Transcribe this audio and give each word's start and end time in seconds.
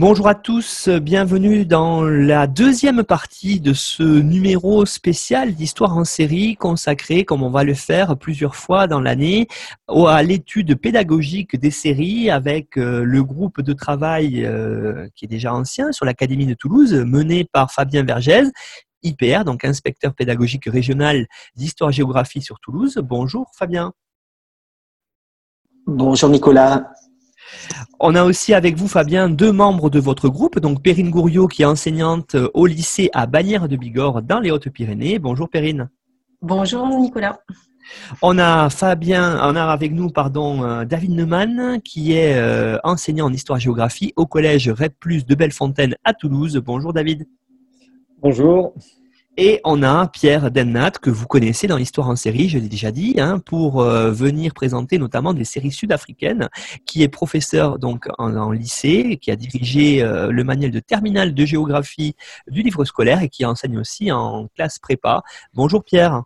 Bonjour 0.00 0.28
à 0.28 0.36
tous, 0.36 0.88
bienvenue 0.88 1.66
dans 1.66 2.04
la 2.04 2.46
deuxième 2.46 3.02
partie 3.02 3.58
de 3.58 3.72
ce 3.72 4.04
numéro 4.04 4.86
spécial 4.86 5.54
d'histoire 5.54 5.96
en 5.96 6.04
série 6.04 6.54
consacré, 6.54 7.24
comme 7.24 7.42
on 7.42 7.50
va 7.50 7.64
le 7.64 7.74
faire 7.74 8.16
plusieurs 8.16 8.54
fois 8.54 8.86
dans 8.86 9.00
l'année, 9.00 9.48
à 9.88 10.22
l'étude 10.22 10.76
pédagogique 10.76 11.58
des 11.58 11.72
séries 11.72 12.30
avec 12.30 12.78
euh, 12.78 13.02
le 13.02 13.24
groupe 13.24 13.60
de 13.60 13.72
travail 13.72 14.46
euh, 14.46 15.08
qui 15.16 15.24
est 15.24 15.28
déjà 15.28 15.52
ancien 15.52 15.90
sur 15.90 16.06
l'Académie 16.06 16.46
de 16.46 16.54
Toulouse, 16.54 16.94
mené 16.94 17.44
par 17.44 17.72
Fabien 17.72 18.04
Vergès, 18.04 18.52
IPR, 19.02 19.42
donc 19.44 19.64
inspecteur 19.64 20.14
pédagogique 20.14 20.66
régional 20.66 21.26
d'histoire-géographie 21.56 22.40
sur 22.40 22.60
Toulouse. 22.60 23.00
Bonjour 23.02 23.50
Fabien. 23.52 23.92
Bonjour 25.88 26.28
Nicolas. 26.30 26.88
On 28.00 28.14
a 28.14 28.24
aussi 28.24 28.54
avec 28.54 28.76
vous, 28.76 28.88
Fabien, 28.88 29.28
deux 29.28 29.52
membres 29.52 29.90
de 29.90 29.98
votre 29.98 30.28
groupe. 30.28 30.58
Donc, 30.58 30.82
Perrine 30.82 31.10
Gouriot, 31.10 31.48
qui 31.48 31.62
est 31.62 31.66
enseignante 31.66 32.36
au 32.54 32.66
lycée 32.66 33.10
à 33.12 33.26
Bagnères 33.26 33.68
de 33.68 33.76
Bigorre, 33.76 34.22
dans 34.22 34.40
les 34.40 34.50
Hautes-Pyrénées. 34.50 35.18
Bonjour, 35.18 35.48
Perrine. 35.48 35.88
Bonjour, 36.40 36.86
Nicolas. 36.86 37.38
On 38.22 38.38
a 38.38 38.70
Fabien, 38.70 39.38
on 39.42 39.56
a 39.56 39.64
avec 39.64 39.92
nous, 39.92 40.10
pardon, 40.10 40.62
euh, 40.62 40.84
David 40.84 41.12
Neumann, 41.12 41.80
qui 41.82 42.12
est 42.12 42.36
euh, 42.36 42.78
enseignant 42.84 43.26
en 43.26 43.32
histoire-géographie 43.32 44.12
au 44.16 44.26
collège 44.26 44.68
REP+, 44.68 44.94
de 45.26 45.34
Bellefontaine 45.34 45.94
à 46.04 46.14
Toulouse. 46.14 46.60
Bonjour, 46.64 46.92
David. 46.92 47.26
Bonjour. 48.20 48.74
Et 49.40 49.60
on 49.62 49.84
a 49.84 50.08
Pierre 50.08 50.50
Dennat, 50.50 50.90
que 51.00 51.10
vous 51.10 51.28
connaissez 51.28 51.68
dans 51.68 51.76
l'histoire 51.76 52.08
en 52.08 52.16
série, 52.16 52.48
je 52.48 52.58
l'ai 52.58 52.68
déjà 52.68 52.90
dit, 52.90 53.14
hein, 53.18 53.38
pour 53.38 53.80
euh, 53.80 54.10
venir 54.10 54.52
présenter 54.52 54.98
notamment 54.98 55.32
des 55.32 55.44
séries 55.44 55.70
sud-africaines, 55.70 56.48
qui 56.86 57.04
est 57.04 57.08
professeur 57.08 57.78
donc 57.78 58.08
en, 58.18 58.50
lycée, 58.50 59.16
qui 59.22 59.30
a 59.30 59.36
dirigé 59.36 60.02
euh, 60.02 60.32
le 60.32 60.42
manuel 60.42 60.72
de 60.72 60.80
terminale 60.80 61.34
de 61.34 61.44
géographie 61.46 62.16
du 62.48 62.62
livre 62.62 62.84
scolaire 62.84 63.22
et 63.22 63.28
qui 63.28 63.44
enseigne 63.44 63.78
aussi 63.78 64.10
en 64.10 64.48
classe 64.56 64.80
prépa. 64.80 65.22
Bonjour 65.54 65.84
Pierre. 65.84 66.24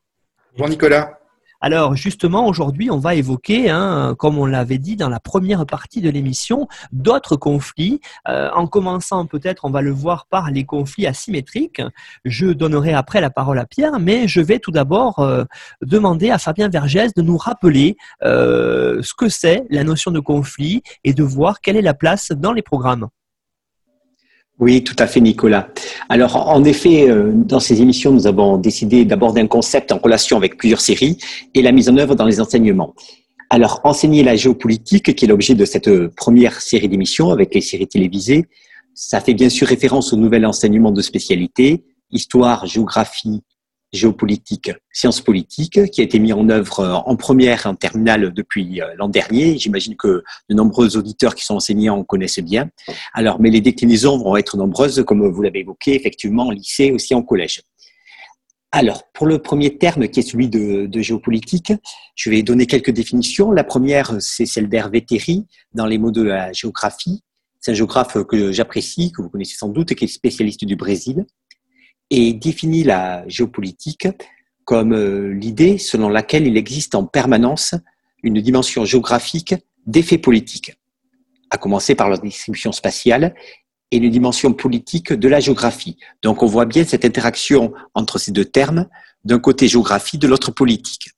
Bonjour 0.52 0.70
Nicolas. 0.70 1.21
Alors 1.64 1.94
justement, 1.94 2.48
aujourd'hui, 2.48 2.90
on 2.90 2.98
va 2.98 3.14
évoquer, 3.14 3.70
hein, 3.70 4.16
comme 4.18 4.36
on 4.36 4.46
l'avait 4.46 4.78
dit 4.78 4.96
dans 4.96 5.08
la 5.08 5.20
première 5.20 5.64
partie 5.64 6.00
de 6.00 6.10
l'émission, 6.10 6.66
d'autres 6.90 7.36
conflits. 7.36 8.00
Euh, 8.28 8.50
en 8.52 8.66
commençant 8.66 9.26
peut-être, 9.26 9.64
on 9.64 9.70
va 9.70 9.80
le 9.80 9.92
voir 9.92 10.26
par 10.26 10.50
les 10.50 10.64
conflits 10.64 11.06
asymétriques. 11.06 11.80
Je 12.24 12.48
donnerai 12.48 12.94
après 12.94 13.20
la 13.20 13.30
parole 13.30 13.60
à 13.60 13.64
Pierre, 13.64 14.00
mais 14.00 14.26
je 14.26 14.40
vais 14.40 14.58
tout 14.58 14.72
d'abord 14.72 15.20
euh, 15.20 15.44
demander 15.82 16.30
à 16.30 16.38
Fabien 16.38 16.68
Vergès 16.68 17.14
de 17.14 17.22
nous 17.22 17.36
rappeler 17.36 17.96
euh, 18.24 19.00
ce 19.02 19.14
que 19.14 19.28
c'est 19.28 19.62
la 19.70 19.84
notion 19.84 20.10
de 20.10 20.18
conflit 20.18 20.82
et 21.04 21.14
de 21.14 21.22
voir 21.22 21.60
quelle 21.60 21.76
est 21.76 21.82
la 21.82 21.94
place 21.94 22.32
dans 22.32 22.52
les 22.52 22.62
programmes. 22.62 23.06
Oui, 24.62 24.84
tout 24.84 24.94
à 25.00 25.08
fait, 25.08 25.20
Nicolas. 25.20 25.70
Alors, 26.08 26.36
en 26.36 26.62
effet, 26.62 27.10
euh, 27.10 27.32
dans 27.34 27.58
ces 27.58 27.82
émissions, 27.82 28.12
nous 28.12 28.28
avons 28.28 28.58
décidé 28.58 29.04
d'aborder 29.04 29.40
un 29.40 29.48
concept 29.48 29.90
en 29.90 29.98
relation 29.98 30.36
avec 30.36 30.56
plusieurs 30.56 30.80
séries 30.80 31.18
et 31.52 31.62
la 31.62 31.72
mise 31.72 31.88
en 31.88 31.96
œuvre 31.96 32.14
dans 32.14 32.26
les 32.26 32.40
enseignements. 32.40 32.94
Alors, 33.50 33.80
enseigner 33.82 34.22
la 34.22 34.36
géopolitique, 34.36 35.16
qui 35.16 35.24
est 35.24 35.26
l'objet 35.26 35.56
de 35.56 35.64
cette 35.64 35.90
première 36.14 36.60
série 36.60 36.88
d'émissions 36.88 37.30
avec 37.30 37.52
les 37.56 37.60
séries 37.60 37.88
télévisées, 37.88 38.44
ça 38.94 39.20
fait 39.20 39.34
bien 39.34 39.48
sûr 39.48 39.66
référence 39.66 40.12
au 40.12 40.16
nouvel 40.16 40.46
enseignement 40.46 40.92
de 40.92 41.02
spécialité, 41.02 41.82
histoire, 42.12 42.64
géographie, 42.64 43.42
géopolitique, 43.92 44.70
sciences 44.90 45.20
politiques, 45.20 45.90
qui 45.90 46.00
a 46.00 46.04
été 46.04 46.18
mis 46.18 46.32
en 46.32 46.48
œuvre 46.48 46.80
euh, 46.80 46.92
en 46.94 47.16
première 47.16 47.66
en 47.66 47.74
terminale 47.74 48.32
depuis 48.32 48.80
euh, 48.80 48.86
l'an 48.96 49.08
dernier. 49.08 49.58
J'imagine 49.58 49.96
que 49.96 50.24
de 50.48 50.54
nombreux 50.54 50.96
auditeurs 50.96 51.34
qui 51.34 51.44
sont 51.44 51.56
enseignants 51.56 51.98
en 51.98 52.04
connaissent 52.04 52.40
bien. 52.40 52.70
Alors, 53.12 53.40
mais 53.40 53.50
les 53.50 53.60
déclinaisons 53.60 54.18
vont 54.18 54.36
être 54.36 54.56
nombreuses, 54.56 55.04
comme 55.06 55.26
vous 55.28 55.42
l'avez 55.42 55.60
évoqué, 55.60 55.94
effectivement, 55.94 56.46
en 56.46 56.50
lycée, 56.50 56.90
aussi 56.92 57.14
en 57.14 57.22
collège. 57.22 57.62
Alors, 58.74 59.02
pour 59.12 59.26
le 59.26 59.38
premier 59.38 59.76
terme, 59.76 60.08
qui 60.08 60.20
est 60.20 60.22
celui 60.22 60.48
de, 60.48 60.88
géopolitique, 61.02 61.74
je 62.14 62.30
vais 62.30 62.42
donner 62.42 62.66
quelques 62.66 62.90
définitions. 62.90 63.52
La 63.52 63.64
première, 63.64 64.16
c'est 64.20 64.46
celle 64.46 64.70
d'Hervé 64.70 65.04
Théry, 65.04 65.46
dans 65.74 65.84
les 65.84 65.98
mots 65.98 66.10
de 66.10 66.22
la 66.22 66.52
géographie. 66.52 67.22
C'est 67.60 67.72
un 67.72 67.74
géographe 67.74 68.24
que 68.24 68.50
j'apprécie, 68.50 69.12
que 69.12 69.20
vous 69.20 69.28
connaissez 69.28 69.56
sans 69.56 69.68
doute, 69.68 69.94
qui 69.94 70.06
est 70.06 70.08
spécialiste 70.08 70.64
du 70.64 70.76
Brésil 70.76 71.26
et 72.12 72.34
définit 72.34 72.84
la 72.84 73.26
géopolitique 73.26 74.06
comme 74.66 74.92
euh, 74.92 75.32
l'idée 75.32 75.78
selon 75.78 76.10
laquelle 76.10 76.46
il 76.46 76.58
existe 76.58 76.94
en 76.94 77.06
permanence 77.06 77.74
une 78.22 78.40
dimension 78.42 78.84
géographique 78.84 79.54
d'effets 79.86 80.18
politiques, 80.18 80.74
à 81.50 81.56
commencer 81.56 81.94
par 81.94 82.10
la 82.10 82.18
distribution 82.18 82.70
spatiale 82.70 83.34
et 83.90 83.96
une 83.96 84.10
dimension 84.10 84.52
politique 84.52 85.14
de 85.14 85.26
la 85.26 85.40
géographie. 85.40 85.96
Donc 86.22 86.42
on 86.42 86.46
voit 86.46 86.66
bien 86.66 86.84
cette 86.84 87.06
interaction 87.06 87.72
entre 87.94 88.18
ces 88.18 88.30
deux 88.30 88.44
termes, 88.44 88.88
d'un 89.24 89.38
côté 89.38 89.66
géographie, 89.66 90.18
de 90.18 90.28
l'autre 90.28 90.50
politique. 90.50 91.08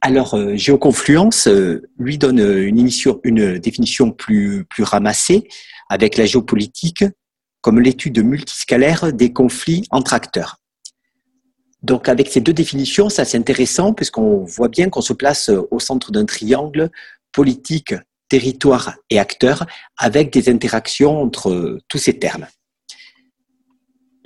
Alors, 0.00 0.34
euh, 0.34 0.54
géoconfluence 0.54 1.48
euh, 1.48 1.82
lui 1.98 2.18
donne 2.18 2.38
une, 2.38 3.58
définition 3.58 4.12
plus 4.12 4.64
ramassée, 4.78 5.48
avec 5.88 6.16
la 6.16 6.24
géopolitique 6.24 7.04
comme 7.64 7.80
l'étude 7.80 8.22
multiscalaire 8.22 9.10
des 9.10 9.32
conflits 9.32 9.86
entre 9.90 10.12
acteurs. 10.12 10.58
Donc 11.82 12.10
avec 12.10 12.28
ces 12.28 12.42
deux 12.42 12.52
définitions, 12.52 13.08
ça 13.08 13.24
c'est 13.24 13.38
intéressant 13.38 13.94
puisqu'on 13.94 14.44
voit 14.44 14.68
bien 14.68 14.90
qu'on 14.90 15.00
se 15.00 15.14
place 15.14 15.50
au 15.70 15.80
centre 15.80 16.12
d'un 16.12 16.26
triangle 16.26 16.90
politique, 17.32 17.94
territoire 18.28 18.96
et 19.08 19.18
acteur 19.18 19.64
avec 19.96 20.30
des 20.30 20.50
interactions 20.50 21.22
entre 21.22 21.78
tous 21.88 21.96
ces 21.96 22.18
termes. 22.18 22.46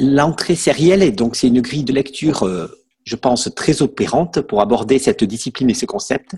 L'entrée 0.01 0.57
sérielle 0.57 1.05
est 1.05 1.13
donc 1.13 1.37
c'est 1.37 1.47
une 1.47 1.61
grille 1.61 1.85
de 1.85 1.93
lecture, 1.93 2.45
je 3.05 3.17
pense, 3.17 3.49
très 3.55 3.83
opérante 3.83 4.41
pour 4.41 4.61
aborder 4.61 4.99
cette 4.99 5.23
discipline 5.23 5.71
et 5.71 5.75
ce 5.75 5.87
concept, 5.87 6.33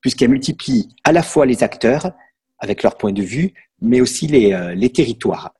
puisqu'elle 0.00 0.30
multiplie 0.30 0.88
à 1.04 1.12
la 1.12 1.22
fois 1.22 1.46
les 1.46 1.62
acteurs 1.62 2.10
avec 2.58 2.82
leur 2.82 2.96
point 2.96 3.12
de 3.12 3.22
vue, 3.22 3.54
mais 3.80 4.00
aussi 4.00 4.28
euh, 4.52 4.74
les 4.74 4.90
territoires. 4.90 5.52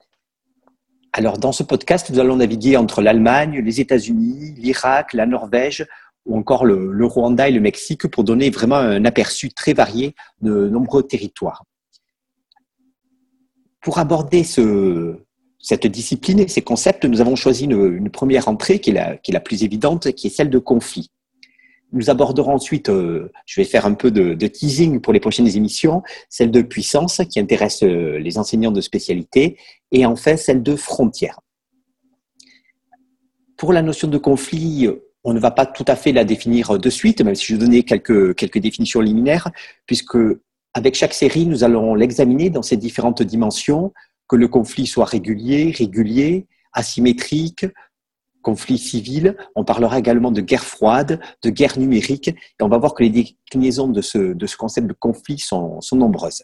Alors, 1.12 1.38
dans 1.38 1.52
ce 1.52 1.62
podcast, 1.62 2.08
nous 2.10 2.20
allons 2.20 2.36
naviguer 2.36 2.76
entre 2.76 3.02
l'Allemagne, 3.02 3.60
les 3.60 3.80
États-Unis, 3.80 4.54
l'Irak, 4.56 5.12
la 5.12 5.26
Norvège 5.26 5.86
ou 6.26 6.36
encore 6.36 6.64
le, 6.64 7.04
Rwanda 7.04 7.48
et 7.48 7.52
le 7.52 7.60
Mexique 7.60 8.06
pour 8.06 8.22
donner 8.22 8.50
vraiment 8.50 8.76
un 8.76 9.04
aperçu 9.04 9.50
très 9.50 9.72
varié 9.72 10.14
de 10.40 10.68
nombreux 10.68 11.02
territoires. 11.02 11.64
Pour 13.80 13.98
aborder 13.98 14.44
cette 14.44 15.86
discipline 15.86 16.38
et 16.40 16.48
ces 16.48 16.62
concepts, 16.62 17.04
nous 17.06 17.20
avons 17.20 17.34
choisi 17.34 17.64
une, 17.64 18.10
première 18.10 18.48
entrée 18.48 18.78
qui 18.78 18.90
est, 18.90 18.94
la, 18.94 19.16
qui 19.16 19.32
est 19.32 19.34
la 19.34 19.40
plus 19.40 19.64
évidente, 19.64 20.12
qui 20.12 20.28
est 20.28 20.30
celle 20.30 20.50
de 20.50 20.58
conflit. 20.58 21.10
Nous 21.92 22.10
aborderons 22.10 22.54
ensuite, 22.54 22.88
euh, 22.88 23.32
je 23.46 23.60
vais 23.60 23.64
faire 23.64 23.84
un 23.84 23.94
peu 23.94 24.10
de, 24.10 24.46
teasing 24.46 25.00
pour 25.00 25.12
les 25.12 25.20
prochaines 25.20 25.48
émissions, 25.48 26.02
celle 26.28 26.50
de 26.50 26.62
puissance 26.62 27.20
qui 27.28 27.40
intéresse 27.40 27.82
euh, 27.82 28.18
les 28.18 28.38
enseignants 28.38 28.70
de 28.70 28.80
spécialité 28.80 29.58
et 29.90 30.06
enfin 30.06 30.36
celle 30.36 30.62
de 30.62 30.76
frontière. 30.76 31.40
Pour 33.56 33.72
la 33.72 33.82
notion 33.82 34.08
de 34.08 34.18
conflit, 34.18 34.88
on 35.24 35.34
ne 35.34 35.40
va 35.40 35.50
pas 35.50 35.66
tout 35.66 35.84
à 35.86 35.96
fait 35.96 36.12
la 36.12 36.24
définir 36.24 36.78
de 36.78 36.90
suite, 36.90 37.20
même 37.20 37.34
si 37.34 37.52
je 37.52 37.56
donnais 37.56 37.82
quelques, 37.82 38.34
quelques 38.34 38.58
définitions 38.58 39.00
liminaires, 39.00 39.50
puisque 39.86 40.16
avec 40.72 40.94
chaque 40.94 41.12
série, 41.12 41.46
nous 41.46 41.64
allons 41.64 41.94
l'examiner 41.94 42.48
dans 42.50 42.62
ses 42.62 42.76
différentes 42.76 43.22
dimensions, 43.22 43.92
que 44.28 44.36
le 44.36 44.48
conflit 44.48 44.86
soit 44.86 45.04
régulier, 45.04 45.72
régulier, 45.76 46.46
asymétrique, 46.72 47.66
conflit 48.42 48.78
civil. 48.78 49.36
On 49.54 49.64
parlera 49.64 49.98
également 49.98 50.30
de 50.30 50.40
guerre 50.40 50.64
froide, 50.64 51.20
de 51.42 51.50
guerre 51.50 51.78
numérique. 51.78 52.28
Et 52.28 52.62
on 52.62 52.68
va 52.68 52.78
voir 52.78 52.94
que 52.94 53.02
les 53.02 53.10
déclinaisons 53.10 53.88
de 53.88 54.00
ce, 54.00 54.56
concept 54.56 54.86
de 54.86 54.92
conflit 54.92 55.38
sont, 55.38 55.80
sont 55.80 55.96
nombreuses. 55.96 56.42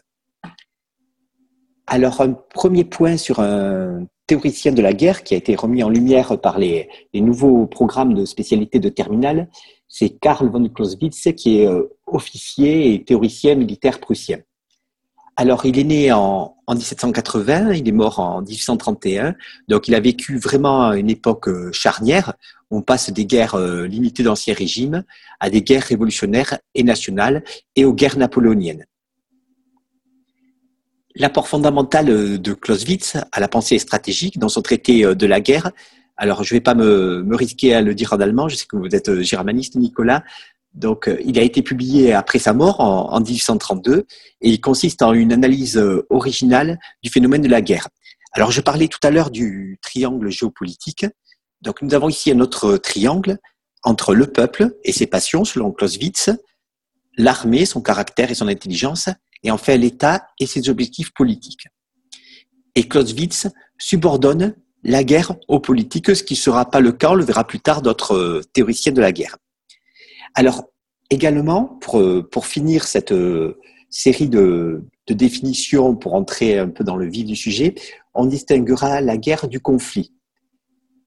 Alors, 1.87 2.19
un 2.21 2.33
premier 2.33 2.83
point 2.83 3.17
sur 3.17 3.39
un 3.39 4.05
théoricien 4.27 4.73
de 4.73 4.81
la 4.81 4.91
guerre 4.91 5.23
qui 5.23 5.33
a 5.33 5.37
été 5.37 5.55
remis 5.55 5.83
en 5.83 5.89
lumière 5.89 6.39
par 6.41 6.59
les, 6.59 6.89
les 7.13 7.21
nouveaux 7.21 7.65
programmes 7.65 8.13
de 8.13 8.25
spécialité 8.25 8.79
de 8.79 8.89
terminale, 8.89 9.47
c'est 9.87 10.09
Karl 10.09 10.49
von 10.49 10.67
Clausewitz, 10.67 11.29
qui 11.37 11.59
est 11.59 11.67
euh, 11.67 11.83
officier 12.05 12.93
et 12.93 13.03
théoricien 13.03 13.55
militaire 13.55 13.99
prussien. 13.99 14.39
Alors, 15.39 15.67
il 15.67 15.77
est 15.77 15.83
né 15.83 16.11
en, 16.11 16.55
1780, 16.67 17.73
il 17.73 17.87
est 17.87 17.91
mort 17.91 18.19
en 18.19 18.41
1831, 18.41 19.35
donc 19.67 19.87
il 19.87 19.93
a 19.93 19.99
vécu 19.99 20.39
vraiment 20.39 20.91
une 20.93 21.11
époque 21.11 21.47
euh, 21.47 21.71
charnière. 21.71 22.33
On 22.71 22.81
passe 22.81 23.11
des 23.11 23.27
guerres 23.27 23.53
euh, 23.53 23.85
limitées 23.85 24.23
d'Ancien 24.23 24.55
Régime 24.55 25.03
à 25.39 25.51
des 25.51 25.61
guerres 25.61 25.83
révolutionnaires 25.83 26.57
et 26.73 26.81
nationales 26.81 27.43
et 27.75 27.85
aux 27.85 27.93
guerres 27.93 28.17
napoléoniennes. 28.17 28.85
L'apport 31.15 31.47
fondamental 31.47 32.09
euh, 32.09 32.39
de 32.39 32.53
Clausewitz 32.53 33.17
à 33.31 33.39
la 33.39 33.47
pensée 33.47 33.77
stratégique 33.77 34.39
dans 34.39 34.49
son 34.49 34.63
traité 34.63 35.15
de 35.15 35.25
la 35.27 35.39
guerre, 35.39 35.71
alors 36.17 36.43
je 36.43 36.51
ne 36.51 36.57
vais 36.57 36.63
pas 36.63 36.73
me, 36.73 37.21
me, 37.21 37.35
risquer 37.35 37.75
à 37.75 37.81
le 37.81 37.93
dire 37.93 38.11
en 38.11 38.19
allemand, 38.19 38.49
je 38.49 38.55
sais 38.55 38.65
que 38.65 38.75
vous 38.75 38.95
êtes 38.95 39.21
germaniste 39.21 39.75
Nicolas, 39.75 40.23
donc, 40.73 41.07
euh, 41.07 41.19
il 41.25 41.39
a 41.39 41.41
été 41.41 41.61
publié 41.61 42.13
après 42.13 42.39
sa 42.39 42.53
mort 42.53 42.79
en, 42.79 43.19
1832 43.19 44.05
et 44.41 44.49
il 44.49 44.61
consiste 44.61 45.01
en 45.01 45.13
une 45.13 45.33
analyse 45.33 45.77
euh, 45.77 46.05
originale 46.09 46.79
du 47.03 47.09
phénomène 47.09 47.41
de 47.41 47.49
la 47.49 47.61
guerre. 47.61 47.87
Alors, 48.33 48.51
je 48.51 48.61
parlais 48.61 48.87
tout 48.87 48.99
à 49.03 49.09
l'heure 49.09 49.31
du 49.31 49.79
triangle 49.81 50.29
géopolitique. 50.29 51.05
Donc, 51.61 51.81
nous 51.81 51.93
avons 51.95 52.09
ici 52.09 52.31
un 52.31 52.39
autre 52.39 52.77
triangle 52.77 53.39
entre 53.83 54.13
le 54.13 54.27
peuple 54.27 54.77
et 54.83 54.91
ses 54.91 55.07
passions, 55.07 55.45
selon 55.45 55.71
Clausewitz, 55.71 56.29
l'armée, 57.17 57.65
son 57.65 57.81
caractère 57.81 58.29
et 58.29 58.35
son 58.35 58.47
intelligence, 58.47 59.09
et 59.43 59.49
enfin 59.49 59.77
l'État 59.77 60.27
et 60.39 60.45
ses 60.45 60.69
objectifs 60.69 61.11
politiques. 61.13 61.67
Et 62.75 62.87
Clausewitz 62.87 63.47
subordonne 63.79 64.55
la 64.83 65.03
guerre 65.03 65.35
aux 65.47 65.59
politiques, 65.59 66.15
ce 66.15 66.23
qui 66.23 66.35
ne 66.35 66.39
sera 66.39 66.69
pas 66.69 66.79
le 66.79 66.91
cas, 66.91 67.11
on 67.11 67.15
le 67.15 67.25
verra 67.25 67.45
plus 67.45 67.59
tard, 67.59 67.81
d'autres 67.81 68.15
euh, 68.15 68.41
théoriciens 68.53 68.91
de 68.91 69.01
la 69.01 69.11
guerre. 69.11 69.37
Alors, 70.33 70.65
également, 71.09 71.65
pour, 71.81 72.01
pour 72.31 72.45
finir 72.45 72.83
cette 72.83 73.11
euh, 73.11 73.59
série 73.89 74.29
de, 74.29 74.85
de 75.07 75.13
définitions, 75.13 75.95
pour 75.95 76.13
entrer 76.13 76.59
un 76.59 76.69
peu 76.69 76.83
dans 76.83 76.97
le 76.97 77.07
vif 77.07 77.25
du 77.25 77.35
sujet, 77.35 77.75
on 78.13 78.25
distinguera 78.25 79.01
la 79.01 79.17
guerre 79.17 79.47
du 79.47 79.59
conflit. 79.59 80.13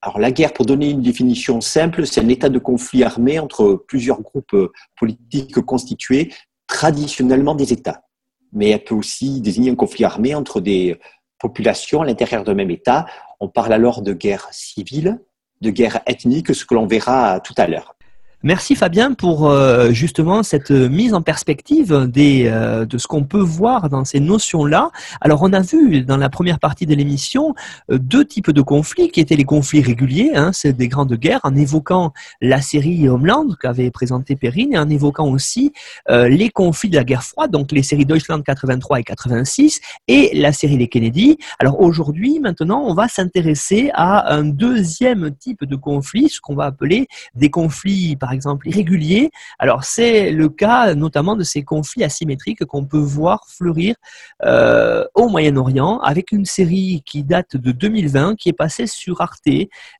Alors 0.02 0.18
la 0.18 0.32
guerre, 0.32 0.54
pour 0.54 0.64
donner 0.64 0.90
une 0.90 1.02
définition 1.02 1.60
simple, 1.60 2.06
c'est 2.06 2.22
un 2.22 2.28
état 2.28 2.48
de 2.48 2.58
conflit 2.58 3.04
armé 3.04 3.38
entre 3.38 3.84
plusieurs 3.86 4.22
groupes 4.22 4.54
euh, 4.54 4.72
politiques 4.98 5.60
constitués, 5.60 6.32
traditionnellement 6.66 7.54
des 7.54 7.72
États. 7.72 8.04
Mais 8.52 8.70
elle 8.70 8.82
peut 8.82 8.94
aussi 8.94 9.40
désigner 9.42 9.70
un 9.70 9.74
conflit 9.74 10.04
armé 10.04 10.34
entre 10.34 10.60
des 10.60 10.98
populations 11.38 12.00
à 12.00 12.06
l'intérieur 12.06 12.44
d'un 12.44 12.54
même 12.54 12.70
État. 12.70 13.06
On 13.40 13.48
parle 13.48 13.72
alors 13.72 14.00
de 14.02 14.12
guerre 14.12 14.48
civile, 14.52 15.20
de 15.60 15.70
guerre 15.70 16.00
ethnique, 16.06 16.54
ce 16.54 16.64
que 16.64 16.74
l'on 16.74 16.86
verra 16.86 17.40
tout 17.40 17.54
à 17.58 17.66
l'heure. 17.66 17.94
Merci 18.42 18.74
Fabien 18.74 19.12
pour 19.12 19.50
euh, 19.50 19.90
justement 19.90 20.42
cette 20.42 20.70
mise 20.70 21.12
en 21.12 21.20
perspective 21.20 21.92
euh, 21.92 22.86
de 22.86 22.96
ce 22.96 23.06
qu'on 23.06 23.24
peut 23.24 23.38
voir 23.38 23.90
dans 23.90 24.06
ces 24.06 24.18
notions-là. 24.18 24.92
Alors 25.20 25.42
on 25.42 25.52
a 25.52 25.60
vu 25.60 26.00
dans 26.04 26.16
la 26.16 26.30
première 26.30 26.58
partie 26.58 26.86
de 26.86 26.94
l'émission 26.94 27.54
euh, 27.90 27.98
deux 27.98 28.24
types 28.24 28.50
de 28.50 28.62
conflits 28.62 29.10
qui 29.10 29.20
étaient 29.20 29.36
les 29.36 29.44
conflits 29.44 29.82
réguliers, 29.82 30.30
hein, 30.34 30.52
c'est 30.54 30.72
des 30.72 30.88
grandes 30.88 31.12
guerres, 31.16 31.40
en 31.42 31.54
évoquant 31.54 32.14
la 32.40 32.62
série 32.62 33.10
Homeland 33.10 33.46
qu'avait 33.60 33.90
présenté 33.90 34.36
Perrine 34.36 34.72
et 34.72 34.78
en 34.78 34.88
évoquant 34.88 35.28
aussi 35.28 35.74
les 36.08 36.48
conflits 36.48 36.88
de 36.88 36.96
la 36.96 37.04
guerre 37.04 37.22
froide, 37.22 37.50
donc 37.50 37.72
les 37.72 37.82
séries 37.82 38.06
Deutschland 38.06 38.40
83 38.40 39.00
et 39.00 39.04
86 39.04 39.80
et 40.08 40.30
la 40.34 40.52
série 40.52 40.78
Les 40.78 40.88
Kennedy. 40.88 41.36
Alors 41.58 41.80
aujourd'hui, 41.80 42.40
maintenant, 42.40 42.82
on 42.86 42.94
va 42.94 43.06
s'intéresser 43.06 43.90
à 43.94 44.32
un 44.34 44.44
deuxième 44.44 45.30
type 45.32 45.64
de 45.64 45.76
conflit, 45.76 46.28
ce 46.30 46.40
qu'on 46.40 46.54
va 46.54 46.64
appeler 46.64 47.06
des 47.34 47.50
conflits 47.50 48.16
par 48.16 48.29
par 48.30 48.34
exemple 48.36 48.68
irréguliers. 48.68 49.32
Alors 49.58 49.82
c'est 49.82 50.30
le 50.30 50.48
cas 50.48 50.94
notamment 50.94 51.34
de 51.34 51.42
ces 51.42 51.64
conflits 51.64 52.04
asymétriques 52.04 52.64
qu'on 52.64 52.84
peut 52.84 52.96
voir 52.96 53.44
fleurir 53.48 53.96
euh, 54.44 55.04
au 55.16 55.28
Moyen-Orient 55.28 55.98
avec 55.98 56.30
une 56.30 56.44
série 56.44 57.02
qui 57.04 57.24
date 57.24 57.56
de 57.56 57.72
2020 57.72 58.36
qui 58.36 58.48
est 58.48 58.52
passée 58.52 58.86
sur 58.86 59.20
Arte. 59.20 59.40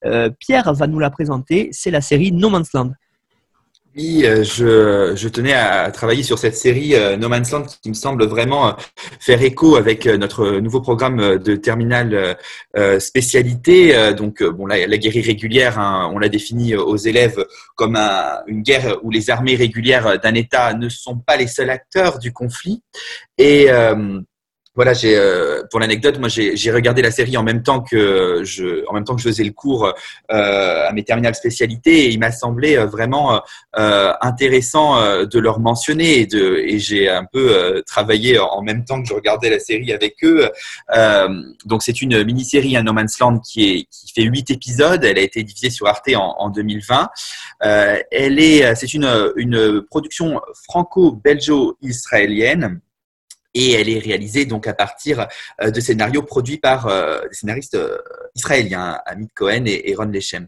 Euh, 0.05 0.31
Pierre 0.39 0.73
va 0.73 0.87
nous 0.87 1.01
la 1.01 1.11
présenter, 1.11 1.71
c'est 1.73 1.91
la 1.91 2.01
série 2.01 2.31
No 2.31 2.51
Man's 2.51 2.73
Land. 2.73 2.93
Oui, 3.97 4.23
euh, 4.25 4.45
je, 4.45 5.17
je, 5.17 5.29
tenais 5.29 5.53
à 5.53 5.91
travailler 5.91 6.23
sur 6.23 6.39
cette 6.39 6.55
série 6.55 6.95
euh, 6.95 7.17
No 7.17 7.29
Man's 7.29 7.51
Land 7.51 7.67
qui 7.83 7.89
me 7.89 7.95
semble 7.95 8.25
vraiment 8.25 8.69
euh, 8.69 8.73
faire 9.19 9.43
écho 9.43 9.75
avec 9.75 10.07
notre 10.07 10.59
nouveau 10.61 10.81
programme 10.81 11.39
de 11.39 11.57
terminale 11.57 12.37
spécialité. 13.01 14.15
Donc, 14.15 14.45
bon, 14.45 14.67
la, 14.67 14.87
la 14.87 14.97
guerre 14.97 15.17
irrégulière, 15.17 15.79
hein, 15.79 16.09
on 16.15 16.21
l'a 16.21 16.29
définie 16.29 16.77
aux 16.77 16.97
élèves 16.97 17.45
comme 17.75 17.97
une 18.47 18.63
guerre 18.63 18.99
où 19.03 19.11
les 19.11 19.29
armées 19.29 19.57
régulières 19.57 20.21
d'un 20.21 20.35
État 20.35 20.73
ne 20.75 20.89
sont 20.89 21.19
pas 21.19 21.37
les 21.37 21.49
seuls 21.49 21.71
acteurs 21.71 22.19
du 22.21 22.33
conflit. 22.33 22.83
Et 23.39 23.69
voilà, 24.77 24.95
j'ai 24.95 25.17
euh, 25.17 25.65
pour 25.69 25.81
l'anecdote, 25.81 26.21
moi 26.21 26.29
j'ai 26.29 26.71
regardé 26.71 27.03
la 27.03 27.11
série 27.11 27.37
en 27.37 27.43
même 27.43 27.65
temps 27.65 27.81
que 27.81 28.43
je, 28.45 28.89
en 28.89 28.95
même 28.95 29.03
temps 29.03 29.17
que 29.17 29.21
je 29.21 29.29
faisais 29.29 29.43
le 29.43 29.51
cours 29.51 29.87
euh, 29.87 30.89
à 30.89 30.93
mes 30.93 31.03
terminales 31.03 31.35
spécialités 31.35 32.05
et 32.05 32.11
il 32.11 32.21
m'a 32.21 32.31
semblé 32.31 32.77
euh, 32.77 32.87
vraiment 32.87 33.43
intéressant 33.75 35.25
de 35.25 35.39
leur 35.39 35.59
mentionner 35.59 36.21
et, 36.21 36.79
j'ai 36.79 37.11
un 37.11 37.25
peu 37.25 37.83
travaillé 37.87 38.39
en 38.39 38.63
même 38.63 38.85
temps 38.85 39.03
que 39.03 39.09
je 39.09 39.15
regardais 39.15 39.51
la 39.51 39.59
série 39.59 39.93
avec 39.93 40.23
eux. 40.23 40.49
donc 41.65 41.83
c'est 41.83 42.01
une 42.01 42.23
mini-série, 42.23 42.77
un 42.77 42.85
No 42.85 42.93
Man's 42.93 43.19
Land 43.19 43.41
qui 43.41 43.71
est 43.71 43.89
qui 43.91 44.13
fait 44.15 44.23
huit 44.23 44.49
épisodes. 44.51 45.03
Elle 45.05 45.19
a 45.19 45.23
été 45.23 45.43
divisée 45.43 45.71
sur 45.71 45.89
Arte 45.89 46.11
en, 46.15 46.37
en 46.39 46.49
2020. 46.49 47.11
elle 47.61 48.39
est, 48.39 48.73
c'est 48.77 48.95
une 48.95 49.33
une 49.37 49.83
production 49.83 50.41
franco-belgeo-israélienne 50.69 52.81
et 53.55 53.73
elle 53.73 53.89
est 53.89 53.99
réalisée 53.99 54.45
donc 54.45 54.67
à 54.67 54.75
partir 54.75 55.27
euh, 55.63 55.71
de 55.71 55.81
scénarios 55.81 56.23
produits 56.23 56.59
par 56.59 56.87
euh, 56.87 57.21
des 57.29 57.35
scénaristes 57.35 57.75
euh, 57.75 57.99
israéliens, 58.35 59.01
Amit 59.07 59.29
Cohen 59.35 59.65
et, 59.67 59.95
Ron 59.97 60.05
Lechem. 60.05 60.47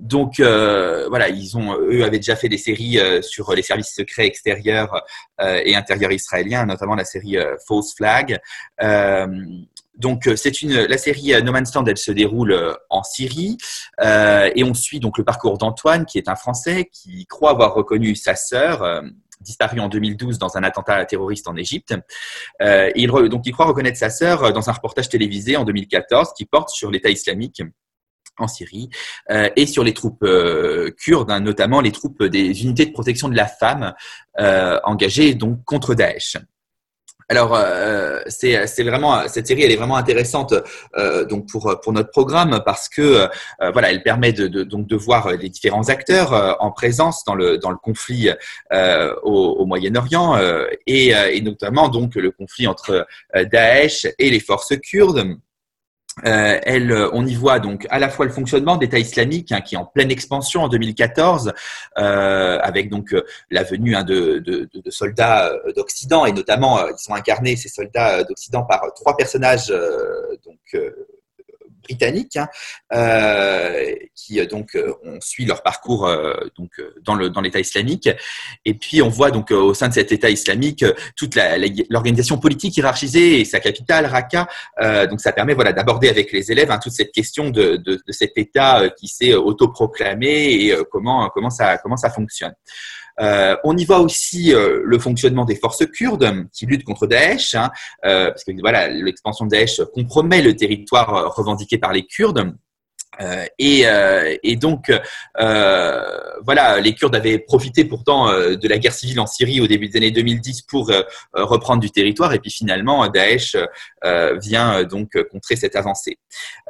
donc 0.00 0.38
voilà, 0.38 1.28
ils 1.28 1.56
ont 1.56 1.76
eux 1.78 2.04
avaient 2.04 2.18
déjà 2.18 2.36
fait 2.36 2.48
des 2.48 2.58
séries 2.58 2.98
sur 3.22 3.54
les 3.54 3.62
services 3.62 3.94
secrets 3.94 4.26
extérieurs 4.26 5.02
et 5.40 5.74
intérieurs 5.74 6.12
israéliens, 6.12 6.66
notamment 6.66 6.94
la 6.94 7.04
série 7.04 7.36
False 7.66 7.94
Flag. 7.96 8.38
Donc 9.96 10.28
c'est 10.36 10.60
une 10.60 10.84
la 10.84 10.98
série 10.98 11.42
No 11.42 11.52
Man's 11.52 11.74
Land, 11.74 11.86
elle 11.86 11.96
se 11.96 12.12
déroule 12.12 12.76
en 12.90 13.02
Syrie 13.02 13.56
et 14.02 14.62
on 14.62 14.74
suit 14.74 15.00
donc 15.00 15.16
le 15.16 15.24
parcours 15.24 15.56
d'Antoine 15.56 16.04
qui 16.04 16.18
est 16.18 16.28
un 16.28 16.36
Français 16.36 16.90
qui 16.92 17.24
croit 17.26 17.52
avoir 17.52 17.72
reconnu 17.74 18.14
sa 18.14 18.36
sœur 18.36 19.02
disparu 19.40 19.80
en 19.80 19.88
2012 19.88 20.38
dans 20.38 20.56
un 20.56 20.62
attentat 20.62 21.04
terroriste 21.04 21.48
en 21.48 21.56
Égypte. 21.56 21.94
Euh, 22.62 22.90
il, 22.94 23.10
donc, 23.10 23.46
il 23.46 23.52
croit 23.52 23.66
reconnaître 23.66 23.98
sa 23.98 24.10
sœur 24.10 24.52
dans 24.52 24.68
un 24.68 24.72
reportage 24.72 25.08
télévisé 25.08 25.56
en 25.56 25.64
2014 25.64 26.32
qui 26.36 26.44
porte 26.44 26.70
sur 26.70 26.90
l'État 26.90 27.10
islamique 27.10 27.62
en 28.38 28.48
Syrie 28.48 28.90
euh, 29.30 29.48
et 29.56 29.66
sur 29.66 29.82
les 29.82 29.94
troupes 29.94 30.22
euh, 30.22 30.90
kurdes, 30.98 31.30
hein, 31.30 31.40
notamment 31.40 31.80
les 31.80 31.92
troupes 31.92 32.22
des 32.22 32.62
unités 32.62 32.84
de 32.84 32.92
protection 32.92 33.28
de 33.28 33.36
la 33.36 33.46
femme 33.46 33.94
engagées 34.84 35.34
donc 35.34 35.64
contre 35.64 35.94
Daesh. 35.94 36.36
Alors, 37.28 37.56
euh, 37.56 38.20
c'est 38.28 38.84
vraiment 38.84 39.26
cette 39.26 39.48
série, 39.48 39.62
elle 39.62 39.72
est 39.72 39.76
vraiment 39.76 39.96
intéressante 39.96 40.54
euh, 40.96 41.24
donc 41.24 41.48
pour 41.48 41.80
pour 41.82 41.92
notre 41.92 42.10
programme 42.10 42.62
parce 42.64 42.88
que 42.88 43.02
euh, 43.02 43.70
voilà, 43.72 43.90
elle 43.90 44.04
permet 44.04 44.32
de, 44.32 44.62
donc 44.62 44.86
de 44.86 44.94
voir 44.94 45.32
les 45.32 45.48
différents 45.48 45.88
acteurs 45.88 46.56
en 46.60 46.70
présence 46.70 47.24
dans 47.24 47.34
le 47.34 47.58
dans 47.58 47.70
le 47.70 47.78
conflit 47.78 48.30
au, 48.72 49.56
au 49.58 49.66
Moyen-Orient 49.66 50.38
et, 50.86 51.08
et, 51.08 51.40
notamment 51.40 51.88
donc 51.88 52.14
le 52.14 52.30
conflit 52.30 52.68
entre 52.68 53.06
Daesh 53.34 54.06
et 54.18 54.30
les 54.30 54.40
forces 54.40 54.76
kurdes. 54.78 55.36
Euh, 56.24 56.58
elle, 56.62 56.92
euh, 56.92 57.10
on 57.12 57.26
y 57.26 57.34
voit 57.34 57.60
donc 57.60 57.86
à 57.90 57.98
la 57.98 58.08
fois 58.08 58.24
le 58.24 58.32
fonctionnement 58.32 58.78
d'État 58.78 58.98
islamique 58.98 59.52
hein, 59.52 59.60
qui 59.60 59.74
est 59.74 59.78
en 59.78 59.84
pleine 59.84 60.10
expansion 60.10 60.62
en 60.62 60.68
2014, 60.68 61.52
euh, 61.98 62.58
avec 62.62 62.88
donc 62.88 63.12
euh, 63.12 63.22
la 63.50 63.64
venue 63.64 63.94
hein, 63.94 64.02
de, 64.02 64.38
de, 64.38 64.66
de, 64.72 64.90
soldats 64.90 65.52
d'Occident 65.76 66.24
et 66.24 66.32
notamment 66.32 66.78
ils 66.88 66.96
sont 66.96 67.12
incarnés 67.12 67.56
ces 67.56 67.68
soldats 67.68 68.24
d'Occident 68.24 68.64
par 68.64 68.94
trois 68.94 69.14
personnages 69.14 69.68
donc 69.68 70.82
britanniques 71.86 72.36
hein, 72.36 72.48
euh, 72.92 73.94
qui 74.14 74.40
euh, 74.40 74.46
donc 74.46 74.74
euh, 74.74 74.92
on 75.04 75.20
suit 75.20 75.44
leur 75.44 75.62
parcours 75.62 76.08
donc 76.56 76.70
dans 77.02 77.14
le 77.14 77.30
dans 77.30 77.40
l'État 77.40 77.60
islamique 77.60 78.08
et 78.64 78.74
puis 78.74 79.02
on 79.02 79.08
voit 79.08 79.30
donc 79.30 79.50
au 79.50 79.74
sein 79.74 79.88
de 79.88 79.94
cet 79.94 80.12
État 80.12 80.30
islamique 80.30 80.84
toute 81.16 81.36
l'organisation 81.90 82.38
politique 82.38 82.76
hiérarchisée 82.76 83.40
et 83.40 83.44
sa 83.44 83.60
capitale 83.60 84.06
Raqqa 84.06 84.46
donc 85.08 85.20
ça 85.20 85.32
permet 85.32 85.54
voilà 85.54 85.72
d'aborder 85.72 86.08
avec 86.08 86.32
les 86.32 86.50
élèves 86.52 86.70
hein, 86.70 86.78
toute 86.82 86.92
cette 86.92 87.12
question 87.12 87.50
de, 87.50 87.82
cet 88.08 88.36
État 88.36 88.88
qui 88.90 89.08
s'est 89.08 89.34
autoproclamé 89.34 90.28
et 90.28 90.74
comment 90.90 91.28
comment 91.30 91.50
ça 91.50 91.78
comment 91.78 91.96
ça 91.96 92.10
fonctionne. 92.10 92.54
Euh, 93.20 93.56
on 93.64 93.76
y 93.76 93.84
voit 93.84 94.00
aussi 94.00 94.54
euh, 94.54 94.82
le 94.84 94.98
fonctionnement 94.98 95.44
des 95.44 95.56
forces 95.56 95.86
kurdes 95.86 96.46
qui 96.52 96.66
luttent 96.66 96.84
contre 96.84 97.06
Daesh, 97.06 97.54
hein, 97.54 97.70
euh, 98.04 98.28
parce 98.28 98.44
que 98.44 98.52
voilà, 98.60 98.88
l'expansion 98.88 99.46
de 99.46 99.50
Daesh 99.50 99.80
compromet 99.94 100.42
le 100.42 100.54
territoire 100.54 101.34
revendiqué 101.34 101.78
par 101.78 101.92
les 101.92 102.06
Kurdes. 102.06 102.54
Euh, 103.20 103.46
et, 103.58 103.86
euh, 103.86 104.36
et, 104.42 104.56
donc, 104.56 104.90
euh, 105.40 106.02
voilà, 106.44 106.80
les 106.80 106.94
Kurdes 106.94 107.14
avaient 107.14 107.38
profité 107.38 107.84
pourtant 107.84 108.26
de 108.30 108.68
la 108.68 108.78
guerre 108.78 108.92
civile 108.92 109.20
en 109.20 109.26
Syrie 109.26 109.60
au 109.60 109.66
début 109.66 109.88
des 109.88 109.96
années 109.98 110.10
2010 110.10 110.62
pour 110.62 110.90
reprendre 111.32 111.80
du 111.80 111.90
territoire. 111.90 112.32
Et 112.34 112.38
puis 112.38 112.50
finalement, 112.50 113.08
Daesh 113.08 113.56
vient 114.40 114.84
donc 114.84 115.10
contrer 115.30 115.56
cette 115.56 115.76
avancée. 115.76 116.18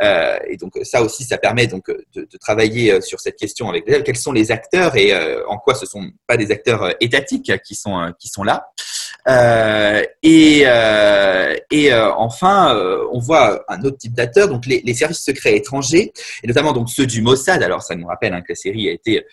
et 0.00 0.56
donc 0.58 0.78
ça 0.82 1.02
aussi, 1.02 1.24
ça 1.24 1.38
permet 1.38 1.66
donc 1.66 1.90
de, 2.14 2.26
travailler 2.40 3.00
sur 3.00 3.20
cette 3.20 3.36
question 3.36 3.68
avec 3.68 3.84
quels 4.04 4.16
sont 4.16 4.32
les 4.32 4.50
acteurs 4.52 4.96
et 4.96 5.14
en 5.46 5.58
quoi 5.58 5.74
ce 5.74 5.86
sont 5.86 6.10
pas 6.26 6.36
des 6.36 6.50
acteurs 6.50 6.94
étatiques 7.00 7.52
qui 7.62 7.74
sont 7.74 8.12
qui 8.18 8.28
sont 8.28 8.44
là. 8.44 8.68
Euh, 9.28 10.02
et, 10.22 10.62
euh, 10.66 11.56
euh, 11.72 12.12
enfin, 12.16 12.76
on 13.12 13.18
voit 13.18 13.64
un 13.68 13.82
autre 13.82 13.98
type 13.98 14.14
d'acteurs, 14.14 14.48
donc 14.48 14.66
les, 14.66 14.82
les, 14.84 14.94
services 14.94 15.22
secrets 15.22 15.56
étrangers, 15.56 16.12
et 16.42 16.46
notamment 16.46 16.72
donc 16.72 16.88
ceux 16.88 17.06
du 17.06 17.22
Mossad. 17.22 17.62
Alors, 17.62 17.82
ça 17.82 17.94
nous 17.94 18.06
rappelle 18.06 18.34
hein, 18.34 18.40
que 18.40 18.52
la 18.52 18.56
série 18.56 18.88
a 18.88 18.92
été 18.92 19.24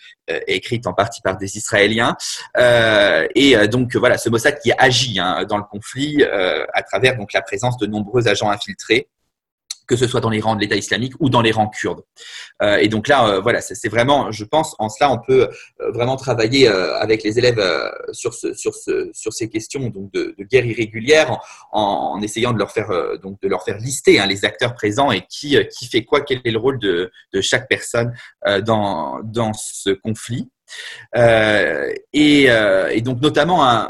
écrite 0.46 0.86
en 0.86 0.94
partie 0.94 1.20
par 1.20 1.36
des 1.36 1.56
Israéliens. 1.56 2.16
et 2.56 3.68
donc, 3.68 3.94
voilà, 3.96 4.18
ce 4.18 4.28
Mossad 4.28 4.58
qui 4.60 4.72
agit 4.76 5.18
hein, 5.20 5.44
dans 5.48 5.58
le 5.58 5.64
conflit 5.64 6.24
à 6.24 6.82
travers 6.82 7.16
donc 7.16 7.32
la 7.32 7.42
présence 7.42 7.76
de 7.78 7.86
nombreux 7.86 8.28
agents 8.28 8.50
infiltrés 8.50 9.08
que 9.86 9.96
ce 9.96 10.06
soit 10.06 10.20
dans 10.20 10.30
les 10.30 10.40
rangs 10.40 10.56
de 10.56 10.60
l'État 10.60 10.76
islamique 10.76 11.14
ou 11.20 11.28
dans 11.30 11.42
les 11.42 11.52
rangs 11.52 11.68
kurdes. 11.68 12.02
Euh, 12.62 12.76
et 12.76 12.88
donc 12.88 13.08
là, 13.08 13.28
euh, 13.28 13.40
voilà, 13.40 13.60
c'est 13.60 13.88
vraiment, 13.88 14.30
je 14.30 14.44
pense, 14.44 14.74
en 14.78 14.88
cela, 14.88 15.10
on 15.10 15.18
peut 15.18 15.48
euh, 15.80 15.90
vraiment 15.92 16.16
travailler 16.16 16.68
avec 16.68 17.22
les 17.22 17.38
élèves 17.38 17.62
sur, 18.12 18.34
ce, 18.34 18.54
sur, 18.54 18.74
ce, 18.74 19.10
sur 19.12 19.32
ces 19.32 19.48
questions 19.48 19.92
de, 19.94 20.34
guerre 20.50 20.66
irrégulière, 20.66 21.40
en, 21.72 22.20
essayant 22.22 22.52
de 22.52 22.58
leur 22.58 22.72
faire 22.72 23.78
lister 23.78 24.18
hein, 24.20 24.26
les 24.26 24.44
acteurs 24.44 24.74
présents 24.74 25.10
et 25.10 25.22
qui 25.28 25.56
fait 25.90 26.04
quoi, 26.04 26.20
quel 26.20 26.40
est 26.44 26.50
le 26.50 26.58
rôle 26.58 26.78
de, 26.78 27.10
chaque 27.40 27.68
personne 27.68 28.12
dans 28.62 29.52
ce 29.54 29.90
conflit. 29.90 30.50
Et, 32.12 33.00
donc 33.02 33.20
notamment, 33.20 33.88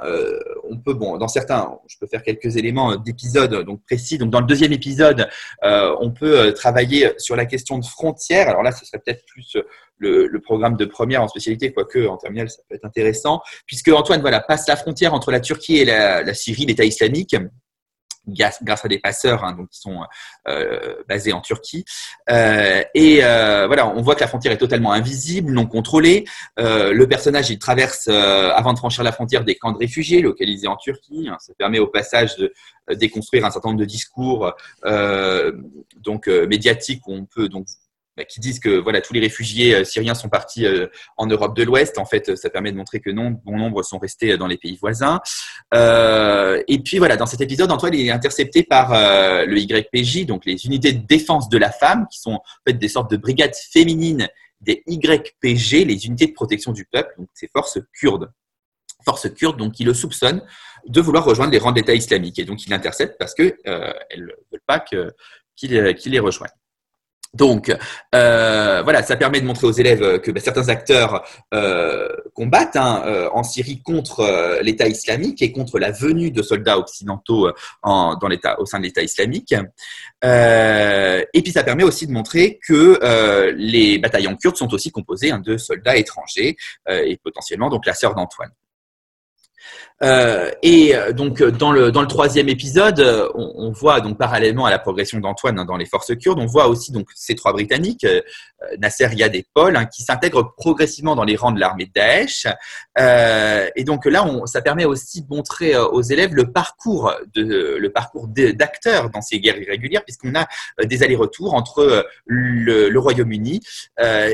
on 0.70 0.78
peut, 0.78 0.94
bon, 0.94 1.16
dans 1.18 1.28
certains, 1.28 1.78
je 1.86 1.96
peux 1.98 2.06
faire 2.06 2.22
quelques 2.22 2.56
éléments 2.56 2.96
d'épisodes 2.96 3.64
donc 3.64 3.82
précis. 3.84 4.18
Donc 4.18 4.30
dans 4.30 4.40
le 4.40 4.46
deuxième 4.46 4.72
épisode, 4.72 5.28
on 5.62 6.10
peut 6.10 6.52
travailler 6.52 7.12
sur 7.18 7.36
la 7.36 7.46
question 7.46 7.78
de 7.78 7.84
frontières. 7.84 8.48
Alors 8.48 8.62
là, 8.62 8.72
ce 8.72 8.84
serait 8.84 8.98
peut-être 9.04 9.24
plus 9.26 9.56
le, 9.98 10.38
programme 10.40 10.76
de 10.76 10.84
première 10.84 11.22
en 11.22 11.28
spécialité, 11.28 11.72
quoique 11.72 12.06
en 12.06 12.16
terminale, 12.16 12.50
ça 12.50 12.62
peut 12.68 12.74
être 12.74 12.84
intéressant, 12.84 13.40
puisque 13.66 13.88
Antoine 13.88 14.20
voilà 14.20 14.40
passe 14.40 14.68
la 14.68 14.76
frontière 14.76 15.14
entre 15.14 15.30
la 15.30 15.40
Turquie 15.40 15.76
et 15.78 15.84
la 15.84 16.34
Syrie, 16.34 16.66
l'État 16.66 16.84
islamique 16.84 17.36
grâce 18.26 18.84
à 18.84 18.88
des 18.88 18.98
passeurs 18.98 19.44
hein, 19.44 19.52
donc 19.52 19.68
qui 19.70 19.80
sont 19.80 20.00
euh, 20.48 20.94
basés 21.08 21.32
en 21.32 21.40
Turquie. 21.40 21.84
Euh, 22.30 22.82
et 22.94 23.24
euh, 23.24 23.66
voilà, 23.66 23.88
on 23.88 24.02
voit 24.02 24.14
que 24.14 24.20
la 24.20 24.28
frontière 24.28 24.52
est 24.52 24.58
totalement 24.58 24.92
invisible, 24.92 25.52
non 25.52 25.66
contrôlée. 25.66 26.24
Le 26.56 27.04
personnage, 27.04 27.50
il 27.50 27.58
traverse 27.58 28.08
avant 28.08 28.72
de 28.72 28.78
franchir 28.78 29.04
la 29.04 29.12
frontière 29.12 29.44
des 29.44 29.56
camps 29.56 29.72
de 29.72 29.78
réfugiés 29.78 30.20
localisés 30.20 30.68
en 30.68 30.76
Turquie. 30.76 31.28
Hein. 31.30 31.36
ça 31.40 31.52
permet 31.58 31.78
au 31.78 31.86
passage 31.86 32.36
de 32.36 32.52
déconstruire 32.94 33.44
un 33.44 33.50
certain 33.50 33.70
nombre 33.70 33.80
de 33.80 33.84
discours 33.84 34.52
donc 35.96 36.26
médiatiques 36.26 37.06
où 37.06 37.14
on 37.14 37.24
peut 37.24 37.48
donc 37.48 37.66
qui 38.22 38.38
disent 38.38 38.60
que 38.60 38.78
voilà 38.78 39.00
tous 39.00 39.12
les 39.12 39.20
réfugiés 39.20 39.74
euh, 39.74 39.84
syriens 39.84 40.14
sont 40.14 40.28
partis 40.28 40.66
euh, 40.66 40.86
en 41.16 41.26
Europe 41.26 41.56
de 41.56 41.64
l'Ouest. 41.64 41.98
En 41.98 42.04
fait, 42.04 42.36
ça 42.36 42.48
permet 42.50 42.70
de 42.70 42.76
montrer 42.76 43.00
que 43.00 43.10
non, 43.10 43.30
bon 43.44 43.56
nombre 43.56 43.82
sont 43.82 43.98
restés 43.98 44.32
euh, 44.32 44.36
dans 44.36 44.46
les 44.46 44.56
pays 44.56 44.76
voisins. 44.76 45.20
Euh, 45.74 46.62
et 46.68 46.78
puis 46.78 46.98
voilà, 46.98 47.16
dans 47.16 47.26
cet 47.26 47.40
épisode, 47.40 47.72
Antoine 47.72 47.94
est 47.94 48.10
intercepté 48.10 48.62
par 48.62 48.92
euh, 48.92 49.44
le 49.46 49.58
YPJ, 49.58 50.26
donc 50.26 50.44
les 50.46 50.66
unités 50.66 50.92
de 50.92 51.04
défense 51.04 51.48
de 51.48 51.58
la 51.58 51.70
femme, 51.70 52.06
qui 52.10 52.20
sont 52.20 52.34
en 52.34 52.42
fait 52.66 52.74
des 52.74 52.88
sortes 52.88 53.10
de 53.10 53.16
brigades 53.16 53.54
féminines 53.72 54.28
des 54.60 54.82
YPG, 54.86 55.84
les 55.84 56.06
unités 56.06 56.26
de 56.26 56.32
protection 56.32 56.72
du 56.72 56.86
peuple, 56.86 57.14
donc 57.18 57.28
ces 57.34 57.48
forces 57.48 57.78
kurdes. 57.92 58.32
Forces 59.04 59.28
kurdes, 59.34 59.58
donc 59.58 59.72
qui 59.72 59.84
le 59.84 59.92
soupçonnent 59.92 60.42
de 60.86 61.00
vouloir 61.00 61.24
rejoindre 61.24 61.52
les 61.52 61.58
rangs 61.58 61.72
de 61.72 61.76
l'État 61.76 61.94
islamique. 61.94 62.38
Et 62.38 62.44
donc 62.44 62.64
il 62.64 62.70
l'intercepte 62.70 63.16
parce 63.18 63.34
que 63.34 63.54
euh, 63.66 63.92
elles 64.10 64.22
ne 64.22 64.32
veulent 64.50 64.60
pas 64.66 64.80
qu'il 64.80 65.12
qu 65.56 65.94
qu 65.94 66.08
les 66.08 66.20
rejoigne. 66.20 66.50
Donc, 67.34 67.74
euh, 68.14 68.82
voilà, 68.82 69.02
ça 69.02 69.16
permet 69.16 69.40
de 69.40 69.46
montrer 69.46 69.66
aux 69.66 69.72
élèves 69.72 70.20
que 70.20 70.30
bah, 70.30 70.40
certains 70.40 70.68
acteurs 70.68 71.26
euh, 71.52 72.08
combattent 72.34 72.76
hein, 72.76 73.02
euh, 73.06 73.28
en 73.32 73.42
Syrie 73.42 73.82
contre 73.82 74.60
l'État 74.62 74.86
islamique 74.86 75.42
et 75.42 75.52
contre 75.52 75.78
la 75.78 75.90
venue 75.90 76.30
de 76.30 76.42
soldats 76.42 76.78
occidentaux 76.78 77.50
en, 77.82 78.16
dans 78.16 78.28
l'État, 78.28 78.60
au 78.60 78.66
sein 78.66 78.78
de 78.78 78.84
l'État 78.84 79.02
islamique. 79.02 79.54
Et 80.22 81.42
puis, 81.42 81.52
ça 81.52 81.64
permet 81.64 81.84
aussi 81.84 82.06
de 82.06 82.12
montrer 82.12 82.60
que 82.66 83.52
les 83.56 83.98
bataillons 83.98 84.36
kurdes 84.36 84.56
sont 84.56 84.72
aussi 84.72 84.90
composés 84.90 85.30
hein, 85.30 85.40
de 85.44 85.56
soldats 85.56 85.96
étrangers 85.96 86.56
et 86.88 87.18
potentiellement 87.22 87.68
donc 87.68 87.84
la 87.86 87.94
sœur 87.94 88.14
d'Antoine. 88.14 88.50
Euh, 90.04 90.50
et 90.62 90.94
euh, 90.94 91.12
donc 91.12 91.42
dans 91.42 91.72
le 91.72 91.90
dans 91.90 92.02
le 92.02 92.06
troisième 92.06 92.50
épisode, 92.50 93.00
euh, 93.00 93.28
on, 93.34 93.72
voit 93.72 94.02
donc 94.02 94.18
parallèlement 94.18 94.66
à 94.66 94.70
la 94.70 94.78
progression 94.78 95.18
d'Antoine 95.18 95.58
hein, 95.58 95.64
dans 95.64 95.78
les 95.78 95.86
forces 95.86 96.14
kurdes, 96.16 96.38
on 96.38 96.46
voit 96.46 96.68
aussi 96.68 96.92
donc 96.92 97.08
ces 97.14 97.34
trois 97.34 97.52
Britanniques, 97.52 98.04
euh, 98.04 98.20
Nasser, 98.78 99.08
Yad 99.14 99.34
et 99.34 99.46
Paul, 99.54 99.76
hein, 99.76 99.86
qui 99.86 100.02
s'intègrent 100.02 100.54
progressivement 100.56 101.16
dans 101.16 101.24
les 101.24 101.36
rangs 101.36 101.52
de 101.52 101.60
l'armée 101.60 101.90
Daesh. 101.94 102.46
Euh, 102.98 103.68
et 103.76 103.84
donc 103.84 104.04
là, 104.04 104.26
ça 104.44 104.60
permet 104.60 104.84
aussi 104.84 105.22
de 105.22 105.28
montrer 105.28 105.76
aux 105.76 106.02
élèves 106.02 106.34
le 106.34 106.52
parcours 106.52 107.12
de 107.34 107.76
le 107.78 107.90
parcours 107.90 108.28
d'acteurs 108.28 109.10
dans 109.10 109.22
ces 109.22 109.40
guerres 109.40 109.58
irrégulières, 109.58 110.04
puisqu'on 110.04 110.34
a 110.34 110.46
des 110.84 111.02
allers-retours 111.02 111.54
entre 111.54 112.06
le, 112.26 112.98
Royaume-Uni 112.98 113.60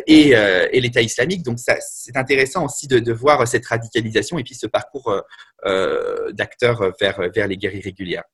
et, 0.06 0.80
l'État 0.80 1.00
islamique. 1.00 1.42
Donc 1.42 1.58
c'est 1.58 2.16
intéressant 2.16 2.66
aussi 2.66 2.88
de, 2.88 2.98
de 2.98 3.12
voir 3.12 3.46
cette 3.46 3.66
radicalisation 3.66 4.38
et 4.38 4.42
puis 4.42 4.54
ce 4.54 4.66
parcours 4.66 5.22
euh, 5.59 5.59
d'acteurs 5.64 6.92
vers, 7.00 7.30
vers 7.34 7.46
les 7.46 7.56
guerres 7.56 7.74
irrégulières. 7.74 8.24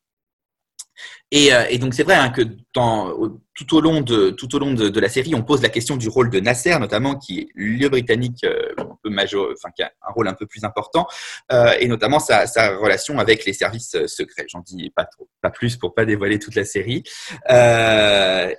Et, 1.33 1.53
euh, 1.53 1.65
et, 1.69 1.79
donc 1.79 1.95
c'est 1.95 2.05
vrai 2.05 2.15
hein, 2.15 2.31
que 2.31 2.43
tout 2.43 3.77
au 3.77 3.81
long, 3.81 4.01
de, 4.01 4.31
tout 4.31 4.55
au 4.55 4.59
long 4.61 4.73
de, 4.73 5.01
la 5.01 5.09
série, 5.09 5.35
on 5.35 5.43
pose 5.43 5.61
la 5.61 5.69
question 5.69 5.97
du 5.97 6.09
rôle 6.09 6.31
de 6.31 6.39
Nasser, 6.39 6.79
notamment 6.79 7.17
qui 7.17 7.41
est 7.41 7.49
le 7.55 7.89
britannique 7.89 8.45
euh, 8.45 8.73
un 8.79 8.97
peu 9.03 9.11
major, 9.11 9.49
enfin 9.53 9.71
qui 9.75 9.83
a 9.83 9.91
un 10.07 10.13
rôle 10.13 10.29
un 10.29 10.35
peu 10.35 10.47
plus 10.47 10.63
important, 10.63 11.07
euh, 11.53 11.75
et 11.81 11.89
notamment 11.89 12.21
sa, 12.21 12.47
relation 12.77 13.19
avec 13.19 13.45
les 13.45 13.53
services 13.53 13.97
secrets. 14.07 14.47
J'en 14.49 14.61
dis 14.61 14.91
pas 14.95 15.05
trop, 15.05 15.29
pas 15.43 15.51
plus 15.51 15.77
pour 15.77 15.95
pas 15.95 16.05
dévoiler 16.05 16.39
toute 16.39 16.55
la 16.55 16.65
série. 16.65 17.03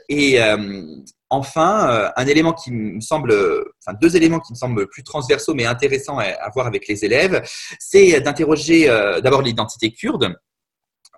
Et 0.09 0.39
enfin, 1.29 2.11
un 2.15 2.27
élément 2.27 2.53
qui 2.53 2.71
me 2.71 2.99
semble, 2.99 3.33
enfin 3.81 3.97
deux 4.01 4.15
éléments 4.17 4.39
qui 4.39 4.51
me 4.51 4.57
semblent 4.57 4.87
plus 4.87 5.03
transversaux 5.03 5.53
mais 5.53 5.65
intéressants 5.65 6.19
à 6.19 6.49
voir 6.53 6.67
avec 6.67 6.87
les 6.87 7.05
élèves, 7.05 7.41
c'est 7.79 8.19
d'interroger 8.19 8.87
d'abord 9.23 9.41
l'identité 9.41 9.91
kurde 9.93 10.35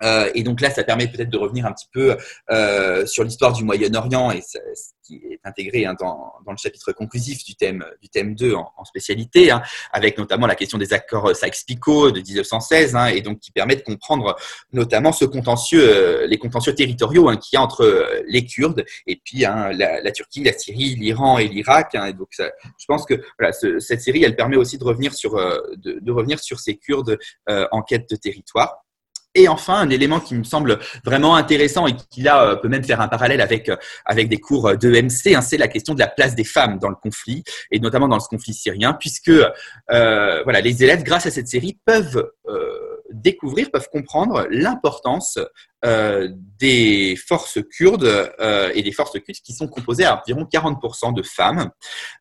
euh, 0.02 0.30
et 0.34 0.42
donc 0.42 0.60
là, 0.60 0.70
ça 0.70 0.84
permet 0.84 1.08
peut-être 1.08 1.30
de 1.30 1.38
revenir 1.38 1.66
un 1.66 1.72
petit 1.72 1.88
peu 1.92 2.16
euh, 2.50 3.06
sur 3.06 3.24
l'histoire 3.24 3.52
du 3.52 3.64
Moyen-Orient 3.64 4.30
et 4.30 4.40
ce 4.42 4.58
qui 5.02 5.16
est 5.16 5.40
intégré 5.44 5.84
hein, 5.86 5.94
dans, 5.98 6.32
dans, 6.44 6.52
le 6.52 6.56
chapitre 6.56 6.92
conclusif 6.92 7.44
du 7.44 7.54
thème 7.54 7.84
du 8.00 8.08
thème 8.08 8.34
2 8.34 8.54
en, 8.54 8.84
spécialité, 8.84 9.50
hein, 9.50 9.62
avec 9.92 10.18
notamment 10.18 10.46
la 10.46 10.54
question 10.54 10.78
des 10.78 10.92
accords 10.92 11.34
Sykes-Picot 11.34 12.12
de 12.12 12.20
1916, 12.20 12.96
hein, 12.96 13.06
et 13.06 13.20
donc 13.20 13.40
qui 13.40 13.50
permet 13.50 13.76
de 13.76 13.82
comprendre 13.82 14.36
notamment 14.72 15.12
ce 15.12 15.24
contentieux, 15.24 15.82
euh, 15.82 16.26
les 16.26 16.38
contentieux 16.38 16.74
territoriaux 16.74 17.28
hein, 17.28 17.36
qu'il 17.36 17.56
y 17.56 17.58
a 17.58 17.62
entre 17.62 17.84
euh, 17.84 18.22
les 18.26 18.44
Kurdes 18.44 18.84
et 19.06 19.20
puis 19.22 19.44
hein, 19.44 19.70
la, 19.72 20.00
la, 20.00 20.12
Turquie, 20.12 20.42
la 20.42 20.52
Syrie, 20.52 20.96
l'Iran 20.96 21.38
et 21.38 21.48
l'Irak. 21.48 21.94
Hein, 21.94 22.06
et 22.06 22.12
donc, 22.12 22.28
ça, 22.32 22.50
je 22.78 22.86
pense 22.86 23.04
que 23.04 23.14
voilà, 23.38 23.52
ce, 23.52 23.78
cette 23.78 24.00
série, 24.00 24.24
elle 24.24 24.36
permet 24.36 24.56
aussi 24.56 24.78
de 24.78 24.84
revenir 24.84 25.14
sur 25.14 25.36
euh, 25.36 25.58
de, 25.76 25.98
de, 26.00 26.12
revenir 26.12 26.38
sur 26.40 26.58
ces 26.60 26.76
Kurdes 26.76 27.18
en 27.46 27.82
quête 27.82 28.08
de 28.10 28.16
territoire. 28.16 28.84
Et 29.34 29.46
enfin, 29.46 29.74
un 29.74 29.90
élément 29.90 30.18
qui 30.18 30.34
me 30.34 30.42
semble 30.42 30.78
vraiment 31.04 31.36
intéressant 31.36 31.86
et 31.86 31.94
qui 32.10 32.22
là 32.22 32.42
euh, 32.44 32.56
peut 32.56 32.68
même 32.68 32.82
faire 32.82 33.00
un 33.00 33.08
parallèle 33.08 33.40
avec 33.40 33.68
euh, 33.68 33.76
avec 34.04 34.28
des 34.28 34.38
cours 34.38 34.76
d'EMC, 34.76 35.34
hein, 35.34 35.40
c'est 35.40 35.56
la 35.56 35.68
question 35.68 35.94
de 35.94 36.00
la 36.00 36.08
place 36.08 36.34
des 36.34 36.44
femmes 36.44 36.78
dans 36.78 36.88
le 36.88 36.96
conflit 36.96 37.44
et 37.70 37.78
notamment 37.78 38.08
dans 38.08 38.18
ce 38.18 38.28
conflit 38.28 38.54
syrien, 38.54 38.92
puisque 38.92 39.30
euh, 39.30 40.60
les 40.60 40.84
élèves, 40.84 41.02
grâce 41.02 41.26
à 41.26 41.30
cette 41.30 41.48
série, 41.48 41.78
peuvent 41.84 42.30
euh, 42.48 42.90
découvrir, 43.12 43.70
peuvent 43.70 43.88
comprendre 43.90 44.46
l'importance 44.50 45.36
euh, 45.36 45.44
des 45.82 47.16
forces 47.16 47.58
kurdes 47.70 48.32
euh, 48.38 48.70
et 48.74 48.82
des 48.82 48.92
forces 48.92 49.12
kurdes 49.12 49.38
qui 49.42 49.52
sont 49.52 49.66
composées 49.66 50.04
à 50.04 50.20
environ 50.20 50.44
40% 50.44 51.14
de 51.14 51.22
femmes. 51.22 51.70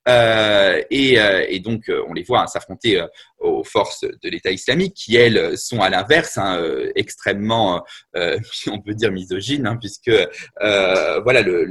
Euh, 0.08 0.82
et, 0.90 1.20
euh, 1.20 1.46
et, 1.48 1.60
donc, 1.60 1.90
euh, 1.90 2.04
on 2.08 2.14
les 2.14 2.24
voit 2.24 2.42
hein, 2.42 2.48
s'affronter 2.48 3.04
aux 3.40 3.64
forces 3.64 4.02
de 4.04 4.30
l'État 4.30 4.52
islamique 4.52 4.94
qui, 4.96 5.16
elles, 5.16 5.58
sont 5.58 5.82
à 5.82 5.90
l'inverse, 5.90 6.38
hein, 6.38 6.62
extrêmement, 6.96 7.84
on 8.16 8.82
peut 8.82 8.94
dire, 8.94 9.12
misogynes, 9.12 9.68
hein, 9.68 9.78
puisque 9.78 10.12
voilà, 10.60 11.42
le, 11.42 11.66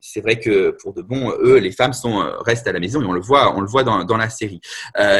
c'est 0.00 0.20
vrai 0.20 0.38
que 0.38 0.76
pour 0.82 0.94
de 0.94 1.02
bon, 1.02 1.32
eux, 1.40 1.58
les 1.58 1.72
femmes 1.72 1.92
sont, 1.92 2.24
restent 2.44 2.66
à 2.66 2.72
la 2.72 2.80
maison 2.80 3.02
et 3.02 3.04
on 3.04 3.12
le 3.12 3.20
voit, 3.20 3.56
on 3.56 3.60
le 3.60 3.66
voit 3.66 3.84
dans, 3.84 4.04
dans 4.04 4.16
la 4.16 4.30
série. 4.30 4.60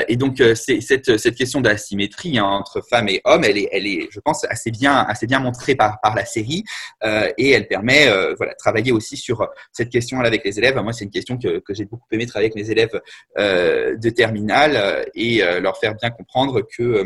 et 0.08 0.16
donc, 0.16 0.42
c'est, 0.54 0.80
cette, 0.80 1.18
cette 1.18 1.34
question 1.34 1.60
d'asymétrie 1.60 2.38
hein, 2.38 2.44
entre 2.44 2.82
femmes 2.88 3.08
et 3.08 3.20
hommes, 3.24 3.44
elle 3.44 3.58
est, 3.58 3.68
elle 3.72 3.86
est, 3.86 4.08
je 4.10 4.20
pense, 4.20 4.44
assez 4.44 4.70
bien, 4.70 4.94
assez 4.94 5.26
bien 5.26 5.38
montrée 5.38 5.74
par, 5.74 6.00
par 6.00 6.14
la 6.14 6.24
série 6.24 6.64
et 7.02 7.50
elle 7.50 7.68
permet, 7.68 8.08
voilà, 8.36 8.54
travailler 8.54 8.92
aussi 8.92 9.16
sur 9.16 9.46
cette 9.72 9.90
question-là 9.90 10.26
avec 10.26 10.44
les 10.44 10.58
élèves. 10.58 10.76
Moi, 10.76 10.92
c'est 10.92 11.04
une 11.04 11.10
question 11.10 11.36
que, 11.38 11.58
que 11.58 11.74
j'ai 11.74 11.84
beaucoup 11.84 12.08
aimé 12.12 12.26
travailler 12.26 12.50
avec 12.50 12.56
mes 12.56 12.70
élèves 12.70 13.00
de 13.36 14.10
terminale 14.10 15.06
et 15.14 15.42
leur 15.60 15.78
faire 15.78 15.94
bien 15.94 16.10
comprendre 16.10 16.62
que 16.62 17.04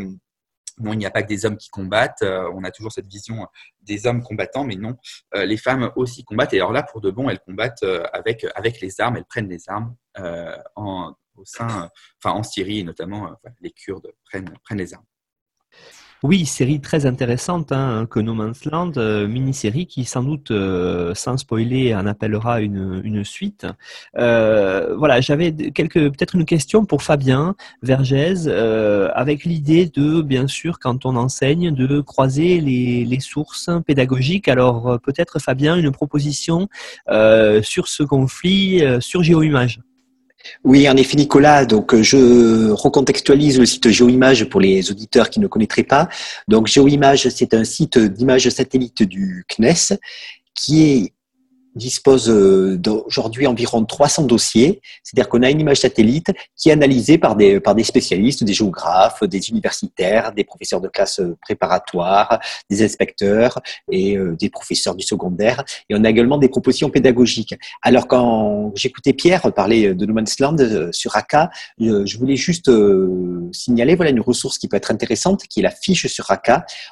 non, 0.77 0.93
il 0.93 0.97
n'y 0.97 1.05
a 1.05 1.11
pas 1.11 1.23
que 1.23 1.27
des 1.27 1.45
hommes 1.45 1.57
qui 1.57 1.69
combattent. 1.69 2.21
Euh, 2.21 2.51
on 2.53 2.63
a 2.63 2.71
toujours 2.71 2.91
cette 2.91 3.07
vision 3.07 3.47
des 3.81 4.07
hommes 4.07 4.21
combattants, 4.21 4.65
mais 4.65 4.75
non, 4.75 4.97
euh, 5.35 5.45
les 5.45 5.57
femmes 5.57 5.91
aussi 5.95 6.23
combattent. 6.23 6.53
Et 6.53 6.57
alors 6.57 6.71
là, 6.71 6.83
pour 6.83 7.01
de 7.01 7.11
bon, 7.11 7.29
elles 7.29 7.39
combattent 7.39 7.83
euh, 7.83 8.05
avec, 8.13 8.45
les 8.81 9.01
armes, 9.01 9.17
elles 9.17 9.25
prennent 9.25 9.49
les 9.49 9.69
armes 9.69 9.95
en 10.15 12.43
Syrie, 12.43 12.83
notamment, 12.83 13.35
les 13.61 13.71
Kurdes 13.71 14.11
prennent, 14.25 14.53
prennent 14.63 14.77
les 14.77 14.93
armes. 14.93 15.05
Oui, 16.27 16.47
série 16.47 16.81
très 16.81 17.05
intéressante 17.05 17.71
hein, 17.71 18.07
que 18.09 18.19
Man's 18.19 18.65
Land, 18.65 18.93
euh, 18.97 19.27
mini-série 19.27 19.85
qui 19.85 20.05
sans 20.05 20.23
doute, 20.23 20.49
euh, 20.49 21.13
sans 21.13 21.37
spoiler, 21.37 21.93
en 21.93 22.07
appellera 22.07 22.61
une, 22.61 23.23
suite. 23.23 23.67
Euh, 24.17 24.95
voilà, 24.97 25.21
j'avais 25.21 25.51
quelques 25.51 26.09
peut-être 26.09 26.33
une 26.33 26.45
question 26.45 26.83
pour 26.83 27.03
Fabien 27.03 27.55
Vergès, 27.83 28.47
avec 29.13 29.45
l'idée 29.45 29.85
de, 29.85 30.23
bien 30.23 30.47
sûr, 30.47 30.79
quand 30.79 31.05
on 31.05 31.15
enseigne, 31.15 31.69
de 31.69 32.01
croiser 32.01 32.59
les, 32.59 33.05
les 33.05 33.19
sources 33.19 33.69
pédagogiques. 33.85 34.47
Alors 34.47 34.99
peut-être 35.01 35.37
Fabien, 35.37 35.75
une 35.75 35.91
proposition 35.91 36.69
sur 37.61 37.87
ce 37.87 38.01
conflit 38.01 38.81
sur 38.99 39.21
GeoImage. 39.21 39.79
Oui, 40.63 40.87
en 40.89 40.95
effet, 40.97 41.17
Nicolas. 41.17 41.65
Donc, 41.65 41.93
euh, 41.93 42.03
je 42.03 42.71
recontextualise 42.71 43.59
le 43.59 43.65
site 43.65 43.89
GeoImage 43.89 44.45
pour 44.45 44.61
les 44.61 44.91
auditeurs 44.91 45.29
qui 45.29 45.39
ne 45.39 45.47
connaîtraient 45.47 45.83
pas. 45.83 46.09
Donc, 46.47 46.67
GeoImage, 46.67 47.29
c'est 47.29 47.53
un 47.53 47.63
site 47.63 47.97
d'images 47.97 48.49
satellites 48.49 49.03
du 49.03 49.45
CNES 49.47 49.97
qui 50.53 50.83
est 50.83 51.13
dispose 51.75 52.29
euh, 52.29 52.77
d'aujourd'hui 52.77 53.47
environ 53.47 53.83
300 53.83 54.23
dossiers. 54.23 54.81
C'est-à-dire 55.03 55.29
qu'on 55.29 55.43
a 55.43 55.49
une 55.49 55.59
image 55.59 55.81
satellite 55.81 56.31
qui 56.55 56.69
est 56.69 56.71
analysée 56.71 57.17
par 57.17 57.35
des, 57.35 57.59
par 57.59 57.75
des 57.75 57.83
spécialistes, 57.83 58.43
des 58.43 58.53
géographes, 58.53 59.23
des 59.23 59.49
universitaires, 59.49 60.33
des 60.33 60.43
professeurs 60.43 60.81
de 60.81 60.87
classe 60.87 61.21
préparatoire, 61.41 62.39
des 62.69 62.83
inspecteurs 62.83 63.61
et 63.91 64.17
euh, 64.17 64.35
des 64.35 64.49
professeurs 64.49 64.95
du 64.95 65.05
secondaire. 65.05 65.63
Et 65.89 65.95
on 65.95 66.03
a 66.03 66.09
également 66.09 66.37
des 66.37 66.49
propositions 66.49 66.89
pédagogiques. 66.89 67.55
Alors 67.81 68.07
quand 68.07 68.71
j'écoutais 68.75 69.13
Pierre 69.13 69.51
parler 69.53 69.93
de 69.93 70.05
No 70.05 70.13
Man's 70.13 70.39
Land 70.39 70.57
euh, 70.59 70.91
sur 70.91 71.15
AK, 71.15 71.35
je 71.79 72.17
voulais 72.17 72.35
juste 72.35 72.71
signaler 73.51 73.95
voilà 73.95 74.11
une 74.11 74.21
ressource 74.21 74.57
qui 74.57 74.67
peut 74.67 74.77
être 74.77 74.91
intéressante, 74.91 75.43
qui 75.47 75.59
est 75.59 75.63
la 75.63 75.71
fiche 75.71 76.07
sur 76.07 76.29
AK. 76.31 76.51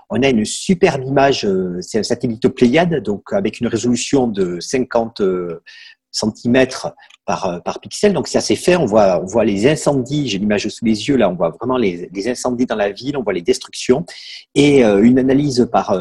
On 0.09 0.21
a 0.21 0.29
une 0.29 0.45
superbe 0.45 1.03
image, 1.05 1.47
c'est 1.81 1.99
un 1.99 2.03
satellite 2.03 2.43
Pléiade, 2.49 3.01
donc 3.01 3.33
avec 3.33 3.59
une 3.59 3.67
résolution 3.67 4.27
de 4.27 4.59
50 4.73 5.21
euh, 5.21 5.61
cm 6.11 6.67
par, 7.25 7.45
euh, 7.45 7.59
par 7.59 7.79
pixel. 7.79 8.13
Donc 8.13 8.27
c'est 8.27 8.37
assez 8.37 8.55
fait. 8.55 8.75
On 8.75 8.85
voit, 8.85 9.19
les 9.43 9.67
incendies. 9.67 10.27
J'ai 10.27 10.37
l'image 10.37 10.67
sous 10.67 10.85
les 10.85 11.07
yeux 11.07 11.15
là. 11.15 11.29
On 11.29 11.35
voit 11.35 11.49
vraiment 11.49 11.77
les, 11.77 12.09
incendies 12.27 12.65
dans 12.65 12.75
la 12.75 12.91
ville. 12.91 13.17
On 13.17 13.23
voit 13.23 13.33
les 13.33 13.41
destructions 13.41 14.05
et 14.53 14.85
euh, 14.85 15.01
une 15.01 15.17
analyse 15.17 15.67
par 15.71 15.97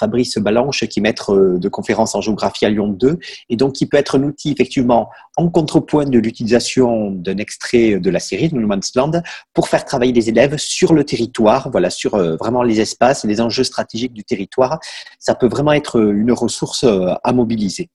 Fabrice 0.00 0.38
Balanche, 0.38 0.86
qui 0.86 1.00
est 1.00 1.02
maître 1.02 1.58
de 1.58 1.68
conférence 1.68 2.14
en 2.14 2.20
géographie 2.20 2.64
à 2.64 2.70
Lyon 2.70 2.88
2, 2.88 3.18
et 3.50 3.56
donc 3.56 3.74
qui 3.74 3.86
peut 3.86 3.98
être 3.98 4.18
un 4.18 4.22
outil 4.22 4.52
effectivement 4.52 5.10
en 5.36 5.48
contrepoint 5.50 6.06
de 6.06 6.18
l'utilisation 6.18 7.10
d'un 7.10 7.36
extrait 7.36 7.98
de 7.98 8.10
la 8.10 8.20
série 8.20 8.48
de 8.48 8.58
Land 8.58 9.22
pour 9.52 9.68
faire 9.68 9.84
travailler 9.84 10.12
les 10.12 10.28
élèves 10.28 10.56
sur 10.56 10.94
le 10.94 11.04
territoire. 11.04 11.70
Voilà, 11.70 11.90
sur 11.90 12.16
vraiment 12.38 12.62
les 12.62 12.80
espaces, 12.80 13.24
les 13.24 13.40
enjeux 13.40 13.64
stratégiques 13.64 14.14
du 14.14 14.24
territoire. 14.24 14.78
Ça 15.18 15.34
peut 15.34 15.48
vraiment 15.48 15.72
être 15.72 16.00
une 16.00 16.32
ressource 16.32 16.84
à 16.84 17.32
mobiliser. 17.32 17.90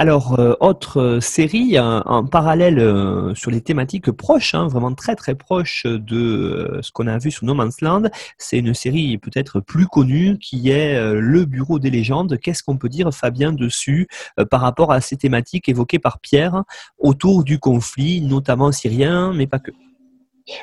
Alors, 0.00 0.38
euh, 0.38 0.54
autre 0.60 1.00
euh, 1.00 1.20
série, 1.20 1.76
en 1.80 2.24
parallèle 2.24 2.78
euh, 2.78 3.34
sur 3.34 3.50
les 3.50 3.60
thématiques 3.60 4.12
proches, 4.12 4.54
hein, 4.54 4.68
vraiment 4.68 4.94
très 4.94 5.16
très 5.16 5.34
proches 5.34 5.86
de 5.86 6.78
ce 6.82 6.92
qu'on 6.92 7.08
a 7.08 7.18
vu 7.18 7.32
sur 7.32 7.44
No 7.44 7.54
Man's 7.54 7.80
Land, 7.80 8.04
c'est 8.38 8.58
une 8.58 8.74
série 8.74 9.18
peut-être 9.18 9.58
plus 9.58 9.88
connue 9.88 10.38
qui 10.38 10.70
est 10.70 11.02
Le 11.14 11.44
Bureau 11.46 11.80
des 11.80 11.90
légendes. 11.90 12.38
Qu'est-ce 12.38 12.62
qu'on 12.62 12.76
peut 12.76 12.88
dire, 12.88 13.12
Fabien, 13.12 13.52
dessus 13.52 14.06
par 14.50 14.60
rapport 14.60 14.92
à 14.92 15.00
ces 15.00 15.16
thématiques 15.16 15.68
évoquées 15.68 15.98
par 15.98 16.20
Pierre 16.20 16.62
autour 16.98 17.42
du 17.42 17.58
conflit, 17.58 18.20
notamment 18.20 18.70
syrien, 18.70 19.32
mais 19.32 19.48
pas 19.48 19.58
que? 19.58 19.72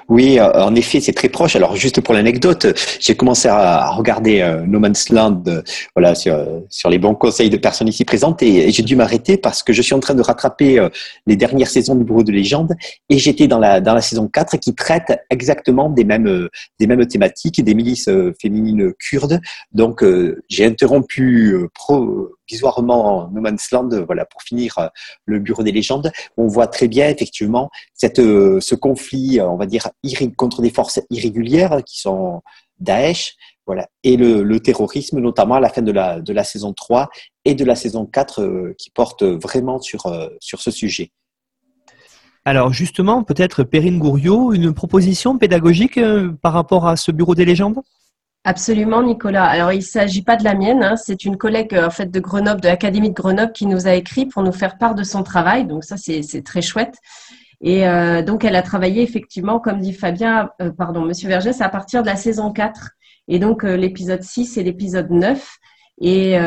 Oui, 0.10 0.40
euh, 0.40 0.52
en 0.54 0.76
effet, 0.76 1.00
c'est 1.00 1.14
très 1.14 1.30
proche. 1.30 1.56
Alors, 1.56 1.76
juste 1.76 2.02
pour 2.02 2.14
l'anecdote, 2.14 2.68
j'ai 3.00 3.16
commencé 3.16 3.48
à 3.48 3.90
regarder 3.92 4.42
euh, 4.42 4.64
No 4.66 4.80
Man's 4.80 5.10
Land, 5.10 5.44
euh, 5.48 5.62
voilà, 5.96 6.16
sur, 6.16 6.36
sur 6.70 6.90
les 6.90 6.98
bons 6.98 7.16
conseils 7.16 7.50
de 7.50 7.58
personnes 7.58 7.88
ici 7.88 8.06
présentes, 8.06 8.42
et, 8.42 8.72
j'ai 8.72 8.84
dû 8.84 8.96
m'arrêter 8.96 9.38
parce 9.38 9.64
que 9.64 9.74
je 9.74 9.82
suis 9.82 9.94
en 9.94 10.00
train 10.00 10.16
de 10.16 10.22
rattraper 10.22 10.86
les 11.28 11.36
dernières 11.36 11.70
saisons 11.70 11.96
du 11.96 12.04
Bureau 12.04 12.24
de 12.24 12.32
légende, 12.32 12.74
et 13.10 13.18
j'étais 13.18 13.48
dans 13.48 13.60
la 13.60 13.80
dans 13.80 13.94
la 13.94 14.02
saison 14.02 14.28
4 14.28 14.58
qui 14.58 14.74
traite 14.74 15.20
exactement 15.30 15.90
des 15.90 16.04
mêmes 16.04 16.50
des 16.80 16.88
mêmes 16.88 17.06
thématiques, 17.08 17.64
des 17.64 17.74
milices 17.74 18.10
féminines 18.42 18.94
kurdes. 19.00 19.40
Donc, 19.72 20.04
j'ai 20.50 20.66
interrompu 20.66 21.58
pro 21.74 22.30
provisoirement 22.46 23.30
No 23.32 23.42
Man's 23.42 23.72
Land, 23.72 23.90
voilà, 24.06 24.26
pour 24.26 24.42
finir 24.42 24.78
euh, 24.78 24.88
le 25.26 25.40
Bureau 25.40 25.64
des 25.64 25.72
légendes, 25.72 26.12
on 26.38 26.48
voit 26.48 26.68
très 26.68 26.88
bien 26.88 27.10
effectivement 27.10 27.70
euh, 28.20 28.60
ce 28.62 28.76
conflit, 28.76 29.40
euh, 29.40 29.48
on 29.48 29.58
va 29.58 29.66
dire, 29.66 29.90
contre 30.38 30.62
des 30.62 30.70
forces 30.70 31.00
irrégulières 31.10 31.84
qui 31.86 32.00
sont 32.00 32.42
Daesh, 32.80 33.36
et 34.04 34.16
le, 34.16 34.60
terrorisme, 34.60 35.20
notamment 35.20 35.56
à 35.56 35.60
la 35.60 35.70
fin 35.70 35.82
de 35.82 35.92
la, 35.92 36.22
de 36.22 36.34
la 36.34 36.44
saison 36.44 36.74
3 36.74 37.10
et 37.46 37.56
de 37.56 37.66
la 37.66 37.76
saison 37.76 38.06
4, 38.06 38.76
qui 38.78 38.92
porte 38.92 39.24
vraiment 39.24 39.80
sur, 39.80 40.04
sur 40.40 40.62
ce 40.62 40.70
sujet. 40.70 41.10
Alors 42.44 42.72
justement, 42.74 43.24
peut-être 43.24 43.64
Perrine 43.64 43.98
Gouriot, 43.98 44.54
une 44.54 44.72
proposition 44.72 45.40
pédagogique 45.40 46.00
par 46.44 46.54
rapport 46.54 46.88
à 46.88 46.96
ce 46.96 47.12
Bureau 47.12 47.34
des 47.34 47.46
légendes? 47.46 47.82
Absolument, 48.48 49.02
Nicolas. 49.02 49.46
Alors, 49.46 49.72
il 49.72 49.80
ne 49.80 49.82
s'agit 49.82 50.22
pas 50.22 50.36
de 50.36 50.44
la 50.44 50.54
mienne. 50.54 50.84
Hein. 50.84 50.96
C'est 50.98 51.26
une 51.26 51.36
collègue 51.36 51.74
euh, 51.74 51.88
en 51.88 51.90
fait 51.90 52.12
de 52.12 52.20
Grenoble, 52.20 52.62
de 52.62 52.68
l'Académie 52.68 53.10
de 53.10 53.16
Grenoble, 53.16 53.52
qui 53.52 53.66
nous 53.66 53.88
a 53.88 53.96
écrit 53.96 54.28
pour 54.28 54.44
nous 54.44 54.52
faire 54.52 54.78
part 54.78 54.94
de 54.94 55.04
son 55.04 55.24
travail. 55.24 55.66
Donc, 55.66 55.84
ça, 55.84 55.98
c'est 55.98 56.44
très 56.44 56.62
chouette. 56.62 56.94
Et 57.62 57.88
euh, 57.88 58.22
donc, 58.22 58.46
elle 58.46 58.56
a 58.56 58.62
travaillé 58.62 59.02
effectivement, 59.02 59.60
comme 59.60 59.80
dit 59.80 59.94
Fabien, 59.94 60.52
euh, 60.62 60.70
pardon, 60.70 61.02
Monsieur 61.02 61.28
Vergès, 61.28 61.60
à 61.60 61.70
partir 61.70 62.04
de 62.04 62.08
la 62.08 62.16
saison 62.16 62.52
4. 62.52 62.92
Et 63.30 63.40
donc, 63.40 63.64
l'épisode 63.64 64.22
6 64.22 64.58
et 64.58 64.64
l'épisode 64.64 65.10
9. 65.10 65.58
Et 66.02 66.38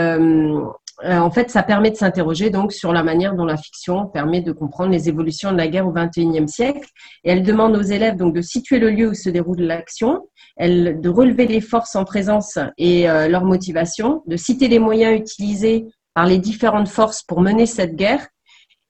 en 1.05 1.31
fait, 1.31 1.51
ça 1.51 1.63
permet 1.63 1.91
de 1.91 1.97
s'interroger 1.97 2.51
sur 2.71 2.93
la 2.93 3.03
manière 3.03 3.35
dont 3.35 3.45
la 3.45 3.57
fiction 3.57 4.07
permet 4.07 4.41
de 4.41 4.53
comprendre 4.53 4.91
les 4.91 5.09
évolutions 5.09 5.53
de 5.53 5.57
la 5.57 5.69
guerre 5.69 5.87
au 5.87 5.93
XXIe 5.93 6.49
siècle. 6.49 6.89
Et 7.25 7.31
elle 7.31 7.45
demande 7.45 7.77
aux 7.77 7.83
élèves 7.83 8.17
de 8.17 8.41
situer 8.41 8.79
le 8.79 8.91
lieu 8.91 9.11
où 9.11 9.15
se 9.15 9.31
déroule 9.31 9.61
l'action 9.61 10.23
de 10.59 11.09
relever 11.09 11.47
les 11.47 11.61
forces 11.61 11.95
en 11.95 12.05
présence 12.05 12.59
et 12.79 13.09
euh, 13.09 13.29
leur 13.29 13.45
motivation, 13.45 14.23
de 14.27 14.37
citer 14.37 14.69
les 14.69 14.79
moyens 14.79 15.19
utilisés 15.19 15.87
par 16.15 16.27
les 16.27 16.39
différentes 16.39 16.89
forces 16.89 17.23
pour 17.23 17.41
mener 17.41 17.67
cette 17.67 17.95
guerre, 17.95 18.27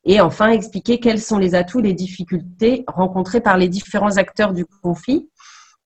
et 0.04 0.20
enfin 0.22 0.50
expliquer 0.50 0.98
quels 0.98 1.20
sont 1.20 1.36
les 1.36 1.54
atouts, 1.54 1.80
les 1.80 1.92
difficultés 1.92 2.84
rencontrées 2.86 3.42
par 3.42 3.58
les 3.58 3.68
différents 3.68 4.16
acteurs 4.16 4.54
du 4.54 4.64
conflit. 4.64 5.28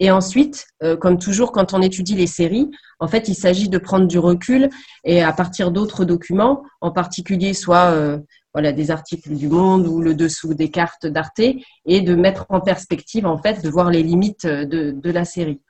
Et 0.02 0.10
ensuite, 0.10 0.66
euh, 0.82 0.96
comme 0.96 1.16
toujours 1.16 1.52
quand 1.52 1.74
on 1.74 1.80
étudie 1.80 2.16
les 2.16 2.26
séries, 2.26 2.68
en 2.98 3.06
fait, 3.06 3.28
il 3.28 3.36
s'agit 3.36 3.68
de 3.68 3.78
prendre 3.78 4.06
du 4.08 4.18
recul 4.18 4.68
et 5.04 5.22
à 5.22 5.32
partir 5.32 5.70
d'autres 5.70 6.04
documents, 6.04 6.64
en 6.80 6.90
particulier 6.90 7.54
soit 7.54 7.92
euh, 7.92 8.18
voilà, 8.52 8.72
des 8.72 8.90
articles 8.90 9.34
du 9.34 9.48
Monde 9.48 9.86
ou 9.86 10.00
le 10.00 10.14
dessous 10.14 10.54
des 10.54 10.70
cartes 10.70 11.06
d'Arte 11.06 11.38
et 11.86 12.00
de 12.00 12.14
mettre 12.16 12.46
en 12.48 12.60
perspective, 12.60 13.26
en 13.26 13.38
fait, 13.38 13.62
de 13.62 13.70
voir 13.70 13.90
les 13.90 14.02
limites 14.02 14.44
de, 14.44 14.90
de 14.90 15.10
la 15.10 15.24
série. 15.24 15.60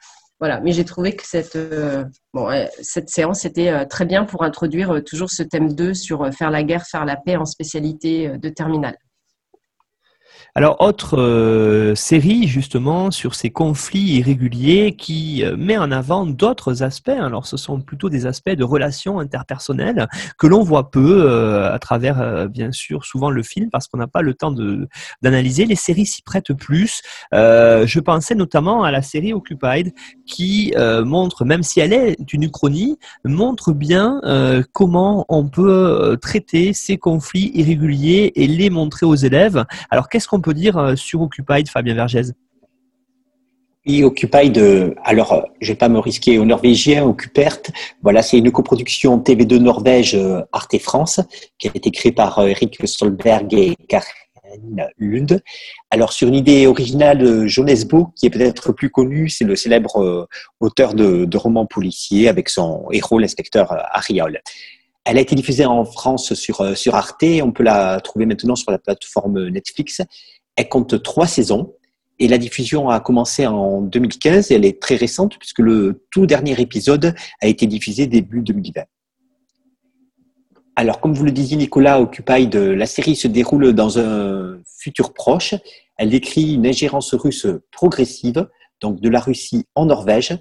Voilà, 0.43 0.61
mais 0.61 0.73
j'ai 0.73 0.85
trouvé 0.85 1.15
que 1.15 1.25
cette, 1.25 1.55
euh, 1.55 2.05
bon, 2.35 2.49
cette 2.81 3.11
séance 3.11 3.45
était 3.45 3.69
euh, 3.69 3.85
très 3.85 4.05
bien 4.05 4.25
pour 4.25 4.43
introduire 4.43 4.91
euh, 4.91 5.01
toujours 5.01 5.31
ce 5.31 5.45
thème 5.45 5.73
2 5.73 5.95
sur 5.95 6.29
faire 6.35 6.51
la 6.51 6.65
guerre, 6.65 6.85
faire 6.85 7.05
la 7.05 7.15
paix 7.15 7.37
en 7.37 7.45
spécialité 7.45 8.37
de 8.39 8.49
terminale. 8.49 8.97
Alors, 10.55 10.83
autre 10.83 11.19
euh, 11.19 11.95
série 11.95 12.47
justement 12.47 13.11
sur 13.11 13.35
ces 13.35 13.49
conflits 13.49 14.19
irréguliers 14.19 14.95
qui 14.95 15.43
euh, 15.47 15.57
met 15.57 15.79
en 15.79 15.91
avant 15.91 16.27
d'autres 16.27 16.83
aspects. 16.83 17.09
Alors, 17.09 17.47
ce 17.47 17.57
sont 17.57 17.81
plutôt 17.81 18.11
des 18.11 18.27
aspects 18.27 18.51
de 18.51 18.63
relations 18.63 19.19
interpersonnelles 19.19 20.07
que 20.37 20.47
l'on 20.47 20.63
voit 20.63 20.91
peu 20.91 21.25
euh, 21.27 21.73
à 21.73 21.79
travers, 21.79 22.51
bien 22.51 22.71
sûr, 22.71 23.07
souvent 23.07 23.31
le 23.31 23.43
film 23.43 23.71
parce 23.71 23.89
qu'on 23.89 23.97
n'a 23.97 24.07
pas 24.07 24.21
le 24.21 24.35
temps 24.35 24.55
d'analyser. 25.23 25.65
Les 25.65 25.75
séries 25.75 26.05
s'y 26.05 26.21
prêtent 26.21 26.53
plus. 26.53 27.01
je 27.33 28.01
pensais 28.01 28.35
notamment 28.35 28.85
à 28.85 28.91
la 28.91 29.01
série 29.01 29.33
Occupied 29.33 29.95
qui 30.27 30.75
montre, 31.05 31.47
même 31.47 31.63
si 31.63 31.81
elle 31.81 31.95
est 31.95 32.17
une 32.33 32.43
uchronie, 32.43 32.99
montre 33.25 33.73
bien 33.73 34.21
comment 34.73 35.25
on 35.29 35.49
peut 35.49 36.19
traiter 36.21 36.75
ces 36.75 36.99
conflits 36.99 37.51
irréguliers 37.55 38.33
et 38.35 38.47
les 38.47 38.69
montrer 38.69 39.07
aux 39.07 39.15
élèves. 39.15 39.65
Alors, 39.91 40.09
qu'est-ce 40.09 40.29
qu'on 40.29 40.42
peut 40.43 40.55
dire 40.55 40.77
euh, 40.77 40.97
sur 40.97 41.23
Occupied, 41.23 41.65
Fabien 41.69 41.95
Vergès 41.95 42.33
oui, 43.85 44.05
Occupied, 44.05 44.53
alors 45.03 45.33
euh, 45.33 45.41
je 45.61 45.73
vais 45.73 45.77
pas 45.77 45.89
me 45.89 45.99
risquer 45.99 46.39
au 46.39 46.45
norvégien, 46.45 47.05
Occupert. 47.05 47.59
Voilà, 48.01 48.23
c'est 48.23 48.39
une 48.39 48.53
coproduction 48.53 49.19
TV2 49.19 49.57
Norvège 49.57 50.15
euh, 50.15 50.41
Arte 50.53 50.79
France 50.79 51.19
qui 51.59 51.67
a 51.67 51.73
été 51.75 51.91
créée 51.91 52.13
par 52.13 52.47
Eric 52.47 52.79
Solberg 52.87 53.53
et 53.53 53.75
Karen 53.89 54.89
Lund. 54.99 55.43
Alors 55.91 56.13
sur 56.13 56.29
une 56.29 56.37
idée 56.37 56.69
originale 56.69 57.19
de 57.19 57.47
Jonas 57.49 57.85
Bo, 57.85 58.13
qui 58.15 58.27
est 58.27 58.31
peut-être 58.31 58.71
plus 58.71 58.91
connu, 58.91 59.29
c'est 59.29 59.45
le 59.45 59.57
célèbre 59.57 60.29
auteur 60.61 60.95
de, 60.95 61.37
romans 61.37 61.67
policiers 61.67 62.29
avec 62.29 62.51
son 62.51 62.87
héros, 62.93 63.19
l'inspecteur 63.19 63.75
Ariol. 63.91 64.41
Elle 65.05 65.19
a 65.19 65.21
été 65.21 65.35
diffusée 65.35 65.65
en 65.65 65.85
France 65.85 66.35
sur, 66.35 66.77
sur 66.77 66.95
Arte. 66.95 67.25
On 67.43 67.53
peut 67.53 67.65
la 67.65 68.01
trouver 68.01 68.27
maintenant 68.27 68.55
sur 68.55 68.71
la 68.71 68.79
plateforme 68.79 69.49
Netflix. 69.49 70.01
Elle 70.57 70.69
compte 70.69 71.03
trois 71.03 71.27
saisons 71.27 71.75
et 72.19 72.29
la 72.29 72.39
diffusion 72.39 72.89
a 72.89 73.01
commencé 73.01 73.47
en 73.47 73.83
2015 73.83 74.51
et 74.51 74.55
elle 74.55 74.65
est 74.65 74.81
très 74.81 74.97
récente 74.97 75.39
puisque 75.39 75.59
le 75.59 76.05
tout 76.11 76.27
dernier 76.27 76.61
épisode 76.61 77.15
a 77.41 77.49
été 77.49 77.67
diffusé 77.67 78.07
début 78.07 78.43
2020. 78.43 78.83
Alors, 80.75 81.01
comme 81.01 81.13
vous 81.13 81.25
le 81.25 81.33
disiez, 81.33 81.57
Nicolas, 81.57 82.01
Occupied, 82.01 82.49
la 82.53 82.87
série 82.87 83.17
se 83.17 83.29
déroule 83.29 83.73
dans 83.73 83.99
un 83.99 84.59
futur 84.65 85.13
proche. 85.13 85.55
Elle 85.99 86.11
décrit 86.11 86.55
une 86.55 86.67
ingérence 86.67 87.13
russe 87.15 87.47
progressive, 87.71 88.49
donc 88.81 89.01
de 89.01 89.09
la 89.11 89.21
Russie 89.21 89.67
en 89.75 89.87
Norvège, 89.87 90.39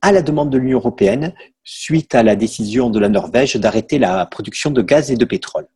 à 0.00 0.12
la 0.12 0.22
demande 0.22 0.50
de 0.50 0.58
l'Union 0.58 0.78
européenne, 0.78 1.34
suite 1.64 2.14
à 2.14 2.22
la 2.22 2.36
décision 2.36 2.90
de 2.90 2.98
la 2.98 3.08
Norvège 3.08 3.56
d'arrêter 3.56 3.98
la 3.98 4.26
production 4.26 4.70
de 4.70 4.82
gaz 4.82 5.10
et 5.10 5.16
de 5.16 5.24
pétrole. 5.24 5.66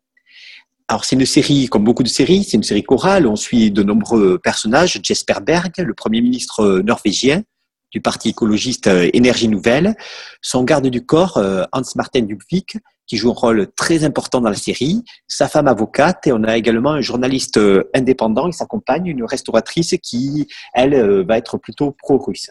Alors 0.87 1.05
c'est 1.05 1.17
une 1.17 1.27
série, 1.27 1.69
comme 1.69 1.85
beaucoup 1.85 2.03
de 2.03 2.09
séries, 2.09 2.45
c'est 2.45 2.57
une 2.57 2.63
série 2.63 2.83
chorale. 2.83 3.27
On 3.27 3.37
suit 3.37 3.71
de 3.71 3.83
nombreux 3.83 4.39
personnages. 4.39 4.99
Jesper 5.03 5.41
Berg, 5.43 5.73
le 5.79 5.95
premier 5.95 6.23
ministre 6.23 6.81
norvégien 6.81 7.43
du 7.91 8.01
parti 8.01 8.31
écologiste 8.31 8.87
euh, 8.87 9.09
Énergie 9.13 9.49
Nouvelle, 9.49 9.95
son 10.43 10.65
garde 10.65 10.89
du 10.89 11.05
corps 11.05 11.39
euh, 11.39 11.65
Hans 11.73 11.83
Martin 11.97 12.23
Dubvik, 12.23 12.77
qui 13.07 13.17
joue 13.17 13.31
un 13.31 13.35
rôle 13.35 13.69
très 13.75 14.05
important 14.05 14.41
dans 14.41 14.51
la 14.51 14.57
série, 14.57 15.03
sa 15.27 15.49
femme 15.49 15.69
avocate, 15.69 16.27
et 16.27 16.33
on 16.33 16.45
a 16.45 16.57
également 16.57 16.93
un 16.93 17.01
journaliste 17.01 17.57
euh, 17.57 17.85
indépendant 17.95 18.49
et 18.49 18.53
sa 18.53 18.67
compagne, 18.67 19.07
une 19.07 19.25
restauratrice 19.25 19.95
qui, 20.03 20.47
elle, 20.75 21.25
va 21.27 21.39
être 21.39 21.57
plutôt 21.57 21.93
pro-russe. 21.93 22.51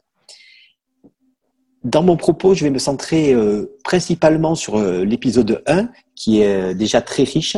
Dans 1.87 2.03
mon 2.03 2.17
propos, 2.17 2.53
je 2.53 2.63
vais 2.63 2.69
me 2.69 2.79
centrer 2.79 3.33
principalement 3.83 4.55
sur 4.55 4.77
l'épisode 4.77 5.63
1, 5.65 5.89
qui 6.15 6.41
est 6.41 6.75
déjà 6.75 7.01
très 7.01 7.23
riche, 7.23 7.57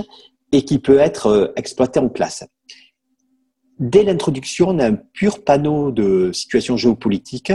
et 0.52 0.64
qui 0.64 0.80
peut 0.80 1.00
être 1.00 1.28
euh, 1.28 1.54
exploité 1.56 2.00
en 2.00 2.10
classe. 2.10 2.46
Dès 3.80 4.04
l'introduction, 4.04 4.70
on 4.70 4.80
a 4.80 4.88
un 4.88 4.96
pur 4.96 5.44
panneau 5.44 5.92
de 5.92 6.32
situation 6.34 6.76
géopolitique 6.76 7.54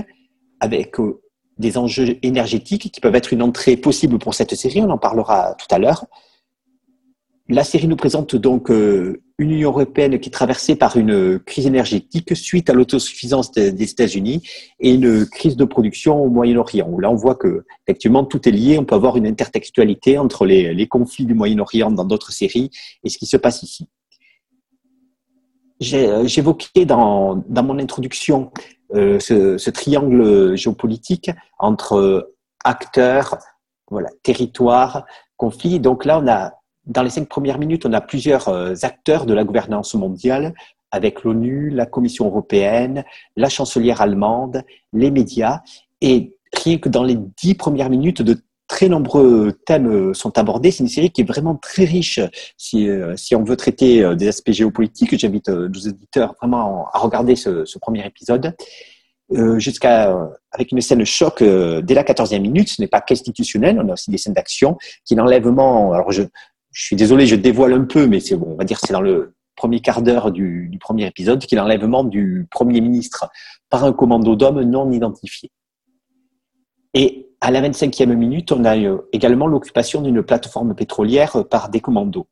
avec 0.61 0.99
euh, 1.01 1.21
des 1.59 1.77
enjeux 1.77 2.19
énergétiques 2.23 2.91
qui 2.91 3.01
peuvent 3.01 3.15
être 3.15 3.33
une 3.33 3.43
entrée 3.43 3.77
possible 3.77 4.19
pour 4.19 4.35
cette 4.35 4.55
série, 4.55 4.81
on 4.81 4.91
en 4.91 4.99
parlera 4.99 5.55
tout 5.55 5.73
à 5.73 5.79
l'heure. 5.79 6.07
La 7.51 7.63
série 7.63 7.89
nous 7.89 7.97
présente 7.97 8.37
donc 8.37 8.71
euh, 8.71 9.23
une 9.39 9.51
Union 9.51 9.69
européenne 9.69 10.19
qui 10.19 10.31
est 10.31 10.33
traversée 10.33 10.77
par 10.77 10.97
une 10.97 11.39
crise 11.39 11.67
énergétique 11.67 12.35
suite 12.35 12.71
à 12.71 12.73
l'autosuffisance 12.73 13.53
des 13.53 13.83
États-Unis 13.83 14.49
et 14.81 14.95
une 14.95 15.27
crise 15.27 15.55
de 15.55 15.67
production 15.67 16.23
au 16.23 16.31
Moyen-Orient. 16.31 16.99
Là, 16.99 17.11
on 17.11 17.17
voit 17.17 17.35
que 17.35 17.67
tout 18.31 18.49
est 18.49 18.51
lié. 18.51 18.79
On 18.79 18.87
peut 18.87 18.95
avoir 18.95 19.19
une 19.19 19.27
intertextualité 19.27 20.17
entre 20.17 20.47
les, 20.47 20.89
conflits 20.89 21.27
du 21.27 21.35
Moyen-Orient 21.35 21.91
dans 21.91 22.07
d'autres 22.07 22.33
séries 22.33 22.71
et 23.03 23.11
ce 23.11 23.19
qui 23.19 23.27
se 23.27 23.37
passe 23.37 23.63
ici. 23.63 23.89
J'évoquais 25.81 26.87
dans, 26.87 27.45
dans 27.47 27.63
mon 27.63 27.79
introduction 27.79 28.53
euh, 28.95 29.21
ce, 29.21 29.59
ce, 29.59 29.69
triangle 29.69 30.57
géopolitique 30.57 31.31
entre 31.59 32.33
acteurs, 32.65 33.37
voilà, 33.91 34.09
territoire, 34.23 35.05
conflit. 35.37 35.79
Donc 35.79 36.07
là, 36.07 36.21
on 36.21 36.29
a 36.29 36.53
dans 36.87 37.03
les 37.03 37.11
cinq 37.11 37.29
premières 37.29 37.59
minutes, 37.59 37.87
on 37.87 37.93
a 37.93 38.01
plusieurs 38.01 38.49
euh, 38.49 38.75
acteurs 38.83 39.27
de 39.27 39.35
la 39.35 39.45
gouvernance 39.45 39.95
mondiale, 39.95 40.55
avec 40.91 41.25
l'ONU, 41.25 41.71
la 41.71 41.87
Commission 41.87 42.27
européenne, 42.27 43.05
la 43.37 43.49
chancelière 43.49 44.01
allemande, 44.01 44.63
les 44.93 45.11
médias. 45.11 45.61
Et 46.01 46.37
rien 46.53 46.79
que 46.79 46.89
dans 46.89 47.03
les 47.03 47.17
dix 47.17 47.55
premières 47.55 47.91
minutes, 47.91 48.23
de 48.23 48.39
très 48.69 48.89
nombreux 48.89 49.53
thèmes 49.67 49.89
euh, 49.89 50.15
sont 50.15 50.39
abordés. 50.39 50.71
C'est 50.71 50.85
une 50.85 50.89
série 50.89 51.11
qui 51.11 51.23
est 51.23 51.29
vraiment 51.29 51.57
très 51.57 51.85
riche. 51.85 52.21
Si, 52.57 52.89
euh, 52.89 53.17
si 53.17 53.35
on 53.35 53.45
veut 53.45 53.57
traiter 53.57 54.15
des 54.15 54.29
aspects 54.29 54.53
géopolitiques, 54.53 55.19
j'invite 55.19 55.49
nos 55.49 55.81
éditeurs 55.81 56.35
vraiment 56.41 56.87
à 56.93 56.99
regarder 56.99 57.35
ce, 57.35 57.79
premier 57.79 58.07
épisode. 58.07 58.55
jusqu'à 59.57 60.17
avec 60.53 60.71
une 60.71 60.81
scène 60.81 61.05
choc 61.05 61.43
dès 61.43 61.95
la 61.95 62.05
quatorzième 62.05 62.43
minute. 62.43 62.69
Ce 62.69 62.81
n'est 62.81 62.89
pas 62.89 63.01
qu'institutionnel, 63.01 63.81
on 63.83 63.89
a 63.89 63.95
aussi 63.95 64.11
des 64.11 64.19
scènes 64.19 64.35
d'action 64.35 64.77
qui 65.05 65.15
l'enlèvement. 65.15 65.93
Alors 65.93 66.13
je 66.13 66.23
je 66.75 66.85
suis 66.87 66.97
désolé, 66.97 67.25
je 67.27 67.37
dévoile 67.37 67.73
un 67.73 67.85
peu, 67.85 68.07
mais 68.07 68.21
c'est 68.21 68.37
bon, 68.37 68.49
on 68.51 68.57
va 68.57 68.65
dire 68.65 68.81
c'est 68.81 68.93
dans 68.93 69.01
le 69.01 69.35
premier 69.57 69.81
quart 69.81 70.03
d'heure 70.03 70.33
du, 70.33 70.77
premier 70.81 71.07
épisode, 71.07 71.39
qui 71.39 71.55
est 71.55 71.59
l'enlèvement 71.59 72.03
du 72.03 72.47
Premier 72.51 72.81
ministre 72.81 73.31
par 73.71 73.85
un 73.85 73.93
commando 73.93 74.35
d'hommes 74.35 74.63
non 74.63 74.91
identifiés. 74.91 75.53
Et 76.93 77.29
à 77.41 77.53
la 77.53 77.63
25e 77.63 78.13
minute, 78.15 78.51
on 78.51 78.65
a 78.65 78.77
euh, 78.77 79.09
également 79.13 79.47
l'occupation 79.47 80.03
d'une 80.03 80.23
plateforme 80.23 80.75
pétrolière 80.75 81.45
par 81.49 81.69
des 81.69 81.81
commandos. 81.81 82.27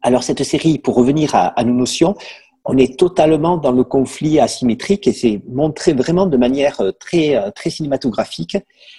Alors 0.00 0.22
cette 0.22 0.42
série, 0.42 0.78
pour 0.78 0.94
revenir 0.96 1.34
à 1.34 1.64
nos 1.64 1.74
notions, 1.74 2.14
on 2.64 2.78
est 2.78 2.98
totalement 2.98 3.58
dans 3.58 3.72
le 3.72 3.84
conflit 3.84 4.40
asymétrique 4.40 5.06
et 5.06 5.12
c'est 5.12 5.42
montré 5.48 5.92
vraiment 5.92 6.26
de 6.26 6.36
manière 6.36 6.80
euh, 6.80 6.92
très, 6.92 7.36
euh, 7.36 7.50
très 7.50 7.70
cinématographique 7.70 8.56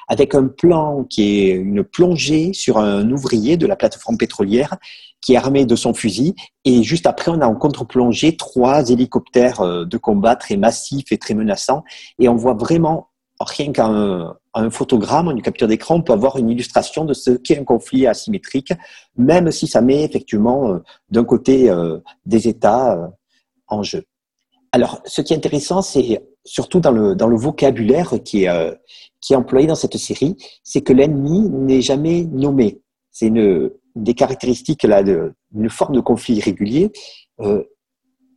avec 0.07 0.35
un 0.35 0.47
plan 0.47 1.03
qui 1.03 1.49
est 1.49 1.51
une 1.51 1.83
plongée 1.83 2.53
sur 2.53 2.77
un 2.77 3.09
ouvrier 3.09 3.57
de 3.57 3.65
la 3.65 3.75
plateforme 3.75 4.17
pétrolière 4.17 4.77
qui 5.21 5.33
est 5.33 5.37
armé 5.37 5.65
de 5.65 5.75
son 5.75 5.93
fusil 5.93 6.35
et 6.63 6.83
juste 6.83 7.07
après 7.07 7.31
on 7.31 7.41
a 7.41 7.47
en 7.47 7.55
contre-plongée 7.55 8.37
trois 8.37 8.89
hélicoptères 8.89 9.61
euh, 9.61 9.85
de 9.85 9.97
combat 9.97 10.35
très 10.35 10.57
massifs 10.57 11.11
et 11.11 11.17
très 11.17 11.33
menaçants 11.33 11.83
et 12.19 12.29
on 12.29 12.35
voit 12.35 12.53
vraiment 12.53 13.09
rien 13.39 13.73
qu'à 13.73 13.87
un, 13.87 14.69
photogramme, 14.69 15.29
une 15.29 15.41
capture 15.41 15.67
d'écran, 15.67 15.95
on 15.95 16.01
peut 16.01 16.13
avoir 16.13 16.37
une 16.37 16.49
illustration 16.49 17.03
de 17.03 17.13
ce 17.13 17.31
qu'est 17.31 17.59
un 17.59 17.65
conflit 17.65 18.07
asymétrique, 18.07 18.71
même 19.17 19.51
si 19.51 19.67
ça 19.67 19.81
met 19.81 20.05
effectivement 20.05 20.79
d'un 21.09 21.25
côté 21.25 21.69
des 22.25 22.47
États 22.47 23.11
en 23.67 23.83
jeu. 23.83 24.03
Alors, 24.71 25.01
ce 25.05 25.21
qui 25.21 25.33
est 25.33 25.37
intéressant, 25.37 25.81
c'est 25.81 26.21
surtout 26.43 26.79
dans 26.79 26.91
le, 26.91 27.15
dans 27.15 27.27
le 27.27 27.37
vocabulaire 27.37 28.13
qui 28.23 28.43
est, 28.43 28.49
euh, 28.49 28.73
employé 29.31 29.67
dans 29.67 29.75
cette 29.75 29.97
série, 29.97 30.35
c'est 30.63 30.81
que 30.81 30.93
l'ennemi 30.93 31.49
n'est 31.49 31.81
jamais 31.81 32.25
nommé. 32.25 32.81
C'est 33.09 33.27
une 33.27 33.71
des 33.95 34.13
caractéristiques 34.13 34.83
là 34.83 35.01
d'une 35.01 35.69
forme 35.69 35.95
de 35.95 36.01
conflit 36.01 36.35
irrégulier. 36.35 36.91
Euh, 37.39 37.63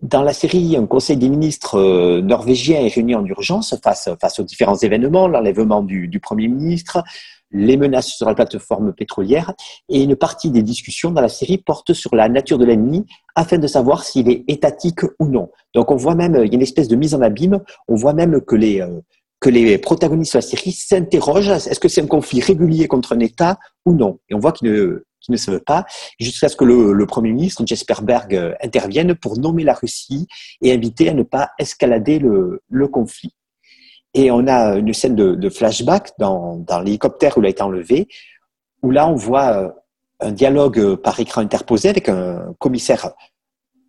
dans 0.00 0.22
la 0.22 0.32
série, 0.32 0.76
un 0.76 0.86
conseil 0.86 1.16
des 1.16 1.28
ministres 1.28 1.76
euh, 1.76 2.20
norvégien 2.22 2.80
est 2.80 2.94
réuni 2.94 3.16
en 3.16 3.24
urgence 3.24 3.74
face, 3.82 4.08
face 4.20 4.38
aux 4.38 4.44
différents 4.44 4.76
événements, 4.76 5.26
l'enlèvement 5.26 5.82
du 5.82 6.20
Premier 6.20 6.46
ministre, 6.46 7.02
les 7.50 7.76
menaces 7.76 8.08
sur 8.08 8.26
la 8.26 8.34
plateforme 8.34 8.92
pétrolière 8.92 9.54
et 9.88 10.02
une 10.02 10.16
partie 10.16 10.50
des 10.50 10.62
discussions 10.62 11.10
dans 11.10 11.20
la 11.20 11.28
série 11.28 11.58
porte 11.58 11.92
sur 11.92 12.14
la 12.14 12.28
nature 12.28 12.58
de 12.58 12.64
l'ennemi 12.64 13.06
afin 13.34 13.58
de 13.58 13.66
savoir 13.66 14.04
s'il 14.04 14.30
est 14.30 14.44
étatique 14.48 15.02
ou 15.18 15.28
non. 15.28 15.50
Donc 15.74 15.90
on 15.90 15.96
voit 15.96 16.14
même, 16.14 16.34
il 16.44 16.48
y 16.48 16.52
a 16.52 16.54
une 16.54 16.62
espèce 16.62 16.88
de 16.88 16.96
mise 16.96 17.14
en 17.14 17.22
abîme, 17.22 17.60
on 17.88 17.94
voit 17.94 18.12
même 18.12 18.40
que 18.40 18.56
les, 18.56 18.80
euh, 18.80 19.00
que 19.40 19.50
les 19.50 19.78
protagonistes 19.78 20.34
de 20.34 20.38
la 20.38 20.42
série 20.42 20.72
s'interrogent, 20.72 21.50
est-ce 21.50 21.80
que 21.80 21.88
c'est 21.88 22.02
un 22.02 22.06
conflit 22.06 22.40
régulier 22.40 22.88
contre 22.88 23.14
un 23.14 23.20
État 23.20 23.58
ou 23.86 23.92
non? 23.94 24.18
Et 24.28 24.34
on 24.34 24.38
voit 24.38 24.52
qu'ils 24.52 24.70
ne, 24.70 25.04
ne 25.28 25.36
savent 25.36 25.60
pas, 25.60 25.84
jusqu'à 26.18 26.48
ce 26.48 26.56
que 26.56 26.64
le, 26.64 27.06
Premier 27.06 27.32
ministre, 27.32 27.62
Jesper 27.64 28.02
Berg, 28.02 28.34
euh, 28.34 28.54
intervienne 28.62 29.14
pour 29.14 29.38
nommer 29.38 29.62
la 29.62 29.74
Russie 29.74 30.26
et 30.60 30.72
inviter 30.72 31.08
à 31.08 31.14
ne 31.14 31.22
pas 31.22 31.50
escalader 31.58 32.18
le 32.18 32.88
conflit. 32.88 33.32
Et 34.14 34.30
on 34.30 34.46
a 34.46 34.76
une 34.76 34.92
scène 34.94 35.14
de, 35.14 35.48
flashback 35.48 36.12
dans, 36.18 36.64
l'hélicoptère 36.82 37.36
où 37.36 37.42
il 37.42 37.46
a 37.46 37.50
été 37.50 37.62
enlevé, 37.62 38.08
où 38.82 38.90
là 38.90 39.08
on 39.08 39.14
voit 39.14 39.56
euh, 39.56 39.68
un 40.20 40.32
dialogue 40.32 40.96
par 40.96 41.18
écran 41.20 41.42
interposé 41.42 41.88
avec 41.88 42.08
un 42.08 42.54
commissaire 42.58 43.12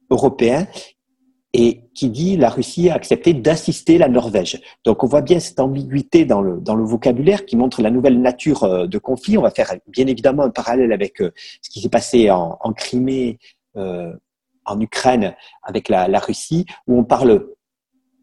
européen 0.09 0.67
et 1.53 1.89
qui 1.95 2.09
dit 2.09 2.37
la 2.37 2.49
Russie 2.49 2.89
a 2.89 2.95
accepté 2.95 3.33
d'assister 3.33 3.97
la 3.97 4.07
Norvège. 4.07 4.61
Donc 4.85 5.03
on 5.03 5.07
voit 5.07 5.21
bien 5.21 5.39
cette 5.39 5.59
ambiguïté 5.59 6.25
dans 6.25 6.41
le, 6.41 6.59
dans 6.59 6.75
le 6.75 6.83
vocabulaire 6.83 7.45
qui 7.45 7.55
montre 7.55 7.81
la 7.81 7.89
nouvelle 7.89 8.21
nature 8.21 8.63
euh, 8.63 8.85
de 8.85 8.97
conflit. 8.97 9.37
On 9.37 9.41
va 9.41 9.49
faire 9.49 9.73
bien 9.87 10.05
évidemment 10.07 10.43
un 10.43 10.51
parallèle 10.51 10.93
avec 10.93 11.21
euh, 11.21 11.31
ce 11.61 11.69
qui 11.69 11.81
s'est 11.81 11.89
passé 11.89 12.29
en, 12.29 12.73
Crimée, 12.73 13.39
euh, 13.77 14.13
en 14.65 14.79
Ukraine, 14.79 15.35
avec 15.63 15.89
la, 15.89 16.19
Russie, 16.19 16.65
où 16.87 16.99
on 16.99 17.03
parle, 17.03 17.47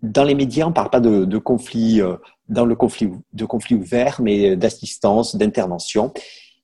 dans 0.03 0.25
les 0.25 0.35
médias, 0.35 0.67
on 0.67 0.71
ne 0.71 0.75
parle 0.75 0.91
pas 0.91 1.01
de, 1.01 1.39
conflit, 1.39 2.01
euh, 2.01 2.17
dans 2.49 2.65
le 2.65 2.75
conflit, 2.75 3.11
de 3.33 3.45
conflit 3.45 3.77
ouvert, 3.77 4.21
mais 4.21 4.57
d'assistance, 4.57 5.37
d'intervention. 5.37 6.13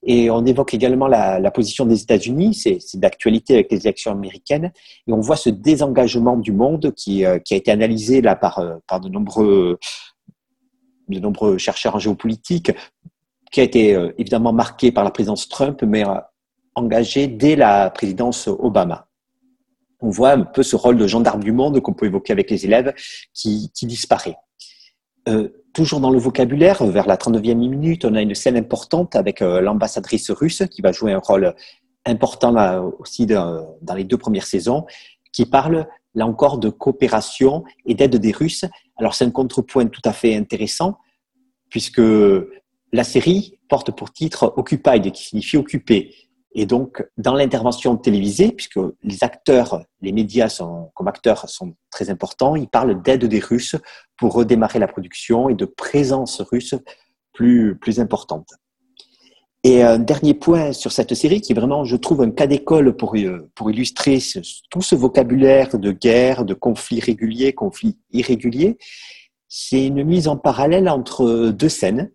Et 0.05 0.31
on 0.31 0.45
évoque 0.45 0.75
également 0.75 1.07
la, 1.07 1.51
position 1.53 1.87
des 1.87 2.03
États-Unis, 2.03 2.55
c'est 2.55 2.99
d'actualité 2.99 3.55
avec 3.55 3.71
les 3.71 3.87
élections 3.87 4.11
américaines, 4.11 4.73
et 5.07 5.12
on 5.12 5.21
voit 5.21 5.37
ce 5.37 5.49
désengagement 5.49 6.37
du 6.37 6.53
monde 6.53 6.92
qui, 6.97 7.25
euh, 7.25 7.38
qui 7.38 7.55
a 7.55 7.57
été 7.57 7.71
analysé 7.71 8.21
là 8.21 8.35
par, 8.35 8.59
euh, 8.59 8.77
de 8.99 9.09
nombreux, 9.09 9.79
de 11.09 11.21
nombreux 11.21 11.57
chercheurs 11.57 11.95
en 11.95 12.01
géopolitique, 12.01 12.73
qui 13.53 13.61
a 13.61 13.62
été 13.62 13.95
euh, 13.95 14.12
évidemment 14.18 14.53
marqué 14.53 14.90
par 14.90 15.05
la 15.05 15.11
présidence 15.11 15.49
Trump, 15.49 15.83
mais 15.85 16.03
engagé 16.75 17.29
dès 17.29 17.55
la 17.55 17.90
présidence 17.90 18.49
Obama. 18.49 19.07
On 20.03 20.11
voit 20.11 20.33
un 20.33 20.43
peu 20.43 20.62
ce 20.62 20.77
rôle 20.77 20.99
de 20.99 21.07
gendarme 21.07 21.43
du 21.43 21.53
monde 21.53 21.81
qu'on 21.81 21.95
peut 21.95 22.07
évoquer 22.07 22.33
avec 22.33 22.51
les 22.51 22.65
élèves 22.65 22.93
qui, 23.33 23.71
disparaît. 23.83 24.37
Euh, 25.29 25.49
toujours 25.73 26.01
dans 26.01 26.11
le 26.11 26.19
vocabulaire, 26.19 26.85
vers 26.85 27.07
la 27.07 27.17
39e 27.17 27.55
minute, 27.55 28.05
on 28.05 28.15
a 28.15 28.21
une 28.21 28.35
scène 28.35 28.57
importante 28.57 29.17
avec 29.17 29.41
euh, 29.41 29.61
l'ambassadrice 29.61 30.31
russe 30.31 30.65
qui 30.71 30.83
va 30.83 30.93
jouer 30.93 31.12
un 31.12 31.21
rôle 31.21 31.55
important 32.05 32.93
aussi 32.99 33.27
dans 33.27 33.95
les 33.95 34.03
deux 34.03 34.19
premières 34.19 34.47
saisons, 34.47 34.87
qui 35.33 35.47
parle 35.47 35.87
là 36.15 36.27
encore 36.27 36.59
de 36.59 36.69
coopération 36.69 37.65
et 37.87 37.95
d'aide 37.95 38.17
des 38.17 38.33
Russes. 38.33 38.65
Alors 38.97 39.15
c'est 39.15 39.25
un 39.25 39.31
contrepoint 39.31 39.87
tout 39.87 40.03
à 40.05 40.12
fait 40.12 40.35
intéressant 40.35 40.99
puisque 41.71 42.03
la 42.93 43.05
série 43.05 43.59
porte 43.69 43.97
pour 43.97 44.12
titre 44.12 44.53
Occupied, 44.57 45.11
qui 45.11 45.25
signifie 45.25 45.57
occupé. 45.57 46.15
Et 46.55 46.67
donc, 46.67 47.03
dans 47.17 47.35
l'intervention 47.35 47.97
télévisée, 47.97 48.53
puisque 48.53 48.79
les 49.03 49.25
acteurs, 49.25 49.85
les 50.03 50.12
médias 50.12 50.49
sont, 50.49 50.91
comme 50.95 51.09
acteurs 51.09 51.49
sont 51.49 51.75
très 51.91 52.11
importants, 52.11 52.57
ils 52.57 52.69
parlent 52.69 53.01
d'aide 53.03 53.25
des 53.25 53.38
Russes 53.38 53.77
pour 54.19 54.35
redémarrer 54.35 54.79
la 54.79 54.87
production 54.87 55.49
et 55.49 55.55
de 55.55 55.65
présence 55.65 56.41
russe 56.43 56.75
plus, 57.33 57.77
plus 57.79 58.01
importante. 58.01 58.49
Et 59.65 59.83
un 59.83 59.99
dernier 59.99 60.35
point 60.35 60.73
sur 60.73 60.91
cette 60.91 61.15
série 61.15 61.41
qui 61.41 61.53
est 61.53 61.55
vraiment, 61.55 61.85
je 61.85 61.97
trouve, 61.97 62.21
un 62.23 62.31
cas 62.31 62.49
d'école 62.49 62.97
pour, 62.97 63.17
pour 63.55 63.71
illustrer 63.71 64.19
tout 64.71 64.83
ce 64.83 64.95
vocabulaire 64.97 65.79
de 65.79 65.93
guerre, 65.93 66.45
de 66.45 66.53
conflits 66.53 67.01
réguliers, 67.01 67.53
conflits 67.53 67.97
irréguliers, 68.11 68.77
c'est 69.49 69.87
une 69.87 70.03
mise 70.03 70.29
en 70.29 70.37
parallèle 70.37 70.88
entre 70.88 71.51
deux 71.51 71.69
scènes 71.69 72.11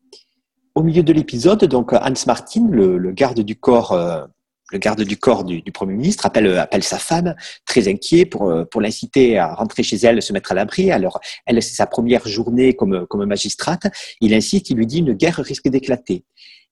au 0.77 0.83
milieu 0.83 1.01
de 1.01 1.11
l'épisode, 1.11 1.65
donc 1.65 1.91
Hans 1.91 2.25
Martin, 2.27 2.67
le, 2.69 3.11
garde 3.11 3.39
du 3.39 3.55
corps, 3.55 3.93
euh, 3.93 4.23
le 4.71 4.77
garde 4.77 5.01
du 5.01 5.17
corps 5.17 5.43
du, 5.43 5.63
premier 5.71 5.95
ministre, 5.95 6.27
appelle, 6.27 6.55
appelle 6.55 6.83
sa 6.83 6.99
femme, 6.99 7.33
très 7.65 7.87
inquiet 7.87 8.27
pour 8.27 8.53
pour 8.69 8.79
l'inciter 8.79 9.39
à 9.39 9.55
rentrer 9.55 9.81
chez 9.81 9.97
elle, 9.97 10.21
se 10.21 10.33
mettre 10.33 10.51
à 10.51 10.55
l'abri. 10.55 10.91
Alors 10.91 11.19
elle, 11.47 11.63
c'est 11.63 11.73
sa 11.73 11.87
première 11.87 12.27
journée 12.27 12.75
comme 12.75 13.07
comme 13.07 13.25
magistrate. 13.25 13.87
Il 14.21 14.35
incite, 14.35 14.69
il 14.69 14.77
lui 14.77 14.85
dit 14.85 14.99
une 14.99 15.13
guerre 15.13 15.37
risque 15.37 15.67
d'éclater. 15.67 16.25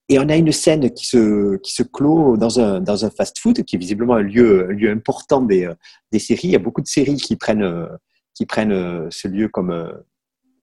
Et 0.08 0.20
on 0.20 0.30
a 0.30 0.36
une 0.36 0.52
scène 0.52 0.92
qui 0.92 1.08
se 1.08 1.58
qui 1.58 1.74
se 1.74 1.82
clôt 1.82 2.38
dans 2.38 2.60
un 2.60 2.82
dans 2.82 3.06
un 3.06 3.10
fast-food 3.10 3.64
qui 3.64 3.76
est 3.76 3.80
visiblement 3.80 4.18
un 4.18 4.22
lieu 4.22 4.68
lieu 4.68 4.92
important 4.92 5.42
des 5.42 5.68
des 6.12 6.20
séries. 6.20 6.50
Il 6.50 6.52
y 6.52 6.56
a 6.56 6.60
beaucoup 6.60 6.82
de 6.82 6.88
séries 6.88 7.16
qui 7.16 7.38
prennent 7.38 7.88
qui 8.36 8.46
prennent 8.46 9.10
ce 9.10 9.28
lieu 9.28 9.48
comme 9.48 9.72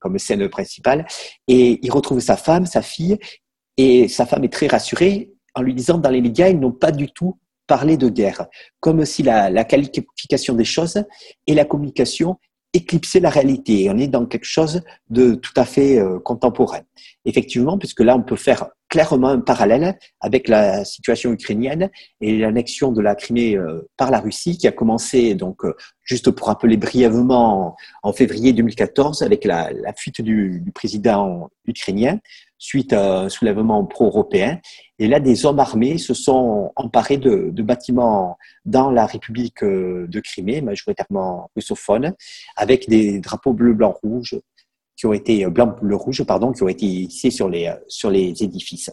comme 0.03 0.19
scène 0.19 0.49
principale. 0.49 1.07
Et 1.49 1.79
il 1.83 1.91
retrouve 1.91 2.21
sa 2.21 2.37
femme, 2.37 2.67
sa 2.67 2.83
fille, 2.83 3.19
et 3.77 4.09
sa 4.09 4.27
femme 4.27 4.45
est 4.45 4.53
très 4.53 4.67
rassurée 4.67 5.33
en 5.55 5.63
lui 5.63 5.75
disant 5.75 5.99
dans 5.99 6.11
les 6.11 6.21
médias, 6.21 6.49
ils 6.49 6.59
n'ont 6.59 6.73
pas 6.73 6.93
du 6.93 7.11
tout 7.13 7.39
parlé 7.67 7.97
de 7.97 8.09
guerre, 8.09 8.47
comme 8.81 9.05
si 9.05 9.23
la, 9.23 9.49
la 9.49 9.65
qualification 9.65 10.55
des 10.55 10.65
choses 10.65 11.03
et 11.47 11.55
la 11.55 11.65
communication 11.65 12.37
éclipsaient 12.73 13.21
la 13.21 13.31
réalité. 13.31 13.89
On 13.91 13.99
est 13.99 14.09
dans 14.09 14.27
quelque 14.27 14.47
chose 14.47 14.83
de 15.11 15.35
tout 15.35 15.53
à 15.57 15.65
fait 15.65 15.99
euh, 15.99 16.19
contemporain. 16.19 16.81
Effectivement, 17.25 17.79
puisque 17.79 18.01
là, 18.01 18.17
on 18.17 18.23
peut 18.23 18.37
faire 18.37 18.69
clairement 18.89 19.29
un 19.29 19.41
parallèle 19.41 19.99
avec 20.21 20.49
la 20.49 20.85
situation 20.85 21.33
ukrainienne 21.33 21.91
et 22.21 22.37
l'annexion 22.37 22.93
de 22.93 23.01
la 23.01 23.15
Crimée 23.15 23.57
euh, 23.57 23.89
par 23.97 24.11
la 24.11 24.21
Russie 24.21 24.59
qui 24.59 24.67
a 24.67 24.73
commencé, 24.73 25.35
donc, 25.35 25.65
euh, 25.65 25.75
juste 26.03 26.31
pour 26.31 26.49
rappeler 26.49 26.77
brièvement, 26.77 27.77
en, 28.03 28.13
février 28.13 28.53
2014 28.53 29.23
avec 29.23 29.45
la, 29.45 29.73
la 29.73 29.93
fuite 29.95 30.21
du, 30.21 30.61
du, 30.61 30.73
président 30.73 31.51
ukrainien 31.67 32.19
suite 32.63 32.93
à 32.93 33.23
un 33.23 33.29
soulèvement 33.29 33.85
pro-européen. 33.85 34.61
Et 35.01 35.09
là, 35.09 35.19
des 35.19 35.47
hommes 35.47 35.59
armés 35.59 35.99
se 35.99 36.15
sont 36.15 36.71
emparés 36.77 37.17
de, 37.17 37.51
bâtiments 37.61 38.39
dans 38.65 38.93
la 38.93 39.05
République 39.05 39.65
euh, 39.65 40.07
de 40.07 40.21
Crimée, 40.21 40.61
majoritairement 40.61 41.51
russophone, 41.57 42.15
avec 42.55 42.89
des 42.89 43.19
drapeaux 43.19 43.53
bleu, 43.53 43.73
blanc, 43.73 43.93
rouge 44.05 44.39
qui 44.97 45.07
ont 45.07 45.13
été 45.13 45.45
blanc, 45.47 45.75
bleu, 45.83 45.97
rouge, 45.97 46.23
pardon, 46.23 46.53
qui 46.53 46.63
ont 46.63 46.69
été 46.69 46.87
hissés 46.87 47.33
sur 47.33 47.49
les 47.49 47.73
sur 47.89 48.11
les 48.11 48.45
édifices. 48.45 48.91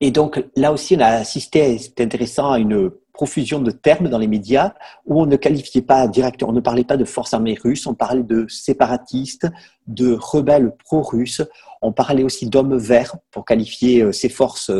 Et 0.00 0.10
donc 0.10 0.44
là 0.56 0.72
aussi, 0.72 0.96
on 0.96 1.00
a 1.00 1.06
assisté, 1.06 1.78
c'est 1.78 2.00
intéressant, 2.00 2.50
à 2.50 2.58
une 2.58 2.90
profusion 3.12 3.60
de 3.60 3.70
termes 3.70 4.08
dans 4.08 4.18
les 4.18 4.26
médias 4.26 4.74
où 5.06 5.20
on 5.20 5.26
ne 5.26 5.36
qualifiait 5.36 5.82
pas 5.82 6.08
directement, 6.08 6.50
on 6.50 6.54
ne 6.54 6.60
parlait 6.60 6.84
pas 6.84 6.96
de 6.96 7.04
forces 7.04 7.34
armées 7.34 7.58
russes, 7.62 7.86
on 7.86 7.94
parlait 7.94 8.22
de 8.22 8.46
séparatistes, 8.48 9.46
de 9.86 10.16
rebelles 10.18 10.72
pro-russes, 10.84 11.42
on 11.82 11.92
parlait 11.92 12.22
aussi 12.22 12.48
d'hommes 12.48 12.76
verts 12.76 13.16
pour 13.30 13.44
qualifier 13.44 14.12
ces 14.12 14.28
forces 14.28 14.70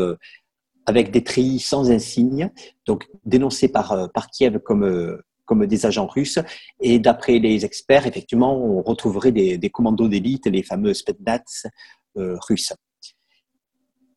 avec 0.87 1.11
des 1.11 1.23
treillis 1.23 1.61
sans 1.61 1.91
insigne, 1.91 2.51
donc 2.87 3.07
dénoncées 3.25 3.69
par, 3.69 4.11
par 4.13 4.31
Kiev 4.31 4.59
comme 4.61 5.21
comme 5.45 5.67
des 5.67 5.87
agents 5.87 6.07
russes. 6.07 6.39
Et 6.81 6.99
d'après 6.99 7.39
les 7.39 7.65
experts, 7.65 8.07
effectivement, 8.07 8.57
on 8.57 8.83
retrouverait 8.83 9.33
des, 9.33 9.71
commandos 9.71 10.09
d'élite, 10.09 10.47
les 10.47 10.63
fameux 10.63 10.95
Spetsnaz 10.95 11.67
euh, 12.17 12.37
russes. 12.49 12.73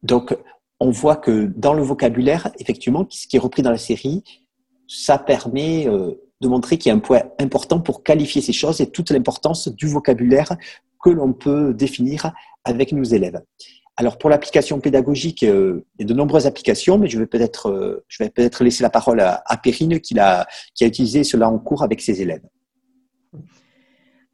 Donc, 0.03 0.37
on 0.79 0.91
voit 0.91 1.15
que 1.15 1.51
dans 1.55 1.73
le 1.73 1.83
vocabulaire, 1.83 2.51
effectivement, 2.59 3.05
ce 3.09 3.27
qui 3.27 3.37
est 3.37 3.39
repris 3.39 3.61
dans 3.61 3.71
la 3.71 3.77
série, 3.77 4.23
ça 4.87 5.17
permet 5.17 5.87
euh, 5.87 6.11
de 6.41 6.47
montrer 6.47 6.77
qu'il 6.77 6.89
y 6.89 6.93
a 6.93 6.95
un 6.95 6.99
point 6.99 7.23
important 7.39 7.79
pour 7.79 8.03
qualifier 8.03 8.41
ces 8.41 8.53
choses 8.53 8.81
et 8.81 8.89
toute 8.89 9.11
l'importance 9.11 9.67
du 9.69 9.87
vocabulaire 9.87 10.55
que 11.03 11.09
l'on 11.09 11.33
peut 11.33 11.73
définir 11.73 12.33
avec 12.63 12.91
nos 12.91 13.03
élèves. 13.03 13.41
Alors 13.97 14.17
pour 14.17 14.29
l'application 14.29 14.79
pédagogique, 14.81 15.43
euh, 15.43 15.85
il 15.97 16.01
y 16.01 16.05
a 16.05 16.07
de 16.07 16.13
nombreuses 16.13 16.47
applications, 16.47 16.97
mais 16.97 17.07
je 17.07 17.17
vais 17.17 17.27
peut-être 17.27 17.69
euh, 17.69 18.05
laisser 18.59 18.83
la 18.83 18.89
parole 18.89 19.21
à, 19.21 19.41
à 19.45 19.57
Perrine 19.57 20.01
qui 20.01 20.19
a, 20.19 20.45
qui 20.73 20.83
a 20.83 20.87
utilisé 20.87 21.23
cela 21.23 21.49
en 21.49 21.57
cours 21.57 21.83
avec 21.83 22.01
ses 22.01 22.21
élèves. 22.21 22.43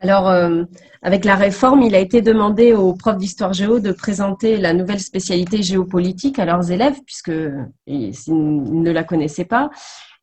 Alors, 0.04 0.30
euh, 0.30 0.64
avec 1.04 1.26
la 1.26 1.36
réforme, 1.36 1.84
il 1.84 1.94
a 1.94 2.00
été 2.00 2.24
demandé 2.24 2.74
aux 2.74 2.94
profs 2.94 3.18
d'histoire 3.18 3.54
géo 3.54 3.80
de 3.80 3.92
présenter 3.92 4.58
la 4.58 4.74
nouvelle 4.74 5.00
spécialité 5.00 5.62
géopolitique 5.62 6.40
à 6.40 6.46
leurs 6.46 6.72
élèves, 6.72 7.00
puisque 7.06 7.32
ils 7.86 8.14
ne 8.28 8.92
la 8.92 9.04
connaissaient 9.04 9.46
pas. 9.46 9.70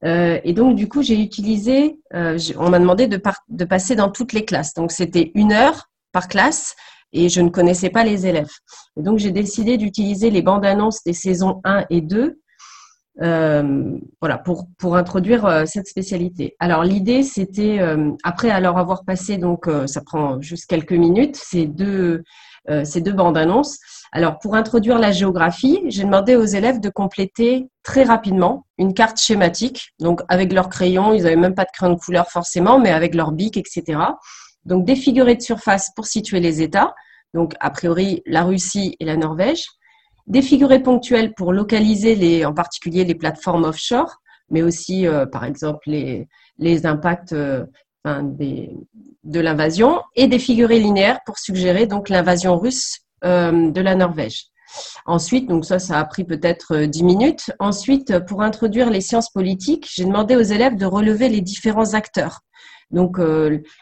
Euh, 0.05 0.41
et 0.43 0.53
donc, 0.53 0.75
du 0.75 0.89
coup, 0.89 1.03
j'ai 1.03 1.21
utilisé, 1.21 2.01
euh, 2.13 2.37
on 2.57 2.71
m'a 2.71 2.81
demandé 2.81 3.07
de, 3.07 3.23
de, 3.49 3.65
passer 3.65 3.95
dans 3.95 4.11
toutes 4.11 4.33
les 4.33 4.45
classes. 4.45 4.75
Donc, 4.75 4.91
c'était 4.91 5.31
une 5.37 5.53
heure 5.53 5.89
par 6.11 6.27
classe 6.27 6.75
et 7.13 7.29
je 7.29 7.41
ne 7.41 7.49
connaissais 7.49 7.91
pas 7.91 8.03
les 8.03 8.27
élèves. 8.27 8.51
Et 8.97 9.03
donc, 9.03 9.19
j'ai 9.19 9.31
décidé 9.31 9.77
d'utiliser 9.77 10.31
les 10.31 10.43
bandes 10.43 10.67
annonces 10.67 11.05
des 11.05 11.13
saisons 11.13 11.61
1 11.63 11.87
et 11.91 12.01
2 12.01 12.41
euh, 13.23 13.99
voilà, 14.21 14.39
pour, 14.39 14.69
pour 14.79 14.97
introduire 14.97 15.45
euh, 15.45 15.65
cette 15.67 15.89
spécialité. 15.89 16.55
Alors 16.61 16.85
l'idée, 16.85 17.23
c'était, 17.23 17.81
euh, 17.81 18.13
après 18.23 18.51
alors 18.51 18.79
avoir 18.79 19.05
passé, 19.05 19.39
donc 19.39 19.67
euh, 19.67 19.87
ça 19.87 20.03
prend 20.03 20.41
juste 20.41 20.67
quelques 20.67 20.93
minutes, 20.93 21.37
ces 21.37 21.67
deux, 21.67 22.23
euh, 22.71 22.85
ces 22.85 23.01
deux 23.01 23.13
bandes 23.13 23.37
annonces. 23.37 23.79
Alors 24.13 24.39
pour 24.39 24.55
introduire 24.55 24.99
la 24.99 25.11
géographie, 25.11 25.83
j'ai 25.89 26.05
demandé 26.05 26.37
aux 26.37 26.45
élèves 26.45 26.81
de 26.81 26.91
compléter 26.91 27.69
très 27.83 28.05
rapidement 28.05 28.67
une 28.79 28.95
carte 28.95 29.19
schématique, 29.19 29.95
donc 29.99 30.23
avec 30.29 30.53
leur 30.53 30.69
crayon, 30.69 31.13
ils 31.13 31.25
n'avaient 31.25 31.37
même 31.37 31.55
pas 31.55 31.65
de 31.65 31.71
crayon 31.73 31.95
de 31.95 31.99
couleur 31.99 32.31
forcément, 32.31 32.79
mais 32.79 32.91
avec 32.91 33.15
leur 33.15 33.33
bic, 33.33 33.57
etc. 33.57 34.01
Donc 34.65 34.85
défigurer 34.85 35.35
de 35.35 35.43
surface 35.43 35.91
pour 35.97 36.07
situer 36.07 36.41
les 36.41 36.63
États, 36.63 36.95
donc 37.35 37.55
a 37.61 37.71
priori 37.71 38.23
la 38.27 38.45
Russie 38.45 38.97
et 39.01 39.05
la 39.05 39.17
Norvège 39.17 39.67
des 40.29 40.43
figurés 40.43 40.83
ponctuels 40.83 41.33
pour 41.35 41.53
localiser 41.53 42.15
les, 42.15 42.45
en 42.45 42.53
particulier 42.53 43.05
les 43.05 43.15
plateformes 43.15 43.65
offshore, 43.65 44.21
mais 44.51 44.63
aussi, 44.63 45.07
euh, 45.07 45.27
par 45.27 45.45
exemple, 45.45 45.91
les, 45.91 46.87
impacts 46.87 47.33
euh, 47.33 47.65
de 48.05 49.41
l'invasion, 49.41 50.03
et 50.15 50.27
des 50.27 50.39
figurés 50.39 50.81
linéaires 50.81 51.21
pour 51.27 51.39
suggérer 51.39 51.87
donc 51.87 52.09
l'invasion 52.09 52.59
russe 52.59 53.01
euh, 53.25 53.71
de 53.71 53.81
la 53.81 53.95
Norvège. 53.95 54.47
Ensuite, 55.07 55.49
donc 55.49 55.65
ça, 55.65 55.79
ça 55.79 55.99
a 55.99 56.05
pris 56.05 56.25
peut-être 56.25 56.85
dix 56.85 57.03
minutes. 57.03 57.51
Ensuite, 57.59 58.19
pour 58.27 58.43
introduire 58.43 58.91
les 58.91 59.01
sciences 59.01 59.31
politiques, 59.31 59.89
j'ai 59.91 60.05
demandé 60.05 60.37
aux 60.37 60.43
élèves 60.43 60.77
de 60.77 60.85
relever 60.85 61.31
les 61.31 61.41
différents 61.41 61.95
acteurs. 61.95 62.41
Donc 62.91 63.19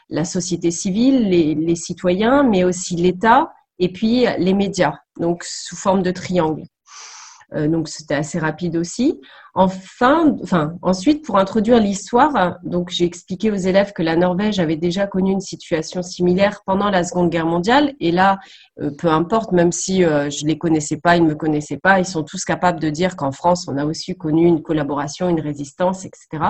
la 0.08 0.24
société 0.24 0.70
civile, 0.70 1.28
les 1.28 1.76
citoyens, 1.76 2.44
mais 2.44 2.62
aussi 2.62 2.94
l'État 2.94 3.50
et 3.78 3.92
puis 3.92 4.26
les 4.38 4.54
médias, 4.54 4.94
donc 5.18 5.44
sous 5.44 5.76
forme 5.76 6.02
de 6.02 6.10
triangle. 6.10 6.64
Euh, 7.54 7.68
donc 7.68 7.88
c'était 7.88 8.14
assez 8.14 8.38
rapide 8.38 8.76
aussi. 8.76 9.20
Enfin, 9.54 10.36
ensuite, 10.82 11.24
pour 11.24 11.38
introduire 11.38 11.80
l'histoire, 11.80 12.58
donc 12.62 12.90
j'ai 12.90 13.06
expliqué 13.06 13.50
aux 13.50 13.56
élèves 13.56 13.92
que 13.94 14.02
la 14.02 14.16
Norvège 14.16 14.58
avait 14.58 14.76
déjà 14.76 15.06
connu 15.06 15.30
une 15.32 15.40
situation 15.40 16.02
similaire 16.02 16.60
pendant 16.66 16.90
la 16.90 17.04
Seconde 17.04 17.30
Guerre 17.30 17.46
mondiale. 17.46 17.94
Et 18.00 18.12
là, 18.12 18.38
euh, 18.82 18.90
peu 18.98 19.08
importe, 19.08 19.52
même 19.52 19.72
si 19.72 20.04
euh, 20.04 20.28
je 20.28 20.44
les 20.44 20.58
connaissais 20.58 20.98
pas, 20.98 21.16
ils 21.16 21.22
ne 21.22 21.28
me 21.28 21.34
connaissaient 21.34 21.78
pas, 21.78 21.98
ils 22.00 22.04
sont 22.04 22.22
tous 22.22 22.44
capables 22.44 22.80
de 22.80 22.90
dire 22.90 23.16
qu'en 23.16 23.32
France, 23.32 23.66
on 23.68 23.78
a 23.78 23.86
aussi 23.86 24.14
connu 24.14 24.46
une 24.46 24.62
collaboration, 24.62 25.28
une 25.28 25.40
résistance, 25.40 26.04
etc. 26.04 26.42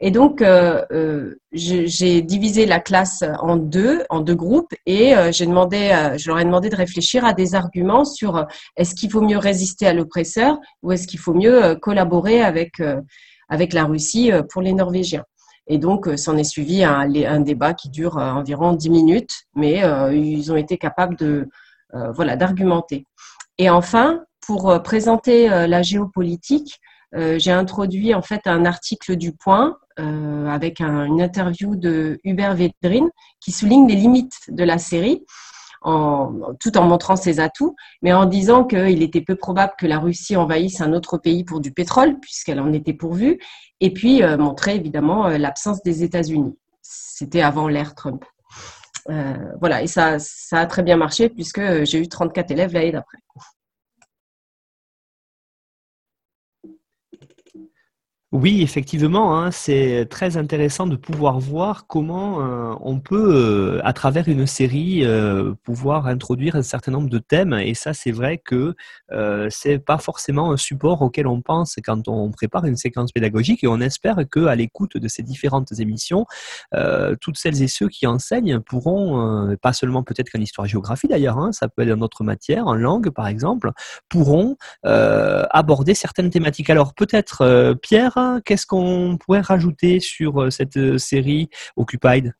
Et 0.00 0.10
donc, 0.10 0.42
euh, 0.42 0.84
euh, 0.92 1.36
j'ai 1.52 2.20
divisé 2.20 2.66
la 2.66 2.80
classe 2.80 3.22
en 3.40 3.56
deux, 3.56 4.02
en 4.10 4.20
deux 4.20 4.34
groupes, 4.34 4.74
et 4.86 5.16
euh, 5.16 5.30
demandé, 5.30 5.92
je 6.18 6.28
leur 6.28 6.40
ai 6.40 6.44
demandé 6.44 6.68
de 6.68 6.76
réfléchir 6.76 7.24
à 7.24 7.32
des 7.32 7.54
arguments 7.54 8.04
sur 8.04 8.46
est-ce 8.76 8.94
qu'il 8.94 9.10
faut 9.10 9.20
mieux 9.20 9.38
résister 9.38 9.86
à 9.86 9.92
l'oppresseur 9.92 10.58
ou 10.82 10.90
est-ce 10.92 11.06
qu'il 11.06 11.20
faut 11.20 11.34
mieux 11.34 11.76
collaborer 11.76 12.42
avec 12.42 12.82
avec 13.48 13.72
la 13.72 13.84
Russie 13.84 14.30
pour 14.50 14.62
les 14.62 14.72
Norvégiens. 14.72 15.24
Et 15.66 15.78
donc, 15.78 16.08
s'en 16.18 16.36
est 16.36 16.44
suivi 16.44 16.82
un, 16.82 17.40
débat 17.40 17.74
qui 17.74 17.90
dure 17.90 18.16
environ 18.16 18.72
dix 18.72 18.90
minutes, 18.90 19.44
mais 19.54 19.82
ils 20.12 20.50
ont 20.50 20.56
été 20.56 20.76
capables 20.76 21.16
de 21.16 21.48
voilà 22.14 22.36
d'argumenter. 22.36 23.06
Et 23.58 23.70
enfin, 23.70 24.24
pour 24.46 24.82
présenter 24.82 25.48
la 25.48 25.82
géopolitique, 25.82 26.80
j'ai 27.12 27.52
introduit 27.52 28.14
en 28.14 28.22
fait 28.22 28.46
un 28.46 28.64
article 28.64 29.16
du 29.16 29.32
Point 29.32 29.76
euh, 30.00 30.48
avec 30.48 30.80
une 30.80 31.20
interview 31.20 31.76
de 31.76 32.18
Hubert 32.24 32.54
Védrine 32.54 33.08
qui 33.40 33.52
souligne 33.52 33.86
les 33.86 33.94
limites 33.94 34.40
de 34.48 34.64
la 34.64 34.78
série. 34.78 35.24
Tout 35.84 36.78
en 36.78 36.86
montrant 36.86 37.14
ses 37.14 37.40
atouts, 37.40 37.76
mais 38.00 38.14
en 38.14 38.24
disant 38.24 38.64
qu'il 38.64 39.02
était 39.02 39.20
peu 39.20 39.36
probable 39.36 39.74
que 39.78 39.86
la 39.86 39.98
Russie 39.98 40.34
envahisse 40.34 40.80
un 40.80 40.94
autre 40.94 41.18
pays 41.18 41.44
pour 41.44 41.60
du 41.60 41.72
pétrole, 41.72 42.18
puisqu'elle 42.20 42.58
en 42.58 42.72
était 42.72 42.94
pourvue, 42.94 43.38
et 43.80 43.92
puis 43.92 44.22
euh, 44.22 44.38
montrer 44.38 44.76
évidemment 44.76 45.26
euh, 45.26 45.36
l'absence 45.36 45.82
des 45.82 46.02
États-Unis. 46.02 46.56
C'était 46.80 47.42
avant 47.42 47.68
l'ère 47.68 47.94
Trump. 47.94 48.24
voilà, 49.60 49.82
et 49.82 49.86
ça 49.86 50.16
a 50.52 50.66
très 50.66 50.82
bien 50.82 50.96
marché, 50.96 51.28
puisque 51.28 51.84
j'ai 51.84 51.98
eu 51.98 52.08
34 52.08 52.50
élèves 52.50 52.72
l'année 52.72 52.92
d'après. 52.92 53.18
Oui, 58.34 58.62
effectivement, 58.62 59.38
hein, 59.38 59.52
c'est 59.52 60.08
très 60.10 60.36
intéressant 60.36 60.88
de 60.88 60.96
pouvoir 60.96 61.38
voir 61.38 61.86
comment 61.86 62.40
euh, 62.40 62.74
on 62.80 62.98
peut, 62.98 63.32
euh, 63.32 63.80
à 63.84 63.92
travers 63.92 64.28
une 64.28 64.44
série, 64.44 65.04
euh, 65.04 65.54
pouvoir 65.62 66.08
introduire 66.08 66.56
un 66.56 66.62
certain 66.62 66.90
nombre 66.90 67.08
de 67.08 67.18
thèmes. 67.18 67.52
Et 67.52 67.74
ça, 67.74 67.94
c'est 67.94 68.10
vrai 68.10 68.38
que 68.38 68.74
c'est 69.50 69.78
pas 69.78 69.98
forcément 69.98 70.50
un 70.50 70.56
support 70.56 71.02
auquel 71.02 71.28
on 71.28 71.40
pense 71.42 71.76
quand 71.84 72.08
on 72.08 72.32
prépare 72.32 72.64
une 72.64 72.76
séquence 72.76 73.12
pédagogique. 73.12 73.62
Et 73.62 73.68
on 73.68 73.80
espère 73.80 74.16
que, 74.28 74.46
à 74.46 74.56
l'écoute 74.56 74.96
de 74.96 75.06
ces 75.06 75.22
différentes 75.22 75.70
émissions, 75.78 76.26
toutes 77.20 77.36
celles 77.36 77.62
et 77.62 77.68
ceux 77.68 77.88
qui 77.88 78.08
enseignent 78.08 78.58
pourront, 78.58 79.56
pas 79.62 79.72
seulement 79.72 80.02
peut-être 80.02 80.30
qu'en 80.30 80.40
histoire-géographie 80.40 81.06
d'ailleurs, 81.06 81.38
hein, 81.38 81.52
ça 81.52 81.68
peut 81.68 81.82
être 81.82 81.90
dans 81.90 81.98
d'autres 81.98 82.24
matières, 82.24 82.66
en 82.66 82.74
langue 82.74 83.10
par 83.10 83.28
exemple, 83.28 83.70
pourront 84.08 84.56
aborder 84.82 85.94
certaines 85.94 86.30
thématiques. 86.30 86.70
Alors 86.70 86.94
peut-être, 86.94 87.74
Pierre 87.80 88.23
qu'est-ce 88.44 88.66
qu'on 88.66 89.16
pourrait 89.18 89.40
rajouter 89.40 90.00
sur 90.00 90.42
euh, 90.42 90.50
cette 90.50 90.76
euh, 90.76 90.98
série 90.98 91.48
Occupied? 91.76 92.32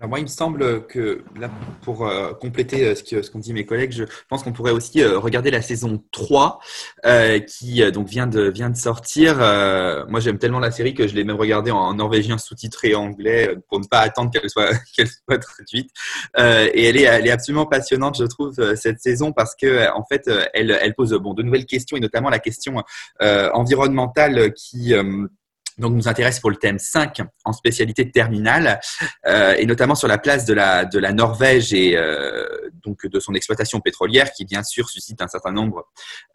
Moi, 0.00 0.18
il 0.18 0.22
me 0.22 0.28
semble 0.28 0.86
que 0.86 1.24
là, 1.38 1.50
pour 1.82 2.06
euh, 2.06 2.34
compléter 2.34 2.94
ce 2.94 3.30
qu'ont 3.30 3.38
dit 3.38 3.54
mes 3.54 3.64
collègues, 3.64 3.92
je 3.92 4.04
pense 4.28 4.42
qu'on 4.42 4.52
pourrait 4.52 4.72
aussi 4.72 5.02
regarder 5.04 5.50
la 5.50 5.62
saison 5.62 6.02
3 6.12 6.60
qui 7.46 7.90
donc 7.92 8.08
vient 8.08 8.26
de, 8.26 8.52
sortir. 8.74 9.36
moi, 10.08 10.20
j'aime 10.20 10.38
tellement 10.38 10.58
la 10.58 10.70
série 10.70 10.94
que 10.94 11.06
je 11.06 11.14
l'ai 11.14 11.24
même 11.24 11.36
regardée 11.36 11.70
en, 11.70 11.94
norvégien 11.94 12.36
sous-titré 12.36 12.94
anglais 12.94 13.56
pour 13.68 13.80
ne 13.80 13.86
pas 13.86 14.00
attendre 14.00 14.30
qu'elle 14.30 14.50
soit, 14.50 14.70
traduite. 15.40 15.90
et 16.38 16.84
elle 16.84 16.96
est, 16.96 17.04
elle 17.04 17.26
est 17.26 17.30
absolument 17.30 17.66
passionnante, 17.66 18.18
je 18.18 18.24
trouve, 18.24 18.74
cette 18.74 19.00
saison 19.00 19.32
parce 19.32 19.54
que 19.54 19.90
en 19.94 20.04
fait, 20.04 20.30
elle, 20.52 20.76
elle 20.80 20.94
pose 20.94 21.12
bon, 21.14 21.32
de 21.32 21.42
nouvelles 21.42 21.66
questions 21.66 21.96
et 21.96 22.00
notamment 22.00 22.28
la 22.28 22.38
question 22.38 22.82
environnementale 23.20 24.52
qui 24.52 24.94
donc 25.78 25.94
nous 25.94 26.08
intéresse 26.08 26.40
pour 26.40 26.50
le 26.50 26.56
thème 26.56 26.78
5 26.78 27.20
en 27.44 27.52
spécialité 27.52 28.10
terminale 28.10 28.80
euh, 29.26 29.54
et 29.58 29.66
notamment 29.66 29.94
sur 29.94 30.08
la 30.08 30.18
place 30.18 30.44
de 30.44 30.54
la, 30.54 30.84
de 30.84 30.98
la 30.98 31.12
Norvège 31.12 31.74
et 31.74 31.96
euh, 31.96 32.46
donc 32.84 33.06
de 33.06 33.20
son 33.20 33.34
exploitation 33.34 33.80
pétrolière 33.80 34.32
qui 34.32 34.44
bien 34.44 34.62
sûr 34.62 34.88
suscite 34.88 35.20
un 35.20 35.28
certain 35.28 35.52
nombre 35.52 35.86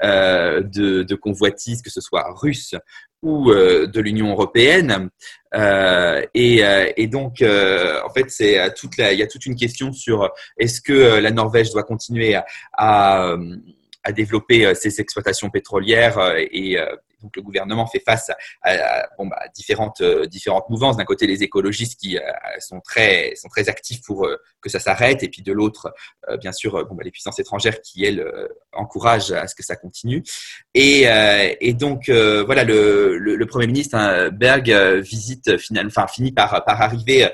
euh, 0.03 0.61
de, 0.61 1.03
de, 1.03 1.15
convoitises, 1.15 1.81
que 1.81 1.89
ce 1.89 2.01
soit 2.01 2.25
russe 2.35 2.75
ou 3.21 3.51
euh, 3.51 3.87
de 3.87 3.99
l'Union 4.01 4.31
européenne. 4.31 5.09
Euh, 5.53 6.25
et, 6.33 6.63
euh, 6.65 6.91
et, 6.97 7.07
donc, 7.07 7.43
en 7.43 8.09
fait, 8.13 8.29
c'est 8.29 8.73
toute 8.75 8.97
la, 8.97 9.13
il 9.13 9.19
y 9.19 9.23
a 9.23 9.27
toute 9.27 9.45
une 9.45 9.55
question 9.55 9.93
sur 9.93 10.29
est-ce 10.57 10.81
que 10.81 11.19
la 11.19 11.31
Norvège 11.31 11.71
doit 11.71 11.83
continuer 11.83 12.35
à, 12.35 12.45
à 12.73 13.35
à 14.03 14.11
développer 14.11 14.73
ses 14.75 14.99
exploitations 14.99 15.49
pétrolières 15.49 16.35
et, 16.37 16.77
donc 17.21 17.35
le 17.35 17.41
gouvernement 17.41 17.85
fait 17.87 18.01
face 18.05 18.31
à, 18.63 19.07
bon, 19.17 19.27
bah, 19.27 19.39
différentes, 19.53 20.01
euh, 20.01 20.25
différentes 20.25 20.69
mouvances. 20.69 20.97
D'un 20.97 21.05
côté, 21.05 21.27
les 21.27 21.43
écologistes 21.43 21.99
qui 21.99 22.17
euh, 22.17 22.21
sont, 22.59 22.79
très, 22.81 23.33
sont 23.35 23.47
très 23.47 23.69
actifs 23.69 24.01
pour 24.03 24.25
euh, 24.25 24.37
que 24.61 24.69
ça 24.69 24.79
s'arrête, 24.79 25.23
et 25.23 25.29
puis 25.29 25.41
de 25.41 25.51
l'autre, 25.51 25.93
bien 26.39 26.51
sûr, 26.51 26.85
bon, 26.85 26.95
bah, 26.95 27.03
les 27.03 27.11
puissances 27.11 27.39
étrangères 27.39 27.81
qui, 27.81 28.05
elles, 28.05 28.25
encouragent 28.73 29.31
à 29.31 29.47
ce 29.47 29.55
que 29.55 29.63
ça 29.63 29.75
continue. 29.75 30.23
Et, 30.75 31.07
et 31.59 31.73
donc, 31.73 32.09
voilà, 32.09 32.63
le, 32.63 33.17
le, 33.17 33.45
Premier 33.47 33.65
ministre, 33.67 33.97
hein, 33.97 34.29
Berg, 34.29 34.69
visite, 35.01 35.57
finalement, 35.57 35.89
enfin, 35.89 36.07
finit 36.07 36.31
par, 36.31 36.63
par 36.63 36.79
arriver 36.79 37.27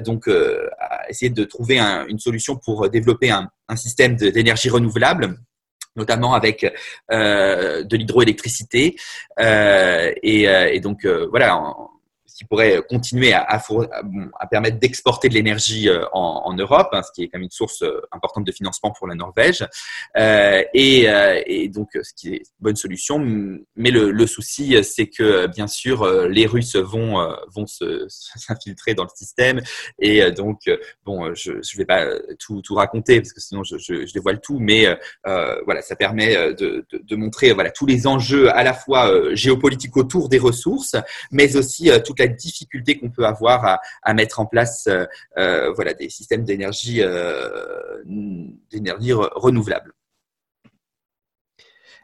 donc, 0.00 0.28
à 0.28 1.10
essayer 1.10 1.30
de 1.30 1.44
trouver 1.44 1.80
une 1.80 2.20
solution 2.20 2.56
pour 2.56 2.88
développer 2.88 3.30
un, 3.30 3.50
un 3.68 3.76
système 3.76 4.14
d'énergie 4.14 4.70
renouvelable 4.70 5.36
notamment 5.98 6.34
avec 6.34 6.64
euh, 7.12 7.84
de 7.84 7.96
l'hydroélectricité. 7.96 8.96
Euh, 9.40 10.12
et, 10.22 10.48
euh, 10.48 10.70
et, 10.72 10.80
donc, 10.80 11.06
voilà, 11.30 11.62
qui 12.38 12.44
pourrait 12.44 12.80
continuer 12.88 13.32
à, 13.32 13.60
permettre 14.48 14.78
d'exporter 14.78 15.28
de 15.28 15.34
l'énergie 15.34 15.88
euh, 15.88 16.04
en, 16.12 16.54
Europe, 16.54 16.88
hein, 16.92 17.02
ce 17.02 17.10
qui 17.12 17.24
est 17.24 17.28
quand 17.28 17.38
même 17.38 17.44
une 17.44 17.50
source 17.50 17.82
euh, 17.82 18.00
importante 18.12 18.44
de 18.44 18.52
financement 18.52 18.92
pour 18.92 19.08
la 19.08 19.16
Norvège. 19.16 19.66
Euh, 20.16 20.62
et, 20.72 21.08
euh, 21.08 21.68
donc, 21.68 21.88
ce 22.00 22.12
qui 22.14 22.34
est 22.34 22.36
une 22.36 22.44
bonne 22.60 22.76
solution. 22.76 23.18
Mais 23.74 23.90
le, 23.90 24.26
souci, 24.26 24.76
c'est 24.84 25.08
que 25.08 25.46
bien 25.48 25.66
sûr, 25.66 26.06
les 26.28 26.46
Russes 26.46 26.76
vont 26.76 27.16
vont 27.48 27.66
s'infiltrer 28.08 28.94
dans 28.94 29.02
le 29.02 29.10
système. 29.14 29.60
Et 29.98 30.30
donc, 30.30 30.60
bon, 31.04 31.34
je 31.34 31.52
ne 31.52 31.76
vais 31.76 31.84
pas 31.84 32.06
tout, 32.38 32.62
tout, 32.62 32.74
raconter 32.74 33.20
parce 33.20 33.32
que 33.32 33.40
sinon 33.40 33.64
je, 33.64 34.12
dévoile 34.12 34.40
tout. 34.40 34.58
Mais 34.60 34.86
voilà, 35.24 35.82
ça 35.82 35.96
permet 35.96 36.36
de, 36.54 36.86
de, 36.90 37.02
de, 37.02 37.16
montrer 37.16 37.52
voilà 37.52 37.70
tous 37.70 37.86
les 37.86 38.06
enjeux 38.06 38.50
à 38.54 38.62
la 38.62 38.74
fois 38.74 39.34
géopolitiques 39.34 39.96
autour 39.96 40.28
des 40.28 40.38
ressources, 40.38 40.96
mais 41.32 41.56
aussi 41.56 41.90
toute 42.04 42.20
la 42.20 42.27
difficulté 42.28 42.98
qu'on 42.98 43.10
peut 43.10 43.26
avoir 43.26 43.80
à, 44.02 44.14
mettre 44.14 44.40
en 44.40 44.46
place 44.46 44.86
euh, 44.88 45.04
euh, 45.36 45.72
voilà, 45.72 45.94
des 45.94 46.08
systèmes 46.08 46.44
d'énergie 46.44 47.02
euh, 47.02 48.02
d'énergie 48.70 49.12
renouvelable. 49.12 49.92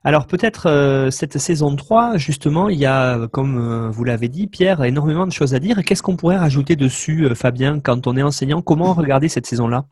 Alors 0.07 0.27
peut-être 0.27 1.09
cette 1.11 1.39
saison 1.39 1.75
3, 1.75 2.19
justement, 2.19 2.69
il 2.69 2.79
y 2.79 2.85
a, 2.85 3.27
comme 3.29 3.89
vous 3.89 4.05
l'avez 4.05 4.29
dit, 4.29 4.49
Pierre, 4.49 4.85
énormément 4.85 5.27
de 5.27 5.33
choses 5.33 5.55
à 5.55 5.59
dire. 5.59 5.83
Qu'est-ce 5.83 6.03
qu'on 6.03 6.17
pourrait 6.17 6.37
rajouter 6.37 6.77
dessus, 6.77 7.35
Fabien, 7.35 7.81
quand 7.81 8.07
on 8.07 8.15
est 8.15 8.23
enseignant? 8.23 8.61
Comment 8.61 8.93
regarder 8.93 9.31
cette 9.31 9.47
saison-là? 9.47 9.87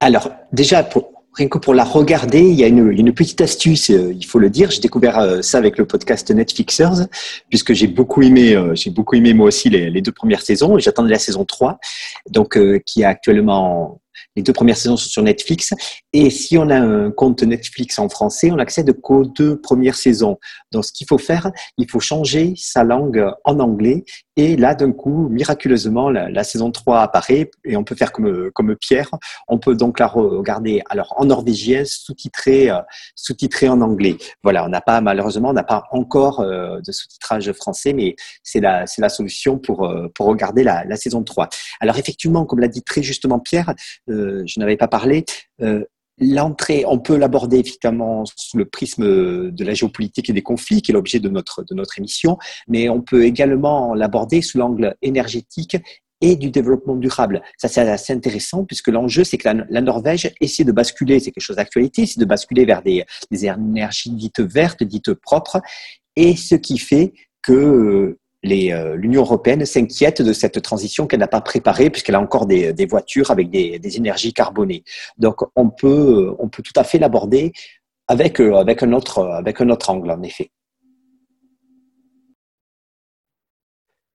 Alors 0.00 0.30
déjà, 0.52 0.82
pour, 0.82 1.17
rien 1.38 1.48
que 1.48 1.58
pour 1.58 1.72
la 1.72 1.84
regarder, 1.84 2.40
il 2.40 2.54
y 2.54 2.64
a 2.64 2.66
une, 2.66 2.90
une 2.90 3.14
petite 3.14 3.40
astuce, 3.40 3.90
euh, 3.90 4.12
il 4.12 4.26
faut 4.26 4.40
le 4.40 4.50
dire. 4.50 4.70
J'ai 4.70 4.80
découvert 4.80 5.18
euh, 5.18 5.40
ça 5.40 5.58
avec 5.58 5.78
le 5.78 5.86
podcast 5.86 6.30
Netflixers, 6.30 7.06
puisque 7.48 7.72
j'ai 7.72 7.86
beaucoup 7.86 8.22
aimé, 8.22 8.54
euh, 8.54 8.74
j'ai 8.74 8.90
beaucoup 8.90 9.14
aimé 9.14 9.32
moi 9.34 9.46
aussi 9.46 9.70
les, 9.70 9.88
les 9.88 10.02
deux 10.02 10.12
premières 10.12 10.42
saisons. 10.42 10.78
J'attendais 10.78 11.10
la 11.10 11.18
saison 11.18 11.44
3, 11.44 11.78
donc 12.30 12.58
qui 12.84 13.02
est 13.02 13.04
actuellement 13.04 14.00
les 14.36 14.42
deux 14.42 14.52
premières 14.52 14.76
saisons 14.76 14.96
sont 14.96 15.08
sur 15.08 15.22
Netflix. 15.22 15.74
Et 16.12 16.30
si 16.30 16.56
on 16.56 16.70
a 16.70 16.76
un 16.78 17.10
compte 17.10 17.42
Netflix 17.42 17.98
en 17.98 18.08
français, 18.08 18.50
on 18.52 18.58
accède 18.58 18.92
qu'aux 19.00 19.24
deux 19.24 19.60
premières 19.60 19.96
saisons. 19.96 20.38
Donc, 20.72 20.84
ce 20.84 20.92
qu'il 20.92 21.06
faut 21.06 21.18
faire, 21.18 21.50
il 21.76 21.90
faut 21.90 22.00
changer 22.00 22.54
sa 22.56 22.84
langue 22.84 23.24
en 23.44 23.58
anglais. 23.58 24.04
Et 24.36 24.56
là, 24.56 24.76
d'un 24.76 24.92
coup, 24.92 25.28
miraculeusement, 25.28 26.10
la, 26.10 26.44
saison 26.44 26.70
3 26.70 27.00
apparaît 27.00 27.50
et 27.64 27.76
on 27.76 27.82
peut 27.82 27.96
faire 27.96 28.12
comme, 28.12 28.50
comme 28.52 28.76
Pierre. 28.76 29.10
On 29.48 29.58
peut 29.58 29.74
donc 29.74 29.98
la 29.98 30.06
regarder 30.06 30.82
alors 30.88 31.12
en 31.16 31.24
norvégien, 31.24 31.82
sous-titré, 31.84 32.70
euh, 32.70 32.78
sous-titré 33.16 33.68
en 33.68 33.80
anglais. 33.80 34.16
Voilà, 34.44 34.64
on 34.64 34.68
n'a 34.68 34.80
pas, 34.80 35.00
malheureusement, 35.00 35.48
on 35.48 35.54
n'a 35.54 35.64
pas 35.64 35.84
encore 35.90 36.40
euh, 36.40 36.80
de 36.80 36.92
sous-titrage 36.92 37.50
français, 37.52 37.92
mais 37.92 38.14
c'est 38.44 38.60
la, 38.60 38.84
la 38.98 39.08
solution 39.08 39.58
pour, 39.58 39.84
euh, 39.84 40.06
pour 40.14 40.26
regarder 40.26 40.62
la 40.62 40.96
saison 40.96 41.24
3. 41.24 41.48
Alors, 41.80 41.98
effectivement, 41.98 42.44
comme 42.44 42.60
l'a 42.60 42.68
dit 42.68 42.82
très 42.82 43.02
justement 43.02 43.40
Pierre, 43.40 43.74
je 44.46 44.60
n'avais 44.60 44.76
pas 44.76 44.88
parlé, 44.88 45.24
L'entrée, 46.20 46.84
on 46.86 46.98
peut 46.98 47.16
l'aborder 47.16 47.58
effectivement 47.58 48.24
sous 48.36 48.56
le 48.56 48.64
prisme 48.64 49.04
de 49.52 49.64
la 49.64 49.74
géopolitique 49.74 50.28
et 50.28 50.32
des 50.32 50.42
conflits, 50.42 50.82
qui 50.82 50.90
est 50.90 50.94
l'objet 50.94 51.20
de 51.20 51.28
notre, 51.28 51.62
de 51.62 51.74
notre 51.74 51.98
émission, 51.98 52.38
mais 52.66 52.88
on 52.88 53.02
peut 53.02 53.24
également 53.24 53.94
l'aborder 53.94 54.42
sous 54.42 54.58
l'angle 54.58 54.96
énergétique 55.00 55.76
et 56.20 56.34
du 56.34 56.50
développement 56.50 56.96
durable. 56.96 57.42
Ça, 57.56 57.68
c'est 57.68 57.82
assez 57.82 58.12
intéressant 58.12 58.64
puisque 58.64 58.88
l'enjeu, 58.88 59.22
c'est 59.22 59.38
que 59.38 59.48
la, 59.48 59.80
Norvège 59.80 60.32
essaie 60.40 60.64
de 60.64 60.72
basculer, 60.72 61.20
c'est 61.20 61.30
quelque 61.30 61.44
chose 61.44 61.56
d'actualité, 61.56 62.06
c'est 62.06 62.18
de 62.18 62.24
basculer 62.24 62.64
vers 62.64 62.82
des, 62.82 63.04
des 63.30 63.46
énergies 63.46 64.10
dites 64.10 64.40
vertes, 64.40 64.82
dites 64.82 65.14
propres, 65.14 65.60
et 66.16 66.34
ce 66.34 66.56
qui 66.56 66.78
fait 66.78 67.12
que 67.42 67.52
euh, 67.52 68.18
l'Union 68.42 69.22
européenne 69.22 69.64
s'inquiète 69.66 70.22
de 70.22 70.32
cette 70.32 70.62
transition 70.62 71.06
qu'elle 71.06 71.20
n'a 71.20 71.28
pas 71.28 71.40
préparée 71.40 71.90
puisqu'elle 71.90 72.14
a 72.14 72.20
encore 72.20 72.46
des, 72.46 72.86
voitures 72.86 73.30
avec 73.30 73.50
des, 73.50 73.96
énergies 73.96 74.32
carbonées. 74.32 74.84
Donc 75.18 75.40
on 75.56 75.70
peut, 75.70 76.34
on 76.38 76.48
peut 76.48 76.62
tout 76.62 76.72
à 76.76 76.84
fait 76.84 76.98
l'aborder 76.98 77.52
avec, 78.06 78.40
euh, 78.40 78.56
avec, 78.56 78.82
avec 78.82 79.60
un 79.60 79.70
autre 79.70 79.90
angle 79.90 80.10
en 80.10 80.22
effet. 80.22 80.50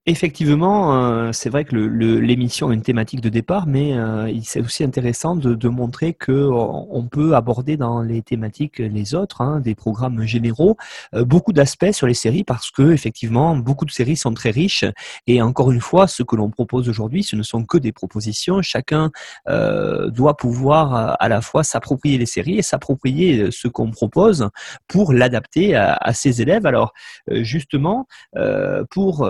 Effectivement, 0.05 0.97
euh, 0.97 1.31
c'est 1.31 1.49
vrai 1.49 1.63
que 1.63 1.77
l'émission 1.77 2.67
a 2.67 2.73
une 2.73 2.81
thématique 2.81 3.21
de 3.21 3.29
départ, 3.29 3.67
mais 3.67 3.93
euh, 3.93 4.29
c'est 4.43 4.59
aussi 4.59 4.83
intéressant 4.83 5.37
de, 5.37 5.67
montrer 5.69 6.13
que 6.13 6.33
euh, 6.33 6.51
on 6.51 7.03
peut 7.03 7.35
aborder 7.35 7.77
dans 7.77 8.01
les 8.01 8.21
thématiques 8.21 8.79
les 8.79 9.15
autres, 9.15 9.39
hein, 9.39 9.61
des 9.61 9.75
programmes 9.75 10.23
généraux, 10.23 10.75
beaucoup 11.13 11.53
d'aspects 11.53 11.93
sur 11.93 12.05
les 12.05 12.15
séries 12.15 12.43
parce 12.43 12.69
que 12.69 12.91
effectivement, 12.91 13.55
beaucoup 13.55 13.85
de 13.85 13.91
séries 13.91 14.17
sont 14.17 14.33
très 14.33 14.49
riches. 14.49 14.83
Et 15.25 15.41
encore 15.41 15.71
une 15.71 15.79
fois, 15.79 16.07
ce 16.07 16.21
que 16.21 16.35
l'on 16.35 16.49
propose 16.49 16.89
aujourd'hui, 16.89 17.23
ce 17.23 17.37
ne 17.37 17.43
sont 17.43 17.63
que 17.63 17.77
des 17.77 17.93
propositions. 17.93 18.61
Chacun 18.61 19.09
doit 19.47 20.35
pouvoir 20.35 21.15
à 21.17 21.29
la 21.29 21.39
fois 21.39 21.63
s'approprier 21.63 22.17
les 22.17 22.25
séries 22.25 22.57
et 22.57 22.61
s'approprier 22.61 23.51
ce 23.51 23.69
qu'on 23.69 23.91
propose 23.91 24.49
pour 24.89 25.13
l'adapter 25.13 25.75
à, 25.75 25.93
à, 25.93 26.13
ses 26.13 26.41
élèves. 26.41 26.65
Alors, 26.65 26.93
justement, 27.29 28.05
pour 28.89 29.29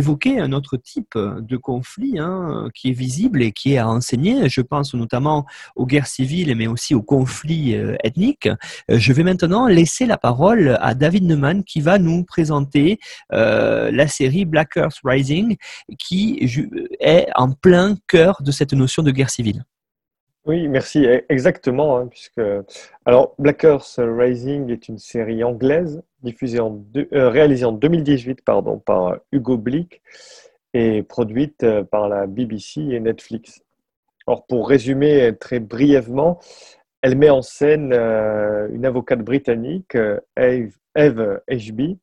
évoquer 0.00 0.40
un 0.40 0.52
autre 0.52 0.76
type 0.76 1.16
de 1.16 1.56
conflit 1.56 2.18
hein, 2.18 2.68
qui 2.74 2.90
est 2.90 2.92
visible 2.92 3.42
et 3.42 3.52
qui 3.52 3.74
est 3.74 3.78
à 3.78 3.88
enseigner. 3.88 4.48
Je 4.48 4.62
pense 4.62 4.94
notamment 4.94 5.46
aux 5.76 5.86
guerres 5.86 6.06
civiles, 6.06 6.54
mais 6.56 6.66
aussi 6.66 6.94
aux 6.94 7.02
conflits 7.02 7.74
euh, 7.74 7.96
ethniques. 8.02 8.48
Euh, 8.90 8.98
je 8.98 9.12
vais 9.12 9.22
maintenant 9.22 9.66
laisser 9.66 10.06
la 10.06 10.16
parole 10.16 10.78
à 10.80 10.94
David 10.94 11.24
Neumann 11.24 11.64
qui 11.64 11.80
va 11.80 11.98
nous 11.98 12.24
présenter 12.24 12.98
euh, 13.32 13.90
la 13.90 14.08
série 14.08 14.44
Black 14.44 14.76
Earth 14.76 15.00
Rising 15.04 15.56
qui 15.98 16.20
est 17.00 17.26
en 17.34 17.52
plein 17.52 17.96
cœur 18.08 18.42
de 18.42 18.50
cette 18.50 18.72
notion 18.72 19.02
de 19.02 19.10
guerre 19.10 19.30
civile. 19.30 19.64
Oui, 20.46 20.68
merci. 20.68 21.04
E, 21.04 21.24
exactement, 21.28 21.98
hein, 21.98 22.06
puisque 22.06 22.40
alors 23.04 23.34
Black 23.38 23.62
Earth 23.64 23.96
Rising 23.98 24.70
est 24.70 24.88
une 24.88 24.98
série 24.98 25.44
anglaise 25.44 26.02
diffusée 26.22 26.60
en 26.60 26.82
euh, 26.96 27.28
réalisée 27.28 27.66
en 27.66 27.72
2018 27.72 28.42
pardon, 28.42 28.78
par 28.78 29.18
Hugo 29.32 29.58
Blick 29.58 30.02
et 30.72 31.02
produite 31.02 31.62
euh, 31.62 31.84
par 31.84 32.08
la 32.08 32.26
BBC 32.26 32.80
et 32.80 33.00
Netflix. 33.00 33.60
Alors 34.26 34.46
pour 34.46 34.68
résumer 34.68 35.34
très 35.38 35.60
brièvement, 35.60 36.40
elle 37.02 37.16
met 37.16 37.30
en 37.30 37.42
scène 37.42 37.92
euh, 37.92 38.68
une 38.72 38.86
avocate 38.86 39.20
britannique, 39.20 39.96
Eve, 40.36 40.74
Eve 40.94 41.40
Ashby, 41.50 41.98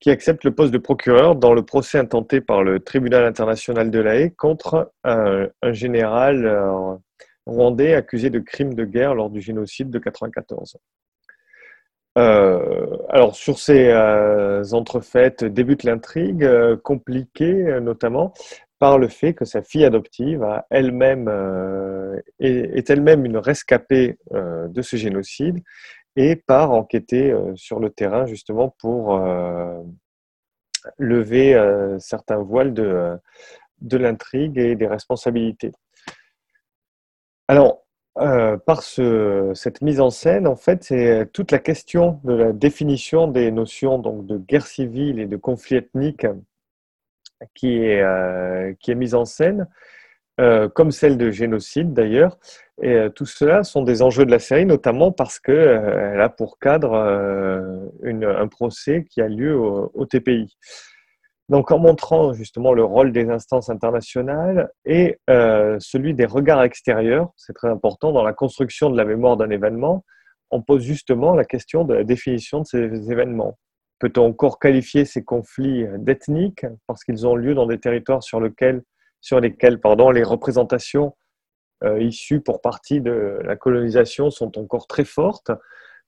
qui 0.00 0.10
accepte 0.10 0.44
le 0.44 0.52
poste 0.54 0.72
de 0.72 0.78
procureur 0.78 1.36
dans 1.36 1.54
le 1.54 1.64
procès 1.64 1.98
intenté 1.98 2.40
par 2.40 2.64
le 2.64 2.80
tribunal 2.80 3.24
international 3.24 3.90
de 3.90 3.98
la 4.00 4.16
Haye 4.16 4.32
contre 4.34 4.92
un 5.04 5.48
général 5.72 7.00
rwandais 7.48 7.94
accusé 7.94 8.30
de 8.30 8.38
crimes 8.38 8.74
de 8.74 8.84
guerre 8.84 9.14
lors 9.14 9.30
du 9.30 9.40
génocide 9.40 9.90
de 9.90 9.98
1994. 9.98 10.78
Euh, 12.18 12.96
alors 13.10 13.36
sur 13.36 13.58
ces 13.58 13.90
euh, 13.90 14.64
entrefaites 14.72 15.44
débute 15.44 15.84
l'intrigue 15.84 16.42
euh, 16.42 16.76
compliquée 16.76 17.78
notamment 17.80 18.32
par 18.80 18.98
le 18.98 19.08
fait 19.08 19.34
que 19.34 19.44
sa 19.44 19.62
fille 19.62 19.84
adoptive 19.84 20.44
elle-même 20.70 21.28
est, 22.40 22.90
elle-même 22.90 23.24
une 23.24 23.36
rescapée 23.36 24.18
de 24.32 24.82
ce 24.82 24.96
génocide 24.96 25.58
et 26.16 26.36
part 26.36 26.72
enquêter 26.72 27.34
sur 27.56 27.80
le 27.80 27.90
terrain 27.90 28.26
justement 28.26 28.74
pour 28.78 29.20
lever 30.96 31.96
certains 31.98 32.38
voiles 32.38 32.72
de, 32.72 33.18
de 33.80 33.96
l'intrigue 33.96 34.58
et 34.58 34.76
des 34.76 34.86
responsabilités. 34.86 35.72
Alors, 37.48 37.86
euh, 38.18 38.58
par 38.58 38.82
cette 38.82 39.80
mise 39.80 40.00
en 40.00 40.10
scène, 40.10 40.46
en 40.46 40.56
fait, 40.56 40.84
c'est 40.84 41.30
toute 41.32 41.50
la 41.50 41.58
question 41.58 42.20
de 42.24 42.34
la 42.34 42.52
définition 42.52 43.26
des 43.26 43.50
notions 43.50 43.98
donc, 43.98 44.26
de 44.26 44.36
guerre 44.36 44.66
civile 44.66 45.18
et 45.18 45.26
de 45.26 45.36
conflit 45.36 45.76
ethnique 45.76 46.26
qui 47.54 47.78
est, 47.78 48.02
euh, 48.02 48.74
mise 48.88 49.14
en 49.14 49.24
scène, 49.24 49.66
euh, 50.40 50.68
comme 50.68 50.90
celle 50.90 51.16
de 51.16 51.30
génocide 51.30 51.94
d'ailleurs. 51.94 52.38
Et 52.82 53.08
tout 53.14 53.26
cela 53.26 53.64
sont 53.64 53.82
des 53.82 54.02
enjeux 54.02 54.26
de 54.26 54.30
la 54.30 54.38
série, 54.38 54.66
notamment 54.66 55.10
parce 55.10 55.40
qu'elle 55.40 56.20
a 56.20 56.28
pour 56.28 56.58
cadre 56.60 56.94
un 58.04 58.48
procès 58.48 59.04
qui 59.10 59.20
a 59.20 59.28
lieu 59.28 59.56
au 59.58 60.06
TPI. 60.06 60.56
Donc 61.48 61.70
en 61.70 61.78
montrant 61.78 62.34
justement 62.34 62.74
le 62.74 62.84
rôle 62.84 63.10
des 63.10 63.30
instances 63.30 63.70
internationales 63.70 64.70
et 64.84 65.18
euh, 65.30 65.78
celui 65.80 66.12
des 66.12 66.26
regards 66.26 66.62
extérieurs, 66.62 67.30
c'est 67.36 67.54
très 67.54 67.68
important 67.68 68.12
dans 68.12 68.22
la 68.22 68.34
construction 68.34 68.90
de 68.90 68.96
la 68.96 69.04
mémoire 69.04 69.38
d'un 69.38 69.48
événement, 69.48 70.04
on 70.50 70.62
pose 70.62 70.82
justement 70.82 71.34
la 71.34 71.44
question 71.44 71.84
de 71.84 71.94
la 71.94 72.04
définition 72.04 72.60
de 72.60 72.66
ces 72.66 73.10
événements. 73.10 73.58
Peut-on 73.98 74.26
encore 74.26 74.58
qualifier 74.58 75.04
ces 75.04 75.24
conflits 75.24 75.86
d'ethniques 75.98 76.66
parce 76.86 77.02
qu'ils 77.02 77.26
ont 77.26 77.34
lieu 77.34 77.54
dans 77.54 77.66
des 77.66 77.80
territoires 77.80 78.22
sur, 78.22 78.40
lesquels, 78.40 78.82
les 79.32 80.22
représentations 80.22 81.16
euh, 81.84 82.00
issues 82.00 82.40
pour 82.40 82.60
partie 82.60 83.00
de 83.00 83.40
la 83.42 83.56
colonisation 83.56 84.30
sont 84.30 84.58
encore 84.58 84.86
très 84.86 85.04
fortes 85.04 85.50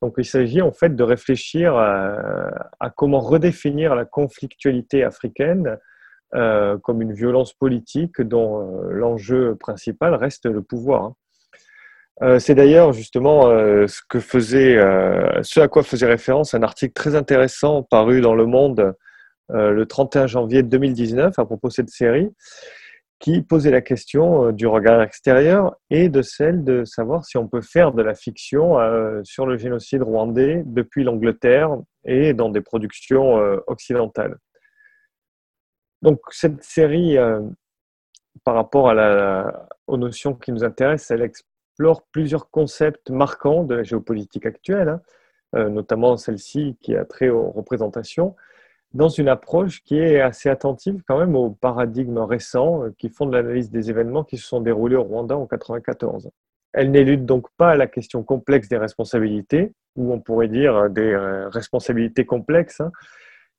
donc 0.03 0.15
il 0.17 0.25
s'agit 0.25 0.63
en 0.63 0.73
fait 0.73 0.97
de 0.97 1.03
réfléchir 1.03 1.77
à, 1.77 2.91
comment 2.97 3.21
redéfinir 3.21 3.95
la 3.95 4.05
conflictualité 4.05 5.05
africaine 5.05 5.79
euh, 6.35 6.79
comme 6.79 7.03
une 7.03 7.13
violence 7.13 7.53
politique 7.53 8.21
dont 8.23 8.61
euh, 8.61 8.93
l'enjeu 8.93 9.57
principal 9.57 10.15
reste 10.15 10.47
le 10.47 10.63
pouvoir. 10.63 11.05
Hein. 11.05 11.15
Euh, 12.23 12.39
c'est 12.39 12.55
d'ailleurs 12.55 12.93
justement 12.93 13.43
ce, 13.89 14.03
ce 15.43 15.61
à 15.61 15.69
quoi 15.69 15.83
faisait 15.83 16.07
référence 16.07 16.55
un 16.55 16.63
article 16.63 16.93
très 16.93 17.15
intéressant 17.17 17.83
paru 17.83 18.21
dans 18.21 18.35
Le 18.35 18.47
Monde 18.47 18.95
le 19.53 19.85
31 19.85 20.29
janvier 20.29 20.63
2019 20.63 21.37
à 21.37 21.45
propos 21.45 21.69
de 21.69 21.73
cette 21.73 21.89
série, 21.89 22.31
qui 23.21 23.43
posait 23.43 23.71
la 23.71 23.83
question 23.83 24.47
euh, 24.47 24.53
du 24.53 24.67
regard 24.67 25.03
extérieur 25.03 25.77
et 25.91 26.09
de 26.09 26.23
celle 26.23 26.65
de 26.65 26.85
savoir 26.85 27.25
si 27.25 27.37
on 27.37 27.47
peut 27.47 27.61
faire 27.61 27.93
de 27.93 28.03
la 28.03 28.15
fiction 28.15 28.81
euh, 28.81 29.21
sur 29.25 29.47
le 29.47 29.59
génocide 29.59 30.03
rwandais 30.03 30.63
depuis 30.67 31.05
l'Angleterre 31.05 31.77
et 32.05 32.33
dans 32.33 32.49
des 32.49 32.63
productions 32.63 33.39
euh, 33.39 33.59
occidentales. 33.67 34.39
Donc 36.03 36.21
cette 36.31 36.65
série, 36.65 37.19
par 38.43 38.55
rapport 38.55 38.89
à 38.89 38.95
la, 38.95 39.69
aux 39.87 39.99
notions 39.99 40.33
qui 40.35 40.51
nous 40.51 40.65
intéressent, 40.65 41.11
elle 41.11 41.21
explore 41.21 42.07
plusieurs 42.11 42.49
concepts 42.49 43.11
marquants 43.11 43.65
de 43.65 43.75
la 43.75 43.83
géopolitique 43.83 44.47
actuelle, 44.47 44.99
hein, 45.53 45.69
notamment 45.69 46.17
celle-ci 46.17 46.79
qui 46.81 46.97
a 46.97 47.05
trait 47.05 47.29
aux 47.29 47.51
représentations, 47.51 48.35
dans 48.93 49.09
une 49.09 49.29
approche 49.29 49.83
qui 49.83 49.99
est 49.99 50.21
assez 50.21 50.49
attentive 50.49 51.03
quand 51.07 51.19
même 51.19 51.37
aux 51.37 51.51
paradigmes 51.51 52.19
récents 52.19 52.85
euh, 52.85 52.95
qui 52.99 53.09
font 53.09 53.27
de 53.27 53.37
l'analyse 53.37 53.71
des 53.71 53.91
événements 53.91 54.25
qui 54.25 54.37
se 54.37 54.47
sont 54.47 54.61
déroulés 54.61 54.97
au 54.97 55.05
Rwanda 55.05 55.37
en 55.37 55.47
1994. 55.47 56.31
Elle 56.73 56.91
n'élude 56.91 57.25
donc 57.25 57.47
pas 57.57 57.77
la 57.77 57.87
question 57.87 58.23
complexe 58.23 58.69
des 58.69 58.79
responsabilités, 58.79 59.73
ou 59.97 60.13
on 60.13 60.21
pourrait 60.21 60.49
dire 60.49 60.77
euh, 60.77 60.89
des 60.89 61.13
euh, 61.13 61.49
responsabilités 61.49 62.25
complexes, 62.25 62.81
hein, 62.81 62.91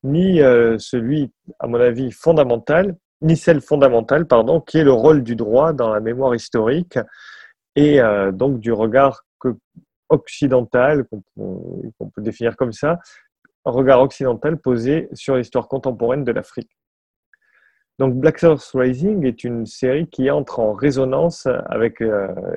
ni 0.04 0.40
celui, 0.80 1.32
à 1.60 1.68
mon 1.68 1.80
avis, 1.80 2.12
fondamental, 2.12 2.96
ni 3.22 3.38
celle 3.38 3.62
fondamentale, 3.62 4.26
pardon, 4.26 4.60
qui 4.60 4.80
est 4.80 4.84
le 4.84 4.92
rôle 4.92 5.22
du 5.22 5.36
droit 5.36 5.74
dans 5.74 5.94
la 5.94 6.00
mémoire 6.00 6.34
historique 6.34 6.98
et 7.76 8.00
donc 8.34 8.60
du 8.60 8.72
regard 8.72 9.24
occidental, 10.10 11.06
qu'on 11.38 12.10
peut 12.16 12.22
définir 12.24 12.58
comme 12.58 12.72
ça, 12.72 12.98
regard 13.66 14.02
occidental 14.02 14.58
posé 14.58 15.10
sur 15.14 15.36
l'histoire 15.36 15.68
contemporaine 15.68 16.24
de 16.24 16.32
l'Afrique. 16.32 16.72
Donc 18.00 18.16
Black 18.16 18.42
Earth 18.42 18.72
Rising 18.74 19.26
est 19.26 19.44
une 19.44 19.66
série 19.66 20.08
qui 20.08 20.32
entre 20.32 20.60
en 20.60 20.74
résonance 20.74 21.48
avec 21.68 22.02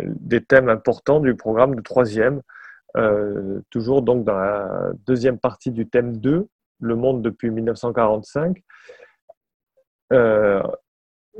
des 0.06 0.42
thèmes 0.42 0.70
importants 0.70 1.20
du 1.20 1.34
programme 1.34 1.74
de 1.74 1.82
troisième, 1.82 2.40
euh, 2.96 3.60
toujours 3.70 4.02
donc 4.02 4.24
dans 4.24 4.36
la 4.36 4.92
deuxième 5.06 5.38
partie 5.38 5.70
du 5.70 5.88
thème 5.88 6.16
2, 6.18 6.46
le 6.80 6.96
monde 6.96 7.22
depuis 7.22 7.50
1945. 7.50 8.62
Euh, 10.12 10.62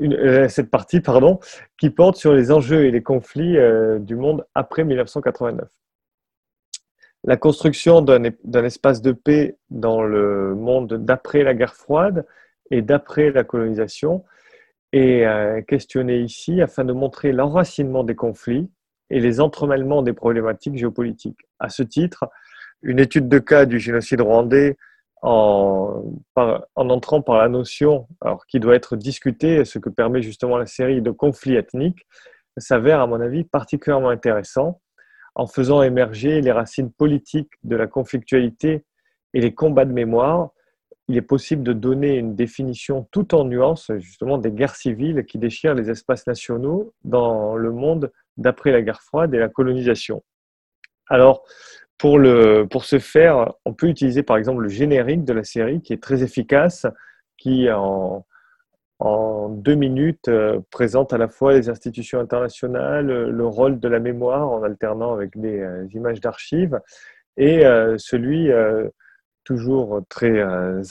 euh, 0.01 0.49
cette 0.49 0.69
partie, 0.69 0.99
pardon, 0.99 1.39
qui 1.79 1.89
porte 1.89 2.17
sur 2.17 2.33
les 2.33 2.51
enjeux 2.51 2.85
et 2.85 2.91
les 2.91 3.03
conflits 3.03 3.57
du 3.99 4.15
monde 4.15 4.45
après 4.53 4.83
1989. 4.83 5.69
La 7.27 7.37
construction 7.37 8.01
d'un 8.01 8.63
espace 8.63 9.01
de 9.01 9.11
paix 9.11 9.57
dans 9.71 10.03
le 10.03 10.53
monde 10.53 10.93
d'après 10.93 11.43
la 11.43 11.55
guerre 11.55 11.73
froide 11.73 12.25
et 12.69 12.83
d'après 12.83 13.31
la 13.31 13.43
colonisation 13.43 14.23
est 14.93 15.65
questionnée 15.67 16.19
ici 16.19 16.61
afin 16.61 16.85
de 16.85 16.93
montrer 16.93 17.31
l'enracinement 17.31 18.03
des 18.03 18.13
conflits 18.15 18.69
et 19.09 19.19
les 19.19 19.39
entremêlements 19.39 20.03
des 20.03 20.13
problématiques 20.13 20.77
géopolitiques. 20.77 21.39
À 21.59 21.69
ce 21.69 21.81
titre, 21.81 22.29
une 22.83 22.99
étude 22.99 23.27
de 23.27 23.39
cas 23.39 23.65
du 23.65 23.79
génocide 23.79 24.21
rwandais 24.21 24.77
en, 25.23 26.03
en 26.35 26.89
entrant 26.89 27.23
par 27.23 27.39
la 27.39 27.49
notion 27.49 28.07
qui 28.47 28.59
doit 28.59 28.75
être 28.75 28.95
discutée, 28.95 29.65
ce 29.65 29.79
que 29.79 29.89
permet 29.89 30.21
justement 30.21 30.57
la 30.57 30.67
série 30.67 31.01
de 31.01 31.09
conflits 31.09 31.55
ethniques, 31.55 32.05
s'avère 32.57 33.01
à 33.01 33.07
mon 33.07 33.19
avis 33.19 33.43
particulièrement 33.43 34.09
intéressant 34.09 34.79
en 35.35 35.47
faisant 35.47 35.83
émerger 35.83 36.41
les 36.41 36.51
racines 36.51 36.91
politiques 36.91 37.51
de 37.63 37.75
la 37.75 37.87
conflictualité 37.87 38.85
et 39.33 39.41
les 39.41 39.53
combats 39.53 39.85
de 39.85 39.91
mémoire, 39.91 40.49
il 41.07 41.17
est 41.17 41.21
possible 41.21 41.61
de 41.61 41.73
donner 41.73 42.15
une 42.15 42.35
définition 42.35 43.07
tout 43.11 43.35
en 43.35 43.45
nuances 43.45 43.91
justement 43.97 44.37
des 44.37 44.51
guerres 44.51 44.75
civiles 44.75 45.25
qui 45.25 45.37
déchirent 45.37 45.75
les 45.75 45.89
espaces 45.89 46.25
nationaux 46.25 46.93
dans 47.03 47.55
le 47.55 47.71
monde 47.71 48.11
d'après 48.37 48.71
la 48.71 48.81
guerre 48.81 49.01
froide 49.01 49.33
et 49.33 49.37
la 49.37 49.49
colonisation. 49.49 50.23
Alors, 51.07 51.43
pour, 51.97 52.19
pour 52.71 52.85
ce 52.85 52.99
faire, 52.99 53.53
on 53.65 53.73
peut 53.73 53.87
utiliser 53.87 54.23
par 54.23 54.37
exemple 54.37 54.63
le 54.63 54.69
générique 54.69 55.23
de 55.23 55.33
la 55.33 55.43
série 55.43 55.81
qui 55.81 55.93
est 55.93 56.01
très 56.01 56.23
efficace, 56.23 56.87
qui 57.37 57.69
en, 57.71 58.25
en 58.99 59.49
deux 59.49 59.75
minutes 59.75 60.27
euh, 60.29 60.59
présente 60.71 61.13
à 61.13 61.17
la 61.17 61.27
fois 61.27 61.53
les 61.53 61.69
institutions 61.69 62.19
internationales, 62.19 63.07
le 63.07 63.45
rôle 63.45 63.79
de 63.79 63.87
la 63.87 63.99
mémoire 63.99 64.49
en 64.49 64.63
alternant 64.63 65.13
avec 65.13 65.37
des 65.37 65.59
euh, 65.59 65.87
images 65.93 66.21
d'archives 66.21 66.79
et 67.37 67.65
euh, 67.65 67.97
celui 67.97 68.49
toujours 69.43 70.01
très 70.09 70.41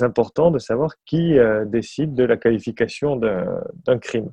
important 0.03 0.51
de 0.51 0.59
savoir 0.59 0.93
qui 1.07 1.37
décide 1.67 2.15
de 2.15 2.25
la 2.25 2.37
qualification 2.37 3.17
d'un 3.17 3.99
crime. 3.99 4.31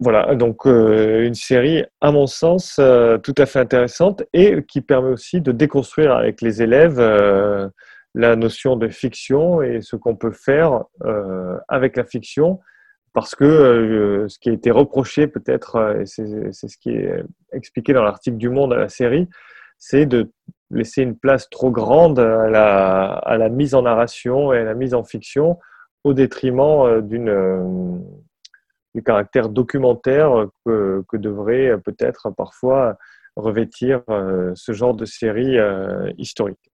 Voilà, 0.00 0.34
donc 0.34 0.66
euh, 0.66 1.24
une 1.24 1.34
série, 1.34 1.84
à 2.00 2.10
mon 2.10 2.26
sens, 2.26 2.76
euh, 2.78 3.16
tout 3.18 3.34
à 3.38 3.46
fait 3.46 3.60
intéressante 3.60 4.24
et 4.32 4.62
qui 4.64 4.80
permet 4.80 5.10
aussi 5.10 5.40
de 5.40 5.52
déconstruire 5.52 6.12
avec 6.12 6.42
les 6.42 6.62
élèves 6.62 6.98
euh, 6.98 7.68
la 8.14 8.36
notion 8.36 8.76
de 8.76 8.88
fiction 8.88 9.62
et 9.62 9.80
ce 9.80 9.96
qu'on 9.96 10.16
peut 10.16 10.32
faire 10.32 10.84
avec 11.68 11.96
la 11.96 12.04
fiction, 12.04 12.60
parce 13.12 13.34
que 13.34 14.26
ce 14.28 14.38
qui 14.38 14.50
a 14.50 14.52
été 14.52 14.70
reproché 14.70 15.26
peut-être, 15.26 15.96
et 16.00 16.06
c'est 16.06 16.52
ce 16.52 16.78
qui 16.78 16.90
est 16.90 17.24
expliqué 17.52 17.92
dans 17.92 18.04
l'article 18.04 18.36
du 18.36 18.50
Monde 18.50 18.72
à 18.72 18.76
la 18.76 18.88
série, 18.88 19.28
c'est 19.78 20.06
de 20.06 20.30
laisser 20.70 21.02
une 21.02 21.16
place 21.16 21.48
trop 21.50 21.70
grande 21.70 22.18
à 22.20 22.48
la, 22.48 23.48
mise 23.48 23.74
en 23.74 23.82
narration 23.82 24.52
et 24.52 24.58
à 24.58 24.64
la 24.64 24.74
mise 24.74 24.94
en 24.94 25.04
fiction 25.04 25.58
au 26.04 26.14
détriment 26.14 27.00
d'une 27.00 28.02
du 28.94 29.02
caractère 29.02 29.48
documentaire 29.48 30.46
que, 30.64 31.04
devrait 31.14 31.78
peut-être 31.84 32.30
parfois 32.30 32.96
revêtir 33.36 34.02
euh, 34.08 34.52
ce 34.54 34.72
genre 34.72 34.94
de 34.94 35.04
série 35.04 35.58
euh, 35.58 36.10
historique. 36.18 36.72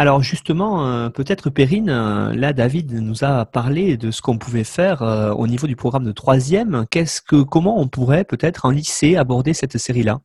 Alors 0.00 0.22
justement, 0.22 0.86
euh, 0.86 1.10
peut-être 1.10 1.50
Perrine, 1.50 1.90
là 1.90 2.54
David 2.54 2.92
nous 2.92 3.22
a 3.22 3.44
parlé 3.44 3.98
de 3.98 4.10
ce 4.10 4.22
qu'on 4.22 4.38
pouvait 4.38 4.64
faire 4.64 5.02
au 5.36 5.46
niveau 5.46 5.66
du 5.66 5.76
programme 5.76 6.04
de 6.04 6.12
troisième. 6.12 6.86
Qu'est-ce 6.90 7.20
que, 7.20 7.42
comment 7.42 7.78
on 7.78 7.86
pourrait 7.86 8.24
peut-être 8.24 8.64
en 8.64 8.70
lycée 8.70 9.16
aborder 9.16 9.52
cette 9.52 9.76
série-là? 9.76 10.20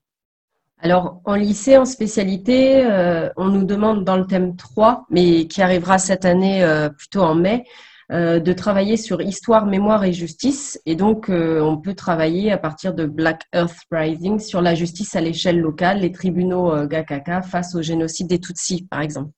Alors, 0.85 1.19
en 1.25 1.35
lycée, 1.35 1.77
en 1.77 1.85
spécialité, 1.85 2.85
euh, 2.85 3.29
on 3.37 3.47
nous 3.47 3.63
demande 3.63 4.03
dans 4.03 4.17
le 4.17 4.27
thème 4.27 4.55
3, 4.55 5.05
mais 5.09 5.47
qui 5.47 5.61
arrivera 5.61 5.97
cette 5.97 6.25
année 6.25 6.63
euh, 6.63 6.89
plutôt 6.89 7.21
en 7.21 7.33
mai, 7.33 7.63
euh, 8.11 8.39
de 8.39 8.53
travailler 8.53 8.95
sur 8.95 9.19
histoire, 9.21 9.65
mémoire 9.65 10.03
et 10.03 10.13
justice. 10.13 10.79
Et 10.85 10.95
donc, 10.95 11.29
on 11.29 11.77
peut 11.77 11.95
travailler 11.95 12.51
à 12.51 12.57
partir 12.57 12.93
de 12.93 13.05
Black 13.05 13.45
Earth 13.53 13.79
Rising 13.89 14.37
sur 14.39 14.61
la 14.61 14.75
justice 14.75 15.15
à 15.15 15.21
l'échelle 15.21 15.59
locale, 15.59 16.01
les 16.01 16.11
tribunaux 16.11 16.85
Gakaka 16.85 17.41
face 17.41 17.73
au 17.73 17.81
génocide 17.81 18.27
des 18.27 18.39
Tutsis, 18.39 18.85
par 18.87 19.01
exemple. 19.01 19.31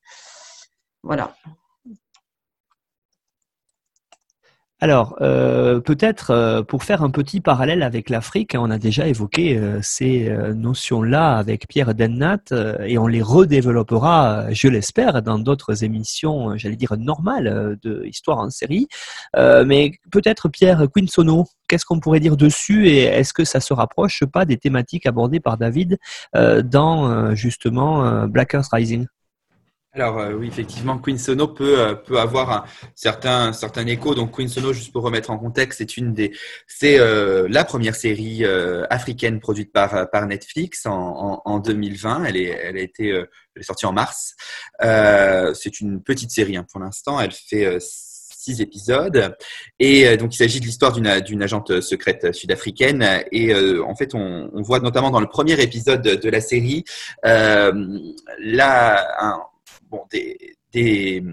Voilà. 1.03 1.35
Alors, 4.79 5.17
euh, 5.21 5.79
peut-être 5.79 6.29
euh, 6.29 6.61
pour 6.61 6.83
faire 6.83 7.01
un 7.01 7.09
petit 7.09 7.41
parallèle 7.41 7.81
avec 7.81 8.11
l'Afrique, 8.11 8.53
hein, 8.53 8.59
on 8.61 8.69
a 8.69 8.77
déjà 8.77 9.07
évoqué 9.07 9.57
euh, 9.57 9.79
ces 9.81 10.29
notions-là 10.53 11.35
avec 11.35 11.67
Pierre 11.67 11.95
Dennat 11.95 12.37
et 12.85 12.99
on 12.99 13.07
les 13.07 13.23
redéveloppera, 13.23 14.51
je 14.51 14.67
l'espère, 14.67 15.23
dans 15.23 15.39
d'autres 15.39 15.83
émissions, 15.83 16.55
j'allais 16.57 16.75
dire 16.75 16.95
normales 16.95 17.77
de 17.81 18.05
Histoire 18.05 18.37
en 18.37 18.49
série. 18.51 18.87
mais 19.35 19.93
peut-être 20.11 20.49
Pierre 20.49 20.85
Quinsono, 20.93 21.45
qu'est-ce 21.67 21.85
qu'on 21.85 21.99
pourrait 21.99 22.19
dire 22.19 22.37
dessus 22.37 22.87
et 22.87 23.03
est-ce 23.03 23.33
que 23.33 23.45
ça 23.45 23.59
se 23.59 23.73
rapproche 23.73 24.23
pas 24.25 24.45
des 24.45 24.57
thématiques 24.57 25.05
abordées 25.05 25.39
par 25.39 25.57
David 25.57 25.97
dans 26.33 27.33
justement 27.35 28.27
Black 28.27 28.53
Earth 28.53 28.69
Rising? 28.71 29.07
Alors 29.97 30.19
euh, 30.19 30.33
oui, 30.33 30.47
effectivement, 30.47 30.99
Queen 30.99 31.17
Sono 31.17 31.47
peut, 31.47 31.79
euh, 31.79 31.95
peut 31.95 32.19
avoir 32.19 32.51
un 32.51 32.65
certain, 32.93 33.51
certain 33.51 33.85
écho. 33.87 34.13
Donc 34.13 34.35
Queen 34.35 34.47
Sono, 34.47 34.71
juste 34.71 34.91
pour 34.91 35.01
remettre 35.01 35.31
en 35.31 35.39
contexte, 35.39 35.79
c'est 35.79 35.97
une 35.97 36.13
des, 36.13 36.31
c'est 36.67 36.99
euh, 36.99 37.47
la 37.49 37.63
première 37.65 37.95
série 37.95 38.45
africaine 38.89 39.39
produite 39.39 39.71
par, 39.73 40.27
Netflix 40.27 40.85
en, 40.85 41.41
en, 41.43 41.59
2020. 41.59 42.25
Elle 42.25 42.37
est, 42.37 42.45
elle 42.45 42.77
a 42.77 42.81
été, 42.81 43.23
sortie 43.61 43.87
en 43.87 43.93
mars. 43.93 44.35
c'est 44.79 45.81
une 45.81 46.01
petite 46.03 46.31
série 46.31 46.57
hein, 46.57 46.65
pour 46.71 46.79
l'instant. 46.79 47.19
Elle 47.19 47.31
fait 47.31 47.77
six 47.79 48.61
épisodes 48.61 49.35
et 49.79 50.15
donc 50.15 50.33
il 50.33 50.37
s'agit 50.37 50.59
de 50.59 50.65
l'histoire 50.65 50.93
d'une, 50.93 51.43
agente 51.43 51.81
secrète 51.81 52.33
sud-africaine 52.33 53.23
et 53.31 53.53
en 53.81 53.95
fait 53.95 54.15
on, 54.15 54.49
on, 54.53 54.61
voit 54.61 54.79
notamment 54.79 55.11
dans 55.11 55.19
le 55.19 55.27
premier 55.27 55.61
épisode 55.61 56.01
de, 56.01 56.29
la 56.29 56.39
série 56.39 56.85
là 57.23 59.07
un, 59.19 59.41
bon, 59.89 60.03
des, 60.11 60.55
des, 60.71 61.23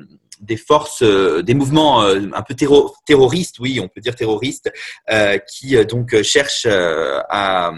des, 0.41 0.57
forces, 0.57 1.03
euh, 1.03 1.43
des 1.43 1.55
mouvements 1.55 2.03
euh, 2.03 2.29
un 2.35 2.43
peu 2.43 2.55
terroristes, 2.55 3.59
oui, 3.59 3.81
on 3.81 3.89
peut 3.89 4.01
dire 4.01 4.15
terroristes, 4.15 4.73
euh, 5.11 5.39
qui 5.39 5.77
donc 5.87 6.21
cherchent 6.23 6.67
à 6.67 7.73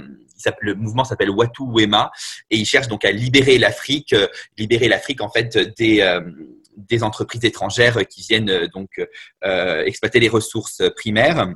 le 0.61 0.75
mouvement 0.75 1.03
s'appelle 1.03 1.31
Watu 1.31 1.63
Wema 1.63 2.13
et 2.51 2.57
ils 2.57 2.67
cherchent 2.67 2.87
donc 2.87 3.05
à 3.05 3.11
libérer 3.11 3.59
l'Afrique, 3.59 4.15
libérer 4.57 4.87
l'Afrique 4.87 5.21
en 5.21 5.31
fait 5.31 5.57
des 5.77 6.21
des 6.77 7.03
entreprises 7.03 7.45
étrangères 7.45 8.07
qui 8.07 8.21
viennent 8.21 8.69
donc 8.73 8.91
exploiter 9.43 10.21
les 10.21 10.29
ressources 10.29 10.83
primaires. 10.95 11.49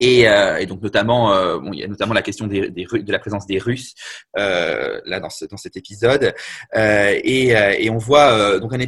Et, 0.00 0.26
euh, 0.26 0.56
et, 0.58 0.66
donc 0.66 0.80
notamment, 0.80 1.32
euh, 1.32 1.58
bon, 1.58 1.72
il 1.72 1.80
y 1.80 1.84
a 1.84 1.86
notamment 1.86 2.14
la 2.14 2.22
question 2.22 2.46
des, 2.46 2.70
de 2.70 3.12
la 3.12 3.18
présence 3.18 3.46
des 3.46 3.58
Russes 3.58 3.94
euh, 4.38 5.00
là 5.04 5.20
dans, 5.20 5.28
dans 5.50 5.56
cet 5.58 5.76
épisode. 5.76 6.34
Et, 6.74 7.90
on 7.90 7.98
voit 7.98 8.58
donc 8.58 8.72
un 8.72 8.78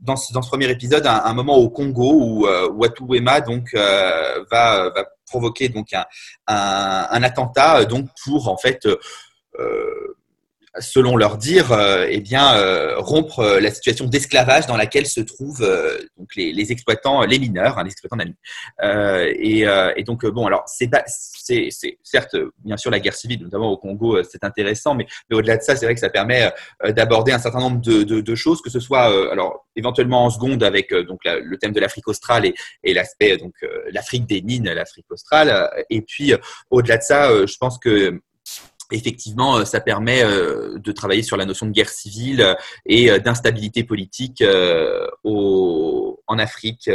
dans, 0.00 0.16
ce, 0.16 0.32
dans 0.32 0.42
ce 0.42 0.48
premier 0.48 0.70
épisode 0.70 1.06
un, 1.06 1.32
moment 1.34 1.56
au 1.56 1.70
Congo 1.70 2.12
où 2.12 2.46
Watu 2.78 3.04
Wema 3.04 3.40
donc 3.40 3.74
va, 3.74 4.40
va 4.50 5.04
provoquer 5.26 5.68
donc 5.68 5.92
un, 5.92 6.06
un, 6.46 7.06
un, 7.10 7.22
attentat 7.22 7.84
donc 7.84 8.08
pour 8.24 8.48
en 8.48 8.56
fait 8.56 8.88
selon 10.78 11.16
leur 11.16 11.38
dire, 11.38 11.72
euh, 11.72 12.06
eh 12.08 12.20
bien, 12.20 12.54
euh, 12.56 12.98
rompre 12.98 13.40
euh, 13.40 13.60
la 13.60 13.70
situation 13.70 14.06
d'esclavage 14.06 14.66
dans 14.66 14.76
laquelle 14.76 15.06
se 15.06 15.20
trouvent 15.20 15.66
donc 16.16 16.34
les, 16.36 16.72
exploitants, 16.72 17.22
les 17.22 17.38
mineurs, 17.38 17.78
hein, 17.78 17.84
les 17.84 17.90
exploitants 17.90 18.16
d'amis. 18.16 18.34
Et, 18.82 19.64
et, 19.96 20.02
donc, 20.04 20.24
bon, 20.26 20.46
alors, 20.46 20.64
c'est 20.66 20.90
c'est 21.06 21.98
certes, 22.02 22.36
bien 22.64 22.76
sûr, 22.76 22.90
la 22.90 23.00
guerre 23.00 23.14
civile, 23.14 23.42
notamment 23.42 23.70
au 23.70 23.76
Congo, 23.76 24.22
c'est 24.22 24.44
intéressant, 24.44 24.94
mais, 24.94 25.06
mais 25.30 25.36
au-delà 25.36 25.56
de 25.56 25.62
ça, 25.62 25.76
c'est 25.76 25.86
vrai 25.86 25.94
que 25.94 26.00
ça 26.00 26.10
permet 26.10 26.52
d'aborder 26.88 27.32
un 27.32 27.38
certain 27.38 27.60
nombre 27.60 27.80
de, 27.80 28.02
de, 28.02 28.20
de, 28.20 28.34
choses, 28.34 28.60
que 28.60 28.70
ce 28.70 28.80
soit, 28.80 29.04
alors, 29.32 29.66
éventuellement 29.76 30.24
en 30.24 30.30
seconde 30.30 30.62
avec 30.62 30.92
donc 30.92 31.20
le 31.24 31.56
thème 31.56 31.72
de 31.72 31.80
l'Afrique 31.80 32.08
australe 32.08 32.46
et, 32.46 32.54
et 32.84 32.94
l'aspect 32.94 33.36
donc 33.38 33.54
l'Afrique 33.90 34.26
des 34.26 34.42
mines, 34.42 34.70
l'Afrique 34.70 35.06
australe, 35.10 35.70
et 35.90 36.02
puis 36.02 36.34
au-delà 36.70 36.98
de 36.98 37.02
ça, 37.02 37.46
je 37.46 37.56
pense 37.58 37.78
que 37.78 38.20
effectivement, 38.96 39.58
euh, 39.58 39.64
ça 39.64 39.80
permet 39.80 40.22
euh, 40.22 40.78
de 40.78 40.92
travailler 40.92 41.22
sur 41.22 41.36
la 41.36 41.44
notion 41.44 41.66
de 41.66 41.72
guerre 41.72 41.88
civile 41.88 42.40
euh, 42.40 42.54
et 42.86 43.18
d'instabilité 43.20 43.84
politique 43.84 44.42
en 45.24 46.38
Afrique, 46.38 46.90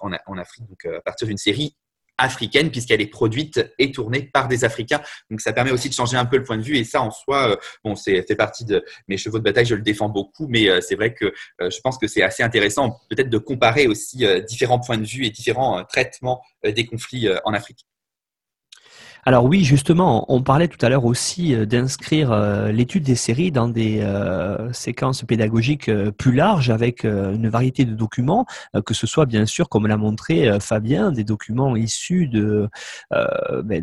en, 0.00 0.38
Afrique, 0.38 0.68
donc 0.68 0.84
à 0.84 1.00
partir 1.00 1.26
d'une 1.28 1.38
série 1.38 1.76
africaine 2.18 2.70
puisqu'elle 2.70 3.00
est 3.00 3.06
produite 3.06 3.72
et 3.78 3.92
tournée 3.92 4.22
par 4.22 4.48
des 4.48 4.64
Africains. 4.64 5.00
Donc 5.30 5.40
ça 5.40 5.52
permet 5.52 5.70
aussi 5.70 5.88
de 5.88 5.94
changer 5.94 6.16
un 6.16 6.26
peu 6.26 6.36
le 6.36 6.44
point 6.44 6.58
de 6.58 6.62
vue 6.62 6.76
et 6.76 6.84
ça 6.84 7.00
en 7.00 7.10
soi, 7.10 7.58
bon, 7.84 7.94
c'est 7.94 8.22
fait 8.26 8.36
partie 8.36 8.64
de 8.64 8.84
mes 9.08 9.16
chevaux 9.16 9.38
de 9.38 9.44
bataille, 9.44 9.66
je 9.66 9.74
le 9.74 9.82
défends 9.82 10.08
beaucoup, 10.08 10.46
mais 10.48 10.80
c'est 10.82 10.96
vrai 10.96 11.14
que 11.14 11.32
je 11.60 11.80
pense 11.80 11.98
que 11.98 12.06
c'est 12.06 12.22
assez 12.22 12.42
intéressant 12.42 13.00
peut-être 13.08 13.30
de 13.30 13.38
comparer 13.38 13.86
aussi 13.86 14.26
différents 14.46 14.80
points 14.80 14.98
de 14.98 15.06
vue 15.06 15.24
et 15.24 15.30
différents 15.30 15.84
traitements 15.84 16.42
des 16.64 16.86
conflits 16.86 17.28
en 17.44 17.54
Afrique. 17.54 17.86
Alors 19.26 19.44
oui, 19.44 19.64
justement, 19.64 20.24
on 20.32 20.42
parlait 20.42 20.68
tout 20.68 20.84
à 20.84 20.88
l'heure 20.88 21.04
aussi 21.04 21.54
euh, 21.54 21.66
d'inscrire 21.66 22.32
euh, 22.32 22.72
l'étude 22.72 23.02
des 23.02 23.14
séries 23.14 23.50
dans 23.50 23.68
des 23.68 24.00
euh, 24.00 24.72
séquences 24.72 25.22
pédagogiques 25.24 25.90
plus 26.16 26.32
larges 26.32 26.70
avec 26.70 27.04
une 27.04 27.48
variété 27.48 27.84
de 27.84 27.94
documents, 27.94 28.46
que 28.84 28.94
ce 28.94 29.06
soit 29.06 29.26
bien 29.26 29.46
sûr, 29.46 29.68
comme 29.68 29.86
l'a 29.86 29.96
montré 29.96 30.58
Fabien, 30.60 31.12
des 31.12 31.24
documents 31.24 31.76
issus 31.76 32.26
de 32.26 32.68
ben, 33.10 33.82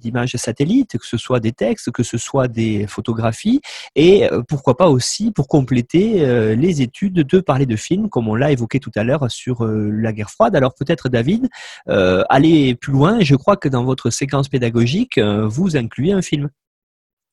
d'images 0.00 0.36
satellites, 0.36 0.98
que 0.98 1.06
ce 1.06 1.16
soit 1.16 1.40
des 1.40 1.52
textes, 1.52 1.90
que 1.90 2.02
ce 2.02 2.18
soit 2.18 2.48
des 2.48 2.86
photographies, 2.86 3.60
et 3.94 4.28
pourquoi 4.48 4.76
pas 4.76 4.88
aussi 4.88 5.30
pour 5.30 5.48
compléter 5.48 6.54
les 6.56 6.82
études 6.82 7.14
de 7.14 7.40
parler 7.40 7.66
de 7.66 7.76
films, 7.76 8.08
comme 8.08 8.28
on 8.28 8.34
l'a 8.34 8.52
évoqué 8.52 8.80
tout 8.80 8.92
à 8.96 9.04
l'heure 9.04 9.30
sur 9.30 9.64
la 9.64 10.12
guerre 10.12 10.30
froide. 10.30 10.56
Alors 10.56 10.74
peut-être 10.74 11.08
David, 11.08 11.48
aller 11.86 12.74
plus 12.74 12.92
loin. 12.92 13.20
Je 13.20 13.36
crois 13.36 13.56
que 13.56 13.68
dans 13.68 13.84
votre 13.84 14.10
séquence 14.10 14.47
pédagogique, 14.48 15.18
euh, 15.18 15.46
vous 15.46 15.76
incluez 15.76 16.12
un 16.12 16.22
film. 16.22 16.48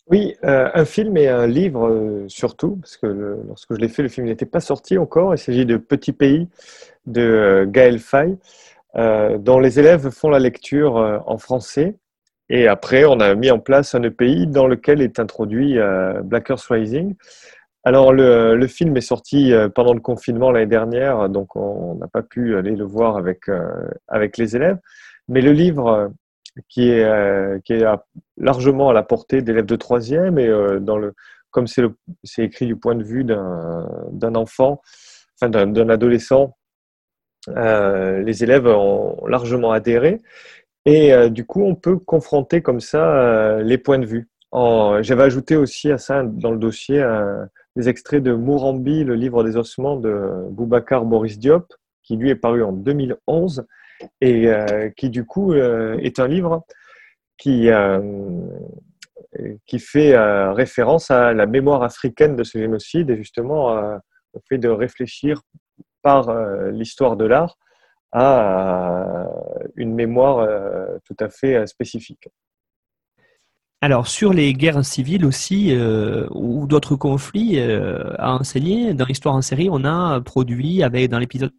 Oui, 0.07 0.35
euh, 0.43 0.69
un 0.73 0.85
film 0.85 1.17
et 1.17 1.27
un 1.27 1.47
livre 1.47 1.87
euh, 1.87 2.25
surtout, 2.27 2.75
parce 2.75 2.97
que 2.97 3.07
lorsque 3.47 3.73
je 3.73 3.79
l'ai 3.79 3.87
fait, 3.87 4.03
le 4.03 4.09
film 4.09 4.27
n'était 4.27 4.45
pas 4.45 4.59
sorti 4.59 4.97
encore. 4.97 5.33
Il 5.33 5.37
s'agit 5.37 5.65
de 5.65 5.77
Petit 5.77 6.13
Pays 6.13 6.47
de 7.07 7.67
Gaël 7.67 7.99
Fay, 7.99 8.37
dont 8.95 9.59
les 9.59 9.79
élèves 9.79 10.09
font 10.09 10.29
la 10.29 10.39
lecture 10.39 11.23
en 11.27 11.37
français. 11.37 11.97
Et 12.49 12.67
après, 12.67 13.05
on 13.05 13.19
a 13.19 13.35
mis 13.35 13.51
en 13.51 13.59
place 13.59 13.93
un 13.93 14.03
EPI 14.03 14.47
dans 14.47 14.67
lequel 14.67 15.01
est 15.01 15.19
introduit 15.19 15.77
Black 16.23 16.49
Earth 16.49 16.65
Rising. 16.69 17.15
Alors, 17.83 18.11
le, 18.11 18.55
le, 18.55 18.67
film 18.67 18.97
est 18.97 19.01
sorti 19.01 19.53
pendant 19.75 19.93
le 19.93 19.99
confinement 19.99 20.51
l'année 20.51 20.65
dernière, 20.65 21.29
donc 21.29 21.55
on 21.55 21.95
n'a 21.95 22.07
pas 22.07 22.23
pu 22.23 22.57
aller 22.57 22.75
le 22.75 22.85
voir 22.85 23.17
avec, 23.17 23.43
avec 24.07 24.37
les 24.37 24.55
élèves. 24.55 24.79
Mais 25.27 25.41
le 25.41 25.51
livre 25.51 26.11
qui 26.69 26.89
est, 26.89 27.03
euh, 27.03 27.59
qui 27.63 27.73
est 27.73 27.85
largement 28.37 28.89
à 28.89 28.93
la 28.93 29.03
portée 29.03 29.41
d'élèves 29.41 29.65
de 29.65 29.75
troisième 29.75 30.39
et 30.39 30.47
euh, 30.47 30.79
dans 30.79 30.97
le, 30.97 31.13
comme 31.51 31.67
c'est 31.67 32.43
écrit 32.43 32.65
du 32.65 32.75
point 32.75 32.95
de 32.95 33.03
vue 33.03 33.23
d'un 33.23 34.35
enfant, 34.35 34.81
enfin 35.39 35.49
d'un 35.49 35.89
adolescent, 35.89 36.57
euh, 37.49 38.21
les 38.23 38.43
élèves 38.43 38.67
ont 38.67 39.25
largement 39.27 39.71
adhéré. 39.71 40.21
Et 40.85 41.29
du 41.31 41.45
coup, 41.45 41.63
on 41.63 41.73
peut 41.73 41.97
confronter 41.97 42.61
comme 42.61 42.81
ça 42.81 43.59
les 43.61 43.77
points 43.77 43.97
de 43.99 44.05
vue. 44.05 44.29
J'avais 44.51 45.23
ajouté 45.23 45.55
aussi 45.55 45.91
à 45.91 45.97
ça 45.97 46.23
dans 46.23 46.51
le 46.51 46.57
dossier 46.57 47.03
des 47.75 47.89
extraits 47.89 48.21
de 48.21 48.33
Mourambi, 48.33 49.03
le 49.03 49.15
livre 49.15 49.43
des 49.43 49.57
ossements 49.57 49.95
de 49.95 50.45
Boubacar 50.51 51.05
Boris 51.05 51.39
Diop, 51.39 51.73
qui 52.03 52.17
lui 52.17 52.29
est 52.29 52.35
paru 52.35 52.63
en 52.63 52.73
2011 52.73 53.65
et 54.21 54.47
euh, 54.47 54.89
qui 54.95 55.09
du 55.09 55.25
coup 55.25 55.53
euh, 55.53 55.97
est 55.99 56.19
un 56.19 56.27
livre 56.27 56.65
qui, 57.37 57.69
euh, 57.69 57.99
qui 59.65 59.79
fait 59.79 60.17
référence 60.51 61.11
à 61.11 61.33
la 61.33 61.45
mémoire 61.45 61.83
africaine 61.83 62.35
de 62.35 62.43
ce 62.43 62.57
génocide 62.57 63.09
et 63.09 63.17
justement 63.17 63.77
au 64.33 64.39
fait 64.47 64.57
de 64.57 64.69
réfléchir 64.69 65.41
par 66.01 66.33
l'histoire 66.71 67.17
de 67.17 67.25
l'art 67.25 67.57
à 68.13 69.27
une 69.75 69.93
mémoire 69.93 70.47
tout 71.03 71.17
à 71.19 71.27
fait 71.27 71.67
spécifique. 71.67 72.29
Alors 73.81 74.07
sur 74.07 74.31
les 74.31 74.53
guerres 74.53 74.85
civiles 74.85 75.25
aussi 75.25 75.77
ou 76.31 76.65
d'autres 76.67 76.95
conflits 76.95 77.59
à 77.59 78.31
enseigner 78.31 78.93
dans 78.93 79.05
l'histoire 79.05 79.35
en 79.35 79.41
série, 79.41 79.67
on 79.69 79.83
a 79.83 80.21
produit 80.21 80.83
avec 80.83 81.09
dans 81.09 81.19
l'épisode 81.19 81.51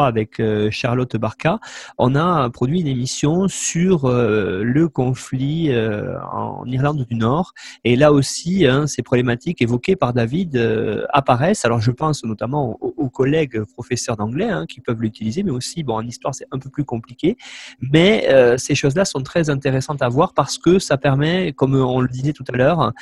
avec 0.00 0.40
euh, 0.40 0.70
Charlotte 0.70 1.16
Barca, 1.16 1.58
on 1.98 2.14
a 2.14 2.48
produit 2.50 2.80
une 2.80 2.86
émission 2.86 3.48
sur 3.48 4.06
euh, 4.06 4.62
le 4.64 4.88
conflit 4.88 5.70
euh, 5.70 6.16
en 6.32 6.64
Irlande 6.66 7.06
du 7.08 7.14
Nord. 7.14 7.52
Et 7.84 7.96
là 7.96 8.12
aussi, 8.12 8.66
hein, 8.66 8.86
ces 8.86 9.02
problématiques 9.02 9.60
évoquées 9.60 9.96
par 9.96 10.12
David 10.12 10.56
apparaissent. 11.10 11.64
Alors 11.64 11.80
je 11.80 11.90
pense 11.90 12.24
notamment 12.24 12.78
aux, 12.80 13.08
collègues 13.08 13.64
professeurs 13.64 14.16
d'anglais 14.16 14.48
hein, 14.48 14.64
qui 14.66 14.80
peuvent 14.80 15.00
l'utiliser, 15.00 15.42
mais 15.42 15.50
aussi, 15.50 15.82
bon, 15.82 15.96
en 15.96 16.06
histoire, 16.06 16.34
c'est 16.34 16.46
un 16.50 16.58
peu 16.58 16.70
plus 16.70 16.84
compliqué. 16.84 17.36
Mais 17.80 18.28
ces 18.56 18.74
choses-là 18.74 19.04
sont 19.04 19.22
très 19.22 19.50
intéressantes 19.50 20.00
à 20.00 20.08
voir 20.08 20.32
parce 20.32 20.56
que 20.56 20.78
ça 20.78 20.96
permet, 20.96 21.52
comme 21.52 21.74
on 21.74 22.00
le 22.00 22.08
disait 22.08 22.32
tout 22.32 22.44
à 22.52 22.56
l'heure, 22.56 22.92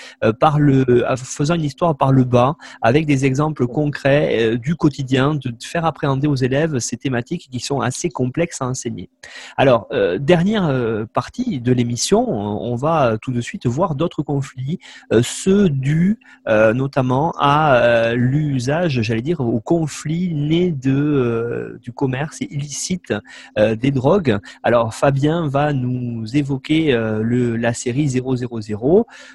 le, 0.59 1.05
faisant 1.17 1.55
une 1.55 1.65
histoire 1.65 1.97
par 1.97 2.13
le 2.13 2.25
bas, 2.25 2.57
avec 2.83 3.07
des 3.07 3.25
exemples 3.25 3.67
concrets 3.67 4.59
du 4.59 4.75
quotidien, 4.75 5.35
de 5.35 5.55
faire 5.63 5.85
appréhender 5.85 6.27
aux 6.27 6.35
élèves 6.35 6.80
ces 6.81 6.97
thématiques 6.97 7.49
qui 7.51 7.61
sont 7.61 7.81
assez 7.81 8.09
complexes 8.09 8.61
à 8.61 8.67
enseigner. 8.67 9.09
Alors, 9.57 9.87
euh, 9.93 10.19
dernière 10.19 10.67
euh, 10.67 11.07
partie 11.07 11.61
de 11.61 11.73
l'émission, 11.73 12.29
on 12.29 12.75
va 12.75 13.19
tout 13.21 13.33
de 13.33 13.41
suite 13.41 13.67
voir 13.67 13.95
d'autres 13.95 14.23
conflits, 14.23 14.79
euh, 15.13 15.23
ceux 15.23 15.69
dus 15.69 16.19
notamment 16.47 17.33
à 17.39 18.15
l'usage, 18.15 19.03
j'allais 19.03 19.23
dire, 19.23 19.41
au 19.41 19.61
conflit 19.61 20.35
né 20.35 20.73
de, 20.73 21.79
du 21.83 21.93
commerce 21.93 22.41
illicite 22.41 23.13
des 23.57 23.91
drogues. 23.91 24.39
Alors, 24.63 24.95
Fabien 24.95 25.49
va 25.49 25.73
nous 25.73 26.25
évoquer 26.37 26.93
le, 26.93 27.57
la 27.57 27.73
série 27.73 28.09
000. 28.09 28.37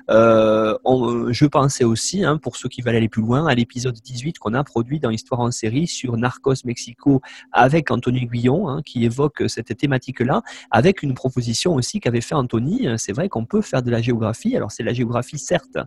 je 0.10 1.46
pensais 1.46 1.84
aussi, 1.84 2.26
hein, 2.26 2.38
pour 2.38 2.58
ceux 2.58 2.70
qui 2.70 2.82
veulent 2.82 2.96
aller 2.96 3.10
plus 3.10 3.22
loin, 3.22 3.48
à 3.48 3.56
l'épisode 3.56 3.96
18 3.96 4.40
qu'on 4.40 4.54
a 4.54 4.64
produit 4.64 5.00
dans 5.00 5.10
Histoire 5.10 5.42
en 5.42 5.52
série 5.52 5.88
sur 5.88 6.18
Narcos 6.18 6.66
Mexico 6.66 7.22
avec 7.52 7.92
Anthony 7.92 8.26
Guillon, 8.26 8.70
hein, 8.70 8.82
qui 8.86 9.06
évoque 9.06 9.44
cette 9.48 9.76
thématique-là, 9.78 10.42
avec 10.72 11.04
une 11.04 11.14
proposition 11.14 11.76
aussi 11.76 12.00
qu'avait 12.00 12.22
fait 12.22 12.36
Anthony. 12.36 12.88
C'est 12.98 13.14
vrai 13.14 13.30
qu'on 13.30 13.46
peut 13.46 13.62
faire 13.62 13.84
de 13.84 13.92
la 13.92 14.02
géographie. 14.02 14.56
Alors 14.56 14.72
c'est 14.72 14.84
la 14.84 14.94
géographie 14.94 15.38
certes 15.38 15.78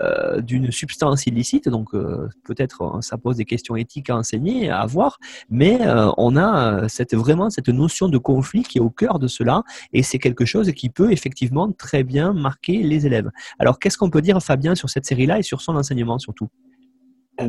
euh, 0.00 0.40
d'une 0.40 0.70
substance 0.70 1.26
illicite, 1.26 1.68
donc 1.68 1.94
euh, 1.94 2.28
peut-être 2.44 2.82
euh, 2.82 3.00
ça 3.00 3.18
pose 3.18 3.36
des 3.36 3.44
questions 3.44 3.76
éthiques 3.76 4.10
à 4.10 4.16
enseigner, 4.16 4.70
à 4.70 4.80
avoir, 4.80 5.18
mais 5.48 5.78
on 6.16 6.36
a 6.36 6.88
cette, 6.88 7.14
vraiment 7.14 7.50
cette 7.50 7.68
notion 7.68 8.08
de 8.08 8.18
conflit 8.18 8.62
qui 8.62 8.78
est 8.78 8.80
au 8.80 8.90
cœur 8.90 9.18
de 9.18 9.26
cela, 9.26 9.62
et 9.92 10.02
c'est 10.02 10.18
quelque 10.18 10.44
chose 10.44 10.72
qui 10.72 10.90
peut 10.90 11.12
effectivement 11.12 11.70
très 11.72 12.04
bien 12.04 12.32
marquer 12.32 12.82
les 12.82 13.06
élèves. 13.06 13.30
Alors 13.58 13.78
qu'est-ce 13.78 13.98
qu'on 13.98 14.10
peut 14.10 14.22
dire 14.22 14.42
Fabien 14.42 14.74
sur 14.74 14.88
cette 14.90 15.06
série-là 15.06 15.38
et 15.38 15.42
sur 15.42 15.60
son 15.60 15.76
enseignement 15.76 16.18
surtout? 16.18 16.48
euh, 16.48 16.69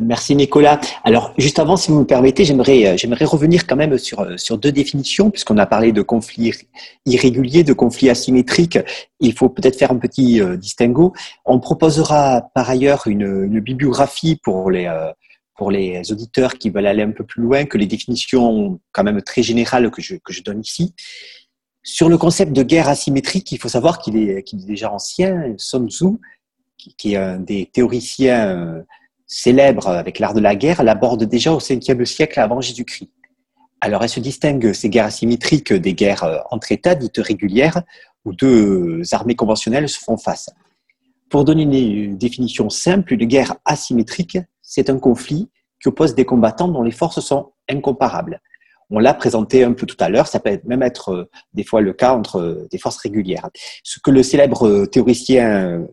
merci 0.00 0.34
Nicolas. 0.36 0.80
Alors 1.04 1.34
juste 1.38 1.58
avant, 1.58 1.76
si 1.76 1.90
vous 1.90 2.00
me 2.00 2.04
permettez, 2.04 2.44
j'aimerais 2.44 2.86
euh, 2.86 2.96
j'aimerais 2.96 3.24
revenir 3.24 3.66
quand 3.66 3.76
même 3.76 3.98
sur 3.98 4.20
euh, 4.20 4.36
sur 4.36 4.58
deux 4.58 4.72
définitions 4.72 5.30
puisqu'on 5.30 5.58
a 5.58 5.66
parlé 5.66 5.92
de 5.92 6.02
conflits 6.02 6.52
irréguliers, 7.06 7.64
de 7.64 7.72
conflits 7.72 8.10
asymétriques. 8.10 8.78
Il 9.20 9.34
faut 9.34 9.48
peut-être 9.48 9.78
faire 9.78 9.92
un 9.92 9.98
petit 9.98 10.40
distinguo. 10.56 11.12
On 11.44 11.60
proposera 11.60 12.50
par 12.54 12.68
ailleurs 12.70 13.06
une, 13.06 13.44
une 13.44 13.60
bibliographie 13.60 14.36
pour 14.42 14.70
les 14.70 14.90
pour 15.56 15.70
les 15.70 16.10
auditeurs 16.10 16.54
qui 16.54 16.70
veulent 16.70 16.86
aller 16.86 17.02
un 17.02 17.12
peu 17.12 17.24
plus 17.24 17.42
loin 17.42 17.64
que 17.66 17.78
les 17.78 17.86
définitions 17.86 18.80
quand 18.92 19.04
même 19.04 19.22
très 19.22 19.42
générales 19.42 19.90
que 19.90 20.02
je 20.02 20.16
que 20.16 20.32
je 20.32 20.42
donne 20.42 20.60
ici. 20.60 20.94
Sur 21.84 22.08
le 22.08 22.16
concept 22.16 22.52
de 22.52 22.62
guerre 22.62 22.88
asymétrique, 22.88 23.50
il 23.52 23.58
faut 23.58 23.68
savoir 23.68 23.98
qu'il 23.98 24.16
est, 24.16 24.42
qu'il 24.44 24.62
est 24.62 24.66
déjà 24.66 24.92
ancien. 24.92 25.54
Sun 25.58 25.90
Tzu, 25.90 26.06
qui 26.76 27.12
est 27.12 27.16
un 27.16 27.38
des 27.38 27.66
théoriciens 27.66 28.84
célèbre 29.26 29.88
avec 29.88 30.18
l'art 30.18 30.34
de 30.34 30.40
la 30.40 30.54
guerre, 30.54 30.82
l'aborde 30.82 31.24
déjà 31.24 31.52
au 31.52 31.58
5e 31.58 32.04
siècle 32.04 32.40
avant 32.40 32.60
Jésus-Christ. 32.60 33.10
Alors, 33.80 34.02
elle 34.02 34.08
se 34.08 34.20
distingue 34.20 34.72
ces 34.72 34.88
guerres 34.90 35.06
asymétriques 35.06 35.72
des 35.72 35.94
guerres 35.94 36.24
euh, 36.24 36.38
entre 36.50 36.70
États 36.72 36.94
dites 36.94 37.18
régulières 37.18 37.82
où 38.24 38.32
deux 38.32 39.02
armées 39.12 39.34
conventionnelles 39.34 39.88
se 39.88 39.98
font 39.98 40.16
face. 40.16 40.50
Pour 41.28 41.44
donner 41.44 41.62
une 41.62 42.16
définition 42.18 42.70
simple, 42.70 43.14
une 43.14 43.24
guerre 43.24 43.56
asymétrique, 43.64 44.38
c'est 44.60 44.90
un 44.90 44.98
conflit 44.98 45.48
qui 45.80 45.88
oppose 45.88 46.14
des 46.14 46.24
combattants 46.24 46.68
dont 46.68 46.82
les 46.82 46.92
forces 46.92 47.20
sont 47.20 47.52
incomparables. 47.68 48.40
On 48.90 48.98
l'a 48.98 49.14
présenté 49.14 49.64
un 49.64 49.72
peu 49.72 49.86
tout 49.86 49.96
à 50.00 50.10
l'heure, 50.10 50.26
ça 50.26 50.38
peut 50.38 50.60
même 50.64 50.82
être 50.82 51.08
euh, 51.12 51.30
des 51.54 51.64
fois 51.64 51.80
le 51.80 51.94
cas 51.94 52.12
entre 52.12 52.38
euh, 52.38 52.68
des 52.70 52.76
forces 52.76 52.98
régulières. 52.98 53.48
Ce 53.82 53.98
que 53.98 54.10
le 54.10 54.22
célèbre 54.22 54.68
euh, 54.68 54.86
théoricien 54.86 55.86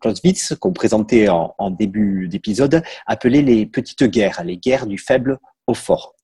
Clausewitz, 0.00 0.54
qu'on 0.60 0.72
présentait 0.72 1.28
en, 1.28 1.70
début 1.70 2.28
d'épisode, 2.28 2.82
appelait 3.06 3.42
les 3.42 3.66
petites 3.66 4.04
guerres, 4.04 4.42
les 4.44 4.56
guerres 4.56 4.86
du 4.86 4.98
faible 4.98 5.38
au 5.66 5.74
fort. 5.74 6.14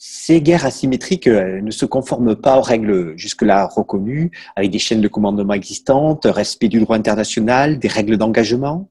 Ces 0.00 0.40
guerres 0.40 0.64
asymétriques 0.64 1.26
ne 1.26 1.70
se 1.72 1.84
conforment 1.84 2.36
pas 2.36 2.56
aux 2.58 2.62
règles 2.62 3.16
jusque-là 3.18 3.66
reconnues, 3.66 4.30
avec 4.54 4.70
des 4.70 4.78
chaînes 4.78 5.00
de 5.00 5.08
commandement 5.08 5.54
existantes, 5.54 6.24
respect 6.24 6.68
du 6.68 6.80
droit 6.80 6.96
international, 6.96 7.80
des 7.80 7.88
règles 7.88 8.16
d'engagement, 8.16 8.88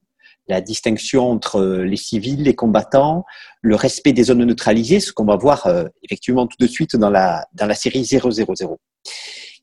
la 0.47 0.61
distinction 0.61 1.29
entre 1.29 1.61
les 1.61 1.97
civils, 1.97 2.43
les 2.43 2.55
combattants, 2.55 3.25
le 3.61 3.75
respect 3.75 4.13
des 4.13 4.23
zones 4.23 4.43
neutralisées, 4.43 4.99
ce 4.99 5.11
qu'on 5.11 5.25
va 5.25 5.35
voir 5.35 5.67
euh, 5.67 5.85
effectivement 6.03 6.47
tout 6.47 6.57
de 6.59 6.67
suite 6.67 6.95
dans 6.95 7.09
la, 7.09 7.45
dans 7.53 7.65
la 7.65 7.75
série 7.75 8.03
000. 8.03 8.29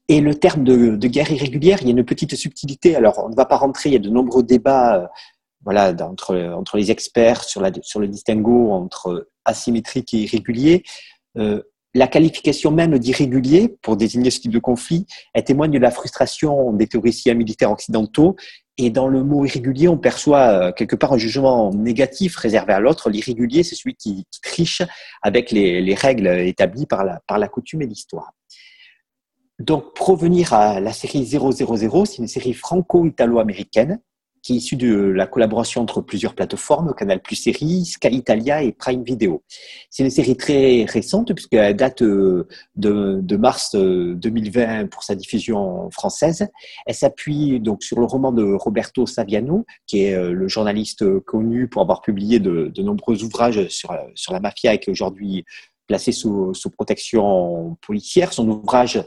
Et 0.09 0.21
le 0.21 0.35
terme 0.35 0.65
de, 0.65 0.97
guerre 1.07 1.31
irrégulière, 1.31 1.79
il 1.81 1.87
y 1.87 1.91
a 1.91 1.93
une 1.93 2.05
petite 2.05 2.35
subtilité. 2.37 2.95
Alors, 2.95 3.25
on 3.25 3.31
ne 3.31 3.35
va 3.35 3.47
pas 3.47 3.57
rentrer, 3.57 3.89
il 3.89 3.93
y 3.95 3.97
a 3.97 4.01
de 4.01 4.11
nombreux 4.11 4.43
débats 4.43 4.97
euh, 4.97 5.07
voilà, 5.65 5.95
entre, 6.03 6.77
les 6.77 6.91
experts 6.91 7.45
sur, 7.45 7.63
le 7.63 8.09
distinguo 8.09 8.71
entre 8.71 9.29
asymétrique 9.47 10.13
et 10.13 10.19
irrégulier. 10.19 10.83
Euh, 11.39 11.63
la 11.95 12.07
qualification 12.07 12.71
même 12.71 12.99
d'irrégulier 12.99 13.77
pour 13.81 13.97
désigner 13.97 14.31
ce 14.31 14.41
type 14.41 14.53
de 14.53 14.59
conflit, 14.59 15.07
elle 15.33 15.45
témoigne 15.45 15.73
de 15.73 15.79
la 15.79 15.91
frustration 15.91 16.73
des 16.73 16.87
théoriciens 16.87 17.35
militaires 17.35 17.71
occidentaux. 17.71 18.37
Et 18.77 18.91
dans 18.91 19.07
le 19.07 19.23
mot 19.23 19.47
irrégulier, 19.47 19.89
on 19.89 19.97
perçoit 19.97 20.49
euh, 20.49 20.73
quelque 20.73 20.97
part 20.97 21.15
un 21.15 21.19
jugement 21.19 21.73
négatif 21.73 22.37
réservé 22.37 22.75
à 22.75 22.81
l'autre. 22.81 23.09
L'irrégulier, 23.09 23.63
c'est 23.63 23.77
celui 23.77 23.95
qui, 23.95 24.27
triche 24.43 24.83
avec 25.23 25.51
les, 25.51 25.81
les, 25.81 25.95
règles 25.95 26.27
établies 26.27 26.85
par 26.85 27.39
la 27.39 27.49
coutume 27.49 27.83
et 27.83 27.87
l'histoire. 27.87 28.33
Donc, 29.61 29.95
pour 29.95 30.09
revenir 30.09 30.53
à 30.53 30.81
la 30.81 30.93
série 30.93 31.25
000, 31.25 31.53
c'est 31.53 32.19
une 32.19 32.27
série 32.27 32.55
franco-italo-américaine 32.55 34.01
qui 34.45 34.53
est 34.53 34.57
issu 34.57 34.77
de 34.77 34.95
la 34.95 35.27
collaboration 35.27 35.81
entre 35.81 36.03
plusieurs 36.03 36.35
plateformes, 36.35 36.95
Canal 36.95 37.23
Plus 37.23 37.37
Série, 37.37 37.87
Sky 37.87 38.09
Italia 38.09 38.63
et 38.63 38.73
Prime 38.73 39.03
Video. 39.03 39.43
C'est 39.89 40.05
une 40.05 40.11
série 40.11 40.37
très 40.37 40.85
récente 40.85 41.33
puisqu'elle 41.33 41.75
date 41.75 42.03
euh, 42.03 42.47
de, 42.77 43.37
mars 43.37 43.75
2020 43.75 44.61
euh, 44.61 44.87
pour 44.87 45.03
sa 45.03 45.15
diffusion 45.15 45.91
française. 45.91 46.47
Elle 46.85 46.95
s'appuie 46.95 47.59
donc 47.59 47.83
sur 47.83 47.99
le 47.99 48.05
roman 48.05 48.33
de 48.33 48.45
Roberto 48.45 49.07
Saviano, 49.07 49.65
qui 49.87 50.05
est 50.05 50.15
euh, 50.15 50.33
le 50.33 50.47
journaliste 50.47 51.21
connu 51.21 51.67
pour 51.67 51.81
avoir 51.81 52.03
publié 52.03 52.39
de, 52.39 52.71
nombreux 52.83 53.25
ouvrages 53.25 53.67
sur, 53.69 53.97
sur 54.15 54.35
la 54.35 54.41
mafia 54.41 54.75
et 54.75 54.79
qui 54.79 54.91
est 54.91 54.93
aujourd'hui 54.93 55.47
placé 55.87 56.13
sous 56.13 56.53
protection 56.77 57.79
policière. 57.81 58.35
Son 58.35 58.47
ouvrage 58.47 59.03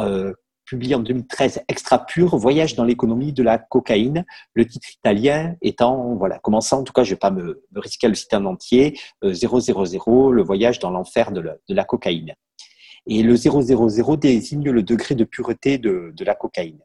euh, 0.00 0.32
publié 0.64 0.94
en 0.94 1.00
2013, 1.00 1.62
Extra 1.66 2.06
Pur, 2.06 2.36
Voyage 2.36 2.76
dans 2.76 2.84
l'économie 2.84 3.32
de 3.32 3.42
la 3.42 3.58
cocaïne. 3.58 4.24
Le 4.54 4.64
titre 4.64 4.88
italien 4.92 5.56
étant, 5.62 6.14
voilà, 6.14 6.38
commençant, 6.38 6.78
en 6.78 6.84
tout 6.84 6.92
cas, 6.92 7.02
je 7.02 7.10
ne 7.10 7.14
vais 7.14 7.18
pas 7.18 7.32
me, 7.32 7.64
risquer 7.74 8.06
à 8.06 8.08
le 8.08 8.14
citer 8.14 8.36
en 8.36 8.44
entier, 8.44 8.96
000, 9.24 9.56
euh, 9.56 10.30
le 10.30 10.42
voyage 10.42 10.78
dans 10.78 10.90
l'enfer 10.90 11.32
de, 11.32 11.42
la 11.68 11.84
cocaïne. 11.84 12.34
Et 13.08 13.24
le 13.24 13.34
000 13.34 14.16
désigne 14.16 14.70
le 14.70 14.82
degré 14.84 15.16
de 15.16 15.24
pureté 15.24 15.78
de, 15.78 16.14
la 16.20 16.36
cocaïne. 16.36 16.78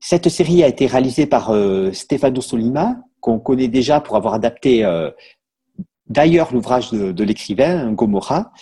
Cette 0.00 0.28
série 0.28 0.62
a 0.62 0.68
été 0.68 0.86
réalisée 0.86 1.24
par 1.24 1.50
euh, 1.50 1.92
Stefano 1.92 2.42
Solima, 2.42 2.98
qu'on 3.20 3.38
connaît 3.38 3.68
déjà 3.68 4.02
pour 4.02 4.16
avoir 4.16 4.34
adapté 4.34 4.84
d'ailleurs 6.08 6.52
l'ouvrage 6.52 6.90
de, 6.90 7.24
l'écrivain 7.24 7.90
Gomorra, 7.90 8.52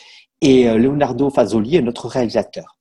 et 0.41 0.73
Leonardo 0.79 1.31
Fasoli, 1.31 1.79
un 1.79 1.89
autre 1.89 2.07
réalisateur. 2.07 2.79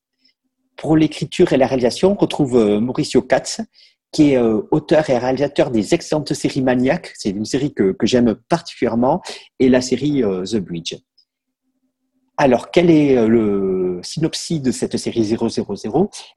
Pour 0.81 0.97
l'écriture 0.97 1.53
et 1.53 1.57
la 1.57 1.67
réalisation, 1.67 2.13
on 2.13 2.15
retrouve 2.15 2.57
euh, 2.57 2.79
Mauricio 2.79 3.21
Katz, 3.21 3.61
qui 4.11 4.31
est 4.31 4.37
euh, 4.37 4.63
auteur 4.71 5.07
et 5.11 5.17
réalisateur 5.19 5.69
des 5.69 5.93
excellentes 5.93 6.33
séries 6.33 6.63
Maniac. 6.63 7.13
C'est 7.19 7.29
une 7.29 7.45
série 7.45 7.71
que, 7.71 7.95
j'aime 8.01 8.33
particulièrement, 8.49 9.21
et 9.59 9.69
la 9.69 9.81
série 9.81 10.23
euh, 10.23 10.43
The 10.43 10.55
Bridge. 10.55 10.95
Alors, 12.35 12.71
quel 12.71 12.89
est 12.89 13.27
le 13.27 13.99
synopsis 14.01 14.59
de 14.59 14.71
cette 14.71 14.97
série 14.97 15.23
000 15.23 15.47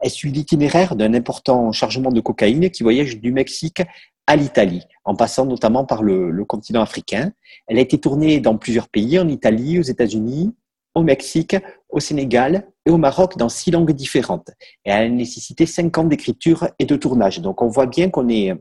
Elle 0.00 0.10
suit 0.10 0.30
l'itinéraire 0.30 0.94
d'un 0.94 1.14
important 1.14 1.72
chargement 1.72 2.12
de 2.12 2.20
cocaïne 2.20 2.68
qui 2.68 2.82
voyage 2.82 3.18
du 3.18 3.32
Mexique 3.32 3.80
à 4.26 4.36
l'Italie, 4.36 4.82
en 5.06 5.16
passant 5.16 5.46
notamment 5.46 5.86
par 5.86 6.02
le, 6.02 6.44
continent 6.44 6.82
africain. 6.82 7.32
Elle 7.66 7.78
a 7.78 7.80
été 7.80 7.98
tournée 7.98 8.40
dans 8.40 8.58
plusieurs 8.58 8.88
pays, 8.88 9.18
en 9.18 9.28
Italie, 9.28 9.78
aux 9.78 9.84
États-Unis, 9.84 10.52
au 10.94 11.02
Mexique, 11.02 11.56
au 11.88 12.00
Sénégal 12.00 12.66
et 12.86 12.90
au 12.90 12.98
Maroc 12.98 13.36
dans 13.36 13.48
six 13.48 13.70
langues 13.70 13.92
différentes. 13.92 14.50
Et 14.84 14.90
elle 14.90 15.06
a 15.06 15.08
nécessité 15.08 15.66
cinq 15.66 15.98
ans 15.98 16.04
d'écriture 16.04 16.68
et 16.78 16.84
de 16.84 16.96
tournage. 16.96 17.40
Donc 17.40 17.62
on 17.62 17.68
voit 17.68 17.86
bien 17.86 18.10
qu'on 18.10 18.28
est 18.28 18.52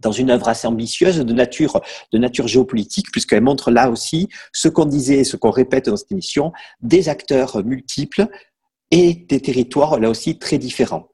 dans 0.00 0.12
une 0.12 0.30
œuvre 0.30 0.48
assez 0.48 0.66
ambitieuse 0.66 1.18
de 1.18 1.32
nature, 1.32 1.80
géopolitique, 2.46 3.10
puisqu'elle 3.10 3.42
montre 3.42 3.70
là 3.70 3.90
aussi 3.90 4.28
ce 4.52 4.68
qu'on 4.68 4.84
disait 4.84 5.18
et 5.18 5.24
ce 5.24 5.36
qu'on 5.36 5.50
répète 5.50 5.86
dans 5.86 5.96
cette 5.96 6.12
émission, 6.12 6.52
des 6.80 7.08
acteurs 7.08 7.64
multiples 7.64 8.26
et 8.90 9.14
des 9.28 9.40
territoires 9.40 9.98
là 9.98 10.08
aussi 10.08 10.38
très 10.38 10.58
différents. 10.58 11.08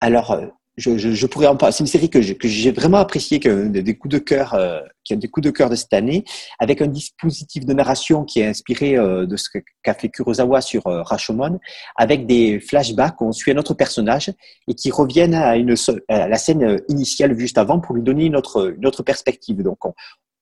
Alors, 0.00 0.36
je, 0.76 0.98
je, 0.98 1.12
je, 1.12 1.26
pourrais 1.26 1.46
en 1.46 1.56
parler. 1.56 1.72
C'est 1.72 1.84
une 1.84 1.88
série 1.88 2.10
que 2.10 2.20
j'ai 2.20 2.72
vraiment 2.72 2.98
appréciée, 2.98 3.40
qui 3.40 3.48
a 3.48 3.54
des 3.54 3.96
coups 3.96 4.12
de 4.12 4.18
cœur, 4.18 4.54
euh, 4.54 4.80
qui 5.04 5.12
a 5.12 5.16
des 5.16 5.28
coups 5.28 5.44
de 5.44 5.50
cœur 5.50 5.70
de 5.70 5.76
cette 5.76 5.92
année, 5.92 6.24
avec 6.58 6.82
un 6.82 6.86
dispositif 6.86 7.64
de 7.64 7.72
narration 7.72 8.24
qui 8.24 8.40
est 8.40 8.46
inspiré 8.46 8.96
euh, 8.96 9.26
de 9.26 9.36
ce 9.36 9.48
qu'a 9.82 9.94
fait 9.94 10.08
Kurosawa 10.08 10.60
sur 10.60 10.86
euh, 10.86 11.02
Rashomon, 11.02 11.60
avec 11.96 12.26
des 12.26 12.60
flashbacks 12.60 13.20
où 13.20 13.26
on 13.26 13.32
suit 13.32 13.52
un 13.52 13.58
autre 13.58 13.74
personnage 13.74 14.32
et 14.68 14.74
qui 14.74 14.90
reviennent 14.90 15.34
à, 15.34 15.56
une, 15.56 15.74
à 16.08 16.28
la 16.28 16.38
scène 16.38 16.80
initiale 16.88 17.38
juste 17.38 17.58
avant 17.58 17.80
pour 17.80 17.94
lui 17.94 18.02
donner 18.02 18.24
une 18.26 18.36
autre, 18.36 18.74
une 18.76 18.86
autre 18.86 19.02
perspective. 19.02 19.62
Donc, 19.62 19.84
on, 19.84 19.94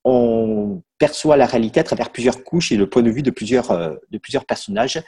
on 0.04 0.82
perçoit 0.98 1.36
la 1.36 1.46
réalité 1.46 1.80
à 1.80 1.84
travers 1.84 2.10
plusieurs 2.10 2.42
couches 2.44 2.72
et 2.72 2.76
le 2.76 2.88
point 2.88 3.02
de 3.02 3.10
vue 3.10 3.22
de 3.22 3.30
plusieurs, 3.30 3.70
euh, 3.70 3.94
de 4.10 4.18
plusieurs 4.18 4.44
personnages, 4.44 5.02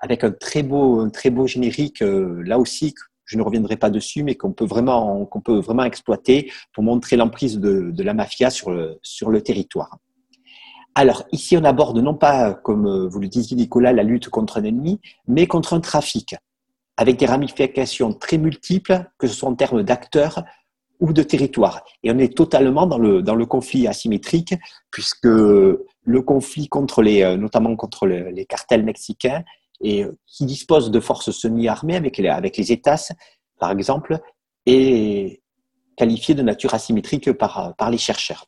avec 0.00 0.24
un 0.24 0.30
très 0.30 0.62
beau, 0.62 1.00
un 1.00 1.10
très 1.10 1.30
beau 1.30 1.46
générique, 1.46 2.02
euh, 2.02 2.42
là 2.44 2.58
aussi 2.58 2.94
je 3.32 3.38
ne 3.38 3.42
reviendrai 3.42 3.76
pas 3.76 3.88
dessus, 3.88 4.22
mais 4.22 4.34
qu'on 4.34 4.52
peut 4.52 4.66
vraiment, 4.66 5.24
qu'on 5.24 5.40
peut 5.40 5.58
vraiment 5.58 5.84
exploiter 5.84 6.52
pour 6.72 6.84
montrer 6.84 7.16
l'emprise 7.16 7.58
de, 7.58 8.02
la 8.02 8.12
mafia 8.12 8.50
sur 8.50 8.70
le, 8.70 8.98
sur 9.02 9.30
le 9.30 9.40
territoire. 9.40 9.96
Alors, 10.94 11.24
ici, 11.32 11.56
on 11.56 11.64
aborde 11.64 11.98
non 11.98 12.14
pas, 12.14 12.52
comme 12.52 13.06
vous 13.06 13.20
le 13.20 13.28
disiez, 13.28 13.56
Nicolas, 13.56 13.94
la 13.94 14.02
lutte 14.02 14.28
contre 14.28 14.58
un 14.58 14.64
ennemi, 14.64 15.00
mais 15.26 15.46
contre 15.46 15.72
un 15.72 15.80
trafic, 15.80 16.34
avec 16.98 17.16
des 17.16 17.24
ramifications 17.24 18.12
très 18.12 18.36
multiples, 18.36 19.02
que 19.16 19.26
ce 19.26 19.34
soit 19.34 19.48
en 19.48 19.54
termes 19.54 19.82
d'acteurs 19.82 20.44
ou 21.00 21.14
de 21.14 21.22
territoire. 21.22 21.82
Et 22.02 22.10
on 22.10 22.18
est 22.18 22.36
totalement 22.36 22.86
dans 22.86 22.98
le, 22.98 23.22
dans 23.22 23.34
le 23.34 23.46
conflit 23.46 23.88
asymétrique, 23.88 24.54
puisque 24.90 25.24
le 25.24 26.22
conflit 26.22 26.68
contre 26.68 27.00
les, 27.00 27.36
notamment 27.38 27.74
contre 27.76 28.06
les 28.06 28.44
cartels 28.44 28.84
mexicains 28.84 29.42
et 29.82 30.04
euh, 30.04 30.16
qui 30.26 30.46
dispose 30.46 30.90
de 30.90 31.00
forces 31.00 31.30
semi-armées 31.30 31.96
avec 31.96 32.16
les, 32.16 32.72
États, 32.72 32.96
par 33.58 33.70
exemple, 33.70 34.18
est 34.66 35.42
qualifié 35.96 36.34
de 36.34 36.42
nature 36.42 36.74
asymétrique 36.74 37.32
par, 37.32 37.74
par 37.76 37.90
les 37.90 37.98
chercheurs. 37.98 38.46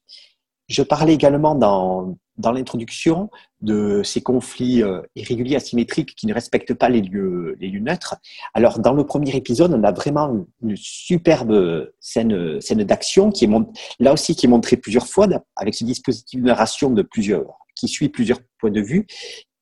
Je 0.68 0.82
parlais 0.82 1.12
également 1.12 1.55
dans, 1.55 2.16
l'introduction 2.43 3.30
de 3.61 4.03
ces 4.03 4.22
conflits 4.22 4.82
euh, 4.82 5.03
irréguliers 5.14 5.57
asymétriques 5.57 6.14
qui 6.14 6.26
ne 6.26 6.32
respectent 6.32 6.74
pas 6.74 6.89
les 6.89 7.03
lieux, 7.03 7.55
les 7.61 7.68
lieux 7.68 7.80
neutres. 7.80 8.16
Alors, 8.55 8.78
dans 8.78 8.93
le 8.93 9.05
premier 9.05 9.37
épisode, 9.37 9.74
on 9.74 9.85
a 9.85 9.93
vraiment 9.93 10.47
une 10.62 10.76
superbe 10.76 11.91
scène, 12.01 12.61
scène 12.61 12.82
d'action 12.85 13.30
qui 13.30 13.45
est 13.45 13.51
là 13.99 14.12
aussi 14.12 14.35
qui 14.35 14.47
est 14.47 14.49
montrée 14.49 14.76
plusieurs 14.76 15.07
fois 15.07 15.28
avec 15.57 15.74
ce 15.74 15.85
dispositif 15.85 16.41
de 16.41 16.47
narration 16.47 16.91
de 16.91 17.03
plusieurs, 17.03 17.59
qui 17.76 17.87
suit 17.87 18.09
plusieurs 18.09 18.39
points 18.59 18.70
de 18.70 18.80
vue 18.80 19.07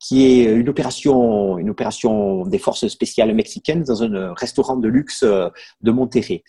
qui 0.02 0.24
est 0.24 0.44
une 0.44 0.68
opération, 0.68 1.58
une 1.58 1.70
opération 1.70 2.44
des 2.44 2.58
forces 2.58 2.88
spéciales 2.88 3.32
mexicaines 3.34 3.84
dans 3.84 4.02
un 4.02 4.34
restaurant 4.34 4.76
de 4.76 4.88
luxe 4.88 5.22
euh, 5.22 5.48
de 5.80 5.92
Monterrey. 5.92 6.42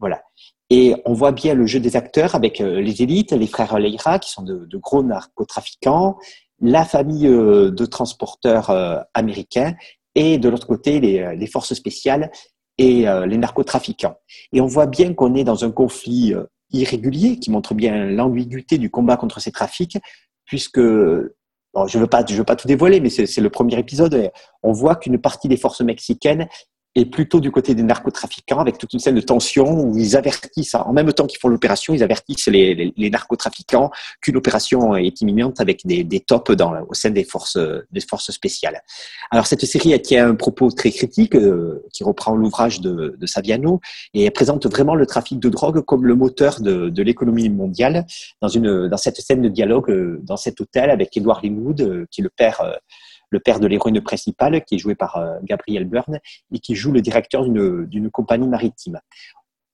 Voilà. 0.00 0.22
Et 0.70 0.96
on 1.04 1.12
voit 1.12 1.30
bien 1.30 1.54
le 1.54 1.66
jeu 1.66 1.78
des 1.78 1.94
acteurs 1.94 2.34
avec 2.34 2.60
euh, 2.60 2.80
les 2.80 3.02
élites, 3.02 3.30
les 3.30 3.46
frères 3.46 3.78
Leira, 3.78 4.18
qui 4.18 4.32
sont 4.32 4.42
de, 4.42 4.76
gros 4.78 5.04
narcotrafiquants, 5.04 6.18
la 6.60 6.84
famille 6.84 7.28
euh, 7.28 7.70
de 7.70 7.86
transporteurs 7.86 8.70
américains, 9.14 9.74
et 10.16 10.38
de 10.38 10.48
l'autre 10.48 10.66
côté, 10.66 10.98
les, 10.98 11.36
les, 11.36 11.46
forces 11.46 11.74
spéciales 11.74 12.32
et 12.78 13.04
les 13.26 13.36
narcotrafiquants. 13.36 14.16
Et 14.52 14.62
on 14.62 14.66
voit 14.66 14.86
bien 14.86 15.12
qu'on 15.12 15.34
est 15.34 15.44
dans 15.44 15.64
un 15.64 15.70
conflit 15.70 16.34
irrégulier 16.72 17.38
qui 17.38 17.50
montre 17.50 17.74
bien 17.74 18.06
l'ambiguïté 18.06 18.78
du 18.78 18.90
combat 18.90 19.18
contre 19.18 19.40
ces 19.40 19.52
trafics, 19.52 19.98
puisque 20.46 20.80
je 21.86 21.98
ne 21.98 22.04
veux, 22.04 22.08
veux 22.36 22.44
pas 22.44 22.56
tout 22.56 22.68
dévoiler, 22.68 23.00
mais 23.00 23.10
c'est 23.10 23.40
le 23.40 23.50
premier 23.50 23.78
épisode. 23.78 24.30
On 24.62 24.72
voit 24.72 24.96
qu'une 24.96 25.18
partie 25.18 25.48
des 25.48 25.56
forces 25.56 25.82
mexicaines 25.82 26.48
est 26.96 27.06
plutôt 27.06 27.40
du 27.40 27.50
côté 27.50 27.74
des 27.74 27.82
narcotrafiquants 27.82 28.58
avec 28.58 28.78
toute 28.78 28.92
une 28.92 28.98
scène 28.98 29.14
de 29.14 29.20
tension 29.20 29.80
où 29.82 29.98
ils 29.98 30.16
avertissent, 30.16 30.74
en 30.74 30.92
même 30.92 31.12
temps 31.12 31.26
qu'ils 31.26 31.38
font 31.38 31.48
l'opération, 31.48 31.94
ils 31.94 32.02
avertissent 32.02 32.48
les, 32.48 32.92
narcotrafiquants 32.96 33.90
qu'une 34.20 34.36
opération 34.36 34.96
est 34.96 35.20
imminente 35.20 35.60
avec 35.60 35.86
des, 35.86 36.20
tops 36.20 36.50
au 36.88 36.94
sein 36.94 37.10
des 37.10 37.24
forces, 37.24 37.58
spéciales. 38.30 38.80
Alors 39.30 39.46
cette 39.46 39.64
série 39.64 39.92
elle 39.92 40.02
tient 40.02 40.28
un 40.28 40.34
propos 40.34 40.70
très 40.70 40.90
critique 40.90 41.34
euh, 41.34 41.84
qui 41.92 42.02
reprend 42.02 42.34
l'ouvrage 42.34 42.80
de, 42.80 43.16
Saviano 43.26 43.80
et 44.14 44.24
elle 44.24 44.32
présente 44.32 44.66
vraiment 44.66 44.94
le 44.94 45.04
trafic 45.04 45.40
de 45.40 45.48
drogue 45.48 45.84
comme 45.84 46.04
le 46.04 46.14
moteur 46.14 46.60
de, 46.60 46.88
de 46.88 47.02
l'économie 47.02 47.48
mondiale 47.48 48.06
dans, 48.40 48.48
une, 48.48 48.88
dans 48.88 48.96
cette 48.96 49.16
scène 49.16 49.42
de 49.42 49.48
dialogue 49.48 49.90
euh, 49.90 50.20
dans 50.22 50.36
cet 50.36 50.60
hôtel 50.60 50.90
avec 50.90 51.16
Edward 51.16 51.42
Linwood 51.42 51.80
euh, 51.80 52.06
qui 52.10 52.20
est 52.20 52.24
le 52.24 52.30
père 52.30 52.62
le 53.30 53.40
père 53.40 53.60
de 53.60 53.66
l'héroïne 53.66 54.00
principale, 54.00 54.64
qui 54.64 54.76
est 54.76 54.78
joué 54.78 54.94
par 54.94 55.16
euh, 55.16 55.38
Gabriel 55.42 55.84
Byrne, 55.84 56.20
et 56.52 56.58
qui 56.58 56.74
joue 56.74 56.92
le 56.92 57.00
directeur 57.00 57.48
d'une 57.48 58.10
compagnie 58.10 58.48
maritime. 58.48 59.00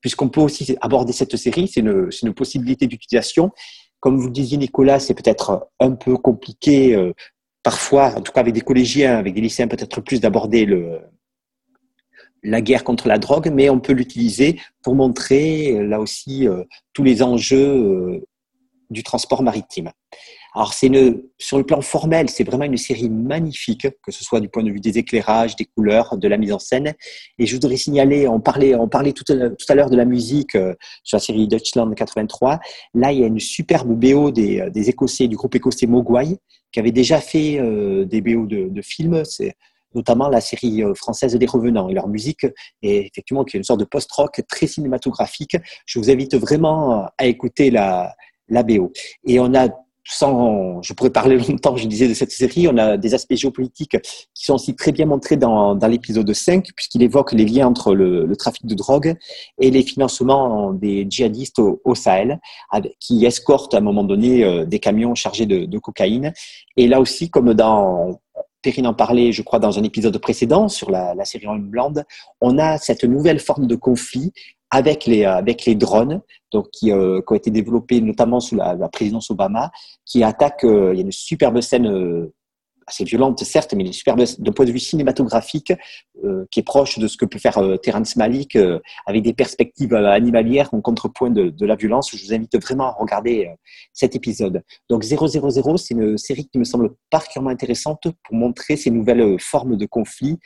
Puisqu'on 0.01 0.29
peut 0.29 0.41
aussi 0.41 0.77
aborder 0.81 1.13
cette 1.13 1.37
série, 1.37 1.69
c'est 1.69 1.81
une, 1.81 2.35
possibilité 2.35 2.87
d'utilisation. 2.87 3.53
Comme 4.01 4.17
vous 4.17 4.27
le 4.27 4.33
disiez, 4.33 4.59
Nicolas, 4.59 4.99
c'est 4.99 5.15
peut-être 5.15 5.69
un 5.79 5.93
peu 5.93 6.17
compliqué, 6.17 6.95
euh, 6.95 7.13
parfois, 7.63 8.17
en 8.17 8.21
tout 8.21 8.33
cas 8.33 8.41
avec 8.41 8.55
des 8.55 8.63
collégiens, 8.63 9.17
avec 9.17 9.35
des 9.35 9.41
lycéens, 9.41 9.69
peut-être 9.69 10.01
plus 10.01 10.21
d'aborder 10.21 10.67
la 12.43 12.61
guerre 12.61 12.83
contre 12.83 13.07
la 13.07 13.19
drogue, 13.19 13.51
mais 13.53 13.71
on 13.71 13.79
peut 13.79 13.93
l'utiliser 13.93 14.61
pour 14.83 14.97
montrer, 14.97 15.87
là 15.87 16.01
aussi, 16.01 16.49
euh, 16.49 16.65
tous 16.93 17.05
les 17.05 17.23
enjeux 17.23 18.25
du 18.91 19.05
transport 19.05 19.43
maritime. 19.43 19.93
Alors, 20.55 20.75
c'est 20.75 20.89
une, 20.89 21.23
sur 21.39 21.57
le 21.57 21.65
plan 21.65 21.81
formel, 21.81 22.29
c'est 22.29 22.45
vraiment 22.45 22.65
une 22.65 22.77
série 22.77 23.09
magnifique, 23.09 23.87
que 24.03 24.13
ce 24.13 24.23
soit 24.23 24.41
du 24.41 24.51
point 24.51 24.63
de 24.63 24.71
vue 24.71 24.81
des 24.81 24.99
éclairages, 24.99 25.57
des 25.57 25.65
couleurs, 25.65 26.19
de 26.19 26.29
la 26.29 26.37
mise 26.37 26.53
en 26.53 26.59
scène. 26.59 26.93
Et 27.39 27.47
je 27.47 27.55
voudrais 27.55 27.79
signaler, 27.79 28.29
on 28.29 28.39
parlait, 28.39 28.75
on 28.75 28.87
parlait 28.87 29.15
tout 29.15 29.25
à, 29.31 29.75
l'heure 29.75 29.89
de 29.89 29.97
la 29.97 30.05
musique 30.05 30.55
euh, 30.55 30.75
sur 31.05 31.17
la 31.17 31.21
série 31.21 31.49
Dutchland 31.49 31.95
83. 31.95 32.61
Là, 32.95 33.13
il 33.13 33.21
y 33.21 33.25
a 33.25 33.29
une 33.29 33.41
superbe 33.41 33.99
BO 33.99 34.31
des, 34.31 34.61
euh, 34.61 34.69
des 34.69 34.91
Écossais, 34.91 35.27
du 35.27 35.37
groupe 35.37 35.55
écossais 35.55 35.87
Mogwai, 35.87 36.37
qui 36.71 36.81
avait 36.81 36.93
déjà 36.93 37.21
fait 37.21 37.59
euh, 37.59 38.05
des 38.05 38.21
BO 38.21 38.45
de, 38.47 38.69
de 38.69 38.83
films. 38.83 39.23
Notamment 39.95 40.29
la 40.29 40.41
série 40.41 40.83
française 40.95 41.35
des 41.35 41.45
Revenants. 41.45 41.91
Et 41.91 41.93
leur 41.93 42.09
musique 42.09 42.47
est 42.83 43.09
effectivement 43.09 43.45
qui 43.45 43.57
est 43.57 43.61
une 43.61 43.65
sorte 43.65 43.81
de 43.81 43.85
post-rock 43.85 44.41
très 44.49 44.67
cinématographique. 44.67 45.55
Je 45.85 45.99
vous 45.99 46.11
invite 46.11 46.35
vraiment 46.35 47.09
à 47.19 47.27
écouter 47.27 47.71
la, 47.71 48.15
la 48.49 48.63
BO. 48.63 48.91
Et 49.27 49.39
on 49.39 49.55
a 49.55 49.69
sans, 50.05 50.83
je 50.83 50.93
pourrais 50.93 51.11
parler 51.11 51.39
longtemps, 51.49 51.77
je 51.77 51.87
disais, 51.87 52.09
de 52.09 52.15
cette 52.15 52.31
série, 52.31 52.69
on 52.69 52.77
a 52.77 52.97
des 52.97 53.15
aspects 53.15 53.35
géopolitiques 53.35 53.97
qui 54.35 54.45
sont 54.45 54.55
aussi 54.55 54.75
très 54.75 54.93
bien 54.93 55.07
montrés 55.07 55.37
dans, 55.37 55.75
l'épisode 55.87 56.33
5, 56.33 56.69
puisqu'il 56.75 57.03
évoque 57.03 57.33
les 57.33 57.45
liens 57.45 57.67
entre 57.67 57.95
le, 57.95 58.35
trafic 58.37 58.67
de 58.67 58.75
drogue 58.75 59.15
et 59.59 59.71
les 59.71 59.83
financements 59.83 60.73
des 60.73 61.07
djihadistes 61.09 61.59
au, 61.59 61.95
Sahel, 61.95 62.41
qui 62.99 63.25
escortent 63.25 63.75
à 63.75 63.79
un 63.79 63.83
moment 63.83 64.05
donné 64.05 64.43
euh, 64.43 64.65
des 64.65 64.79
camions 64.79 65.15
chargés 65.15 65.47
de, 65.47 65.67
de 65.67 65.79
cocaïne. 65.79 66.33
Et 66.77 66.89
là 66.89 67.01
aussi, 67.01 67.31
comme 67.31 67.53
dans 67.55 68.21
Perrine 68.63 68.87
en 68.87 68.95
parlait, 68.95 69.33
je 69.33 69.43
crois, 69.43 69.59
dans 69.59 69.79
un 69.79 69.83
épisode 69.83 70.17
précédent 70.19 70.69
sur 70.69 70.91
la, 70.91 71.15
la 71.15 71.25
série 71.25 71.47
Homeland, 71.47 71.95
on 72.41 72.59
a 72.59 72.79
cette 72.79 73.05
nouvelle 73.05 73.41
forme 73.41 73.67
de 73.67 73.75
conflit 73.75 74.33
avec 74.73 75.05
les, 75.05 75.27
avec 75.27 75.67
les 75.67 75.75
drones, 75.75 76.23
donc 76.51 76.71
qui, 76.71 76.91
euh, 76.91 77.21
qui 77.21 77.33
ont 77.33 77.37
été 77.37 77.51
développés 77.51 78.01
notamment 78.01 78.41
sous 78.41 78.57
la, 78.57 78.89
présidence 78.89 79.31
Obama, 79.31 79.71
qui 80.07 80.25
attaquent. 80.25 80.65
Euh, 80.65 80.93
il 80.95 80.97
y 80.97 81.03
a 81.03 81.05
une 81.05 81.13
superbe 81.13 81.61
scène 81.61 81.87
euh, 81.87 82.33
assez 82.87 83.05
violente, 83.05 83.45
certes, 83.45 83.75
mais 83.75 83.85
une 83.85 83.93
superbe 83.93 84.25
d'un 84.39 84.53
point 84.53 84.65
de 84.65 84.73
vue 84.73 84.81
cinématographique 84.81 85.73
qui 86.51 86.61
est 86.61 86.65
proche 86.65 86.99
de 86.99 87.07
ce 87.07 87.17
que 87.17 87.25
peut 87.25 87.39
faire 87.39 87.61
Terrence 87.81 88.17
Malick 88.17 88.59
avec 89.07 89.23
des 89.23 89.33
perspectives 89.33 89.95
animalières 89.95 90.69
en 90.75 90.81
contrepoint 90.81 91.31
de, 91.31 91.49
de, 91.49 91.67
la 91.67 91.77
violence. 91.77 92.11
Je 92.13 92.27
vous 92.27 92.35
invite 92.35 92.61
vraiment 92.61 92.87
à 92.87 92.97
regarder 92.99 93.49
cet 93.93 94.17
épisode. 94.17 94.65
Donc 94.91 95.05
000, 95.05 95.29
c'est 95.77 95.95
une 95.95 96.19
série 96.19 96.49
qui 96.49 96.59
me 96.59 96.65
semble 96.65 96.91
particulièrement 97.09 97.51
intéressante 97.51 98.03
pour 98.03 98.35
montrer 98.35 98.77
ces 98.77 98.91
nouvelles 98.91 99.39
formes 99.39 99.77
de 99.77 99.87
conflit 99.87 100.41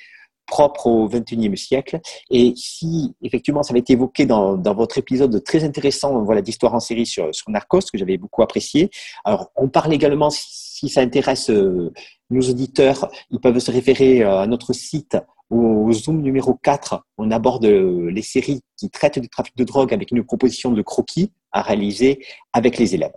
propre 0.46 0.86
au 0.86 1.08
XXIe 1.08 1.56
siècle. 1.56 2.00
Et 2.30 2.54
si 2.56 3.14
effectivement 3.22 3.62
ça 3.62 3.72
avait 3.72 3.80
été 3.80 3.94
évoqué 3.94 4.26
dans, 4.26 4.56
dans 4.56 4.74
votre 4.74 4.98
épisode 4.98 5.42
très 5.44 5.64
intéressant 5.64 6.22
voilà, 6.22 6.42
d'histoire 6.42 6.74
en 6.74 6.80
série 6.80 7.06
sur, 7.06 7.34
sur 7.34 7.50
Narcos, 7.50 7.80
que 7.92 7.98
j'avais 7.98 8.16
beaucoup 8.16 8.42
apprécié. 8.42 8.90
Alors 9.24 9.50
on 9.56 9.68
parle 9.68 9.92
également, 9.92 10.30
si 10.30 10.88
ça 10.88 11.00
intéresse 11.00 11.50
euh, 11.50 11.92
nos 12.30 12.42
auditeurs, 12.42 13.10
ils 13.30 13.40
peuvent 13.40 13.58
se 13.58 13.70
référer 13.70 14.22
euh, 14.22 14.40
à 14.40 14.46
notre 14.46 14.72
site 14.72 15.16
au 15.50 15.92
Zoom 15.92 16.22
numéro 16.22 16.54
4, 16.54 17.04
on 17.18 17.30
aborde 17.30 17.66
euh, 17.66 18.10
les 18.10 18.22
séries 18.22 18.62
qui 18.76 18.90
traitent 18.90 19.18
du 19.18 19.28
trafic 19.28 19.56
de 19.56 19.64
drogue 19.64 19.94
avec 19.94 20.10
une 20.10 20.24
proposition 20.24 20.72
de 20.72 20.82
croquis 20.82 21.30
à 21.52 21.62
réaliser 21.62 22.24
avec 22.52 22.78
les 22.78 22.94
élèves. 22.94 23.12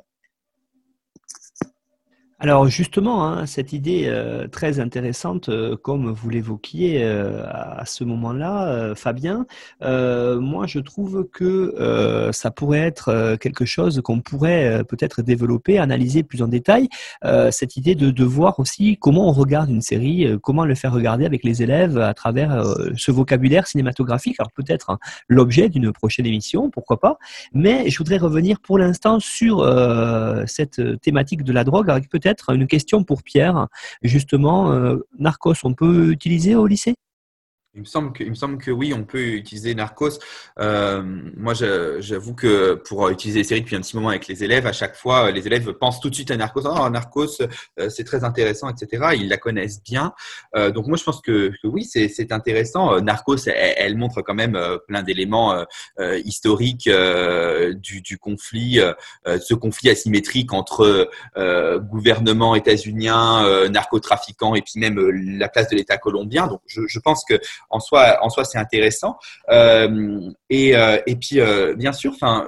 Alors 2.42 2.70
justement, 2.70 3.28
hein, 3.28 3.46
cette 3.46 3.74
idée 3.74 4.06
euh, 4.08 4.48
très 4.48 4.80
intéressante, 4.80 5.50
euh, 5.50 5.76
comme 5.76 6.10
vous 6.10 6.30
l'évoquiez 6.30 7.04
euh, 7.04 7.44
à 7.46 7.84
ce 7.86 8.06
moment-là, 8.06 8.96
Fabien, 8.96 9.46
moi 9.82 10.66
je 10.66 10.80
trouve 10.80 11.28
que 11.34 12.30
ça 12.32 12.52
pourrait 12.52 12.80
être 12.80 13.36
quelque 13.42 13.66
chose 13.66 14.02
qu'on 14.02 14.22
pourrait 14.22 14.84
peut-être 14.88 15.22
développer, 15.22 15.80
analyser 15.80 16.24
plus 16.24 16.42
en 16.42 16.48
détail, 16.48 16.88
cette 17.52 17.76
idée 17.76 17.96
de, 17.96 18.24
voir 18.24 18.60
aussi 18.60 18.98
comment 18.98 19.30
on 19.30 19.32
regarde 19.32 19.70
une 19.70 19.82
série, 19.82 20.28
comment 20.42 20.66
le 20.66 20.76
faire 20.76 20.94
regarder 20.94 21.26
avec 21.26 21.44
les 21.44 21.64
élèves 21.64 21.98
à 21.98 22.14
travers 22.14 22.64
ce 22.96 23.12
vocabulaire 23.12 23.68
cinématographique. 23.68 24.36
Alors 24.40 24.52
peut-être 24.52 24.92
hein, 24.92 25.00
l'objet 25.28 25.70
d'une 25.70 25.92
prochaine 25.92 26.26
émission, 26.26 26.70
pourquoi 26.70 27.00
pas, 27.00 27.18
mais 27.54 27.90
je 27.90 27.98
voudrais 27.98 28.18
revenir 28.18 28.60
pour 28.60 28.78
l'instant 28.78 29.20
sur 29.20 29.66
cette 30.48 31.02
thématique 31.02 31.44
de 31.44 31.54
la 31.54 31.64
drogue 31.64 31.90
avec 31.90 32.10
peut-être 32.10 32.29
une 32.50 32.68
question 32.68 33.04
pour 33.04 33.24
Pierre. 33.24 33.68
Justement, 34.02 34.72
euh, 34.72 34.98
Narcos, 35.18 35.56
on 35.64 35.74
peut 35.74 36.12
utiliser 36.12 36.56
au 36.56 36.68
lycée? 36.68 36.96
Il 37.76 37.82
me, 37.82 37.86
semble 37.86 38.14
que, 38.14 38.24
il 38.24 38.32
me 38.32 38.36
semble 38.36 38.58
que 38.58 38.72
oui, 38.72 38.96
on 38.96 39.04
peut 39.04 39.24
utiliser 39.24 39.76
Narcos. 39.76 40.18
Euh, 40.60 41.04
moi, 41.38 41.54
j'avoue 41.54 42.34
que 42.34 42.74
pour 42.74 43.10
utiliser 43.10 43.40
les 43.40 43.44
séries 43.44 43.62
depuis 43.62 43.76
un 43.76 43.82
petit 43.82 43.96
moment 43.96 44.10
avec 44.10 44.28
les 44.28 44.44
élèves, 44.44 44.66
à 44.66 44.74
chaque 44.74 44.96
fois, 44.96 45.30
les 45.30 45.46
élèves 45.46 45.72
pensent 45.74 46.00
tout 46.00 46.10
de 46.10 46.16
suite 46.16 46.32
à 46.32 46.38
Narcos. 46.38 46.64
Oh, 46.66 46.90
Narcos, 46.90 47.42
euh, 47.80 47.90
c'est 47.90 48.04
très 48.04 48.24
intéressant, 48.24 48.70
etc. 48.70 49.10
Ils 49.16 49.30
la 49.30 49.38
connaissent 49.38 49.84
bien. 49.84 50.14
Euh, 50.56 50.72
donc 50.72 50.88
moi, 50.88 50.98
je 50.98 51.04
pense 51.04 51.22
que, 51.22 51.52
oui, 51.64 51.84
c'est 51.84 52.32
intéressant. 52.32 53.00
Narcos, 53.02 53.48
elle, 53.48 53.98
montre 53.98 54.24
quand 54.24 54.34
même 54.34 54.60
plein 54.88 55.04
d'éléments 55.04 55.66
historiques 56.26 56.90
du, 56.90 58.18
conflit, 58.18 58.80
ce 59.26 59.54
conflit 59.54 59.90
asymétrique 59.90 60.54
entre 60.54 61.10
gouvernement 61.78 62.56
états-unien, 62.56 63.70
narcotrafiquants 63.70 64.56
et 64.56 64.62
puis 64.62 64.80
même 64.80 65.00
la 65.40 65.50
place 65.50 65.70
de 65.70 65.76
l'État 65.76 65.98
colombien. 65.98 66.48
Donc 66.48 66.62
je 66.66 67.00
pense 67.00 67.24
que 67.28 67.40
en 67.70 67.80
soi, 67.80 68.18
en 68.22 68.30
soi, 68.30 68.46
c'est 68.46 68.58
intéressant. 68.58 69.18
Euh, 69.50 70.30
et, 70.50 70.76
euh, 70.76 70.98
et, 71.06 71.16
puis, 71.16 71.40
euh, 71.40 71.76
bien 71.76 71.92
sûr, 71.92 72.12
enfin, 72.14 72.46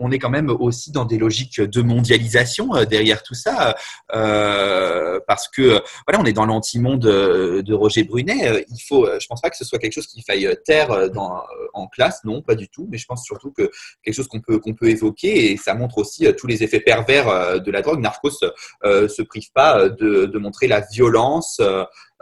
on 0.00 0.10
est 0.10 0.18
quand 0.18 0.30
même 0.30 0.50
aussi 0.50 0.90
dans 0.90 1.04
des 1.04 1.18
logiques 1.18 1.60
de 1.60 1.82
mondialisation 1.82 2.70
derrière 2.88 3.22
tout 3.22 3.34
ça, 3.34 3.74
parce 4.08 5.48
que 5.48 5.82
voilà, 6.06 6.20
on 6.20 6.24
est 6.24 6.32
dans 6.32 6.46
l'anti-monde 6.46 7.00
de 7.00 7.74
Roger 7.74 8.04
Brunet. 8.04 8.64
Il 8.68 8.80
faut, 8.80 9.06
je 9.18 9.26
pense 9.26 9.40
pas 9.40 9.50
que 9.50 9.56
ce 9.56 9.64
soit 9.64 9.78
quelque 9.78 9.92
chose 9.92 10.06
qu'il 10.06 10.24
faille 10.24 10.48
taire 10.64 11.10
dans, 11.10 11.42
en 11.74 11.86
classe, 11.86 12.20
non, 12.24 12.42
pas 12.42 12.54
du 12.54 12.68
tout. 12.68 12.88
Mais 12.90 12.98
je 12.98 13.06
pense 13.06 13.24
surtout 13.24 13.52
que 13.52 13.70
quelque 14.02 14.14
chose 14.14 14.28
qu'on 14.28 14.40
peut 14.40 14.58
qu'on 14.58 14.74
peut 14.74 14.88
évoquer 14.88 15.52
et 15.52 15.56
ça 15.56 15.74
montre 15.74 15.98
aussi 15.98 16.26
tous 16.36 16.46
les 16.46 16.62
effets 16.62 16.80
pervers 16.80 17.60
de 17.60 17.70
la 17.70 17.82
drogue. 17.82 18.00
Narcos 18.00 18.40
se 18.82 19.22
prive 19.22 19.52
pas 19.52 19.88
de, 19.88 20.38
montrer 20.38 20.66
la 20.66 20.80
violence. 20.80 21.60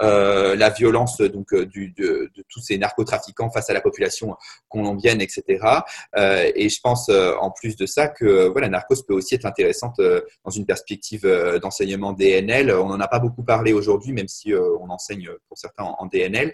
Euh, 0.01 0.55
la 0.55 0.71
violence 0.71 1.21
donc 1.21 1.53
euh, 1.53 1.67
de, 1.67 1.91
de, 1.97 2.45
tous 2.49 2.61
ces 2.61 2.79
narcotrafiquants 2.79 3.51
face 3.51 3.69
à 3.69 3.73
la 3.73 3.81
population 3.81 4.37
colombienne, 4.69 5.21
etc. 5.21 5.43
Euh, 6.17 6.51
et 6.55 6.69
je 6.69 6.81
pense 6.81 7.09
en 7.09 7.51
plus 7.51 7.68
de 7.77 7.87
ça 7.87 8.09
que 8.09 8.49
voilà, 8.49 8.69
Narcos 8.69 9.03
peut 9.07 9.15
aussi 9.15 9.35
être 9.35 9.47
intéressante 9.47 10.01
dans 10.45 10.51
une 10.51 10.67
perspective 10.67 11.23
d'enseignement 11.63 12.13
DNL. 12.13 12.71
On 12.73 12.89
n'en 12.89 13.01
a 13.01 13.09
pas 13.09 13.19
beaucoup 13.19 13.43
parlé 13.43 13.73
aujourd'hui, 13.73 14.13
même 14.13 14.29
si 14.29 14.55
on 14.55 14.89
enseigne 14.91 15.31
pour 15.49 15.59
certains 15.59 15.85
en, 15.85 16.07
DNL, 16.07 16.53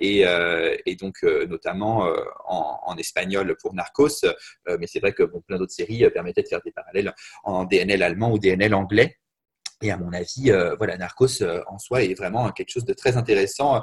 et, 0.00 0.96
donc 0.98 1.22
notamment 1.22 2.08
en, 2.46 2.78
en, 2.84 2.96
espagnol 2.96 3.56
pour 3.60 3.74
Narcos. 3.74 4.24
mais 4.66 4.86
c'est 4.86 5.00
vrai 5.00 5.12
que 5.12 5.22
bon, 5.22 5.40
plein 5.40 5.58
d'autres 5.58 5.74
séries 5.74 6.08
permettaient 6.10 6.42
de 6.42 6.48
faire 6.48 6.62
des 6.64 6.72
parallèles 6.72 7.14
en 7.44 7.64
DNL 7.64 8.02
allemand 8.02 8.32
ou 8.32 8.38
DNL 8.38 8.74
anglais. 8.74 9.16
Et 9.82 9.90
à 9.90 9.98
mon 9.98 10.10
avis, 10.14 10.50
euh, 10.50 10.74
voilà, 10.76 10.96
Narcos 10.96 11.42
euh, 11.42 11.62
en 11.66 11.78
soi 11.78 12.02
est 12.02 12.14
vraiment 12.14 12.50
quelque 12.50 12.70
chose 12.70 12.86
de 12.86 12.94
très 12.94 13.18
intéressant. 13.18 13.82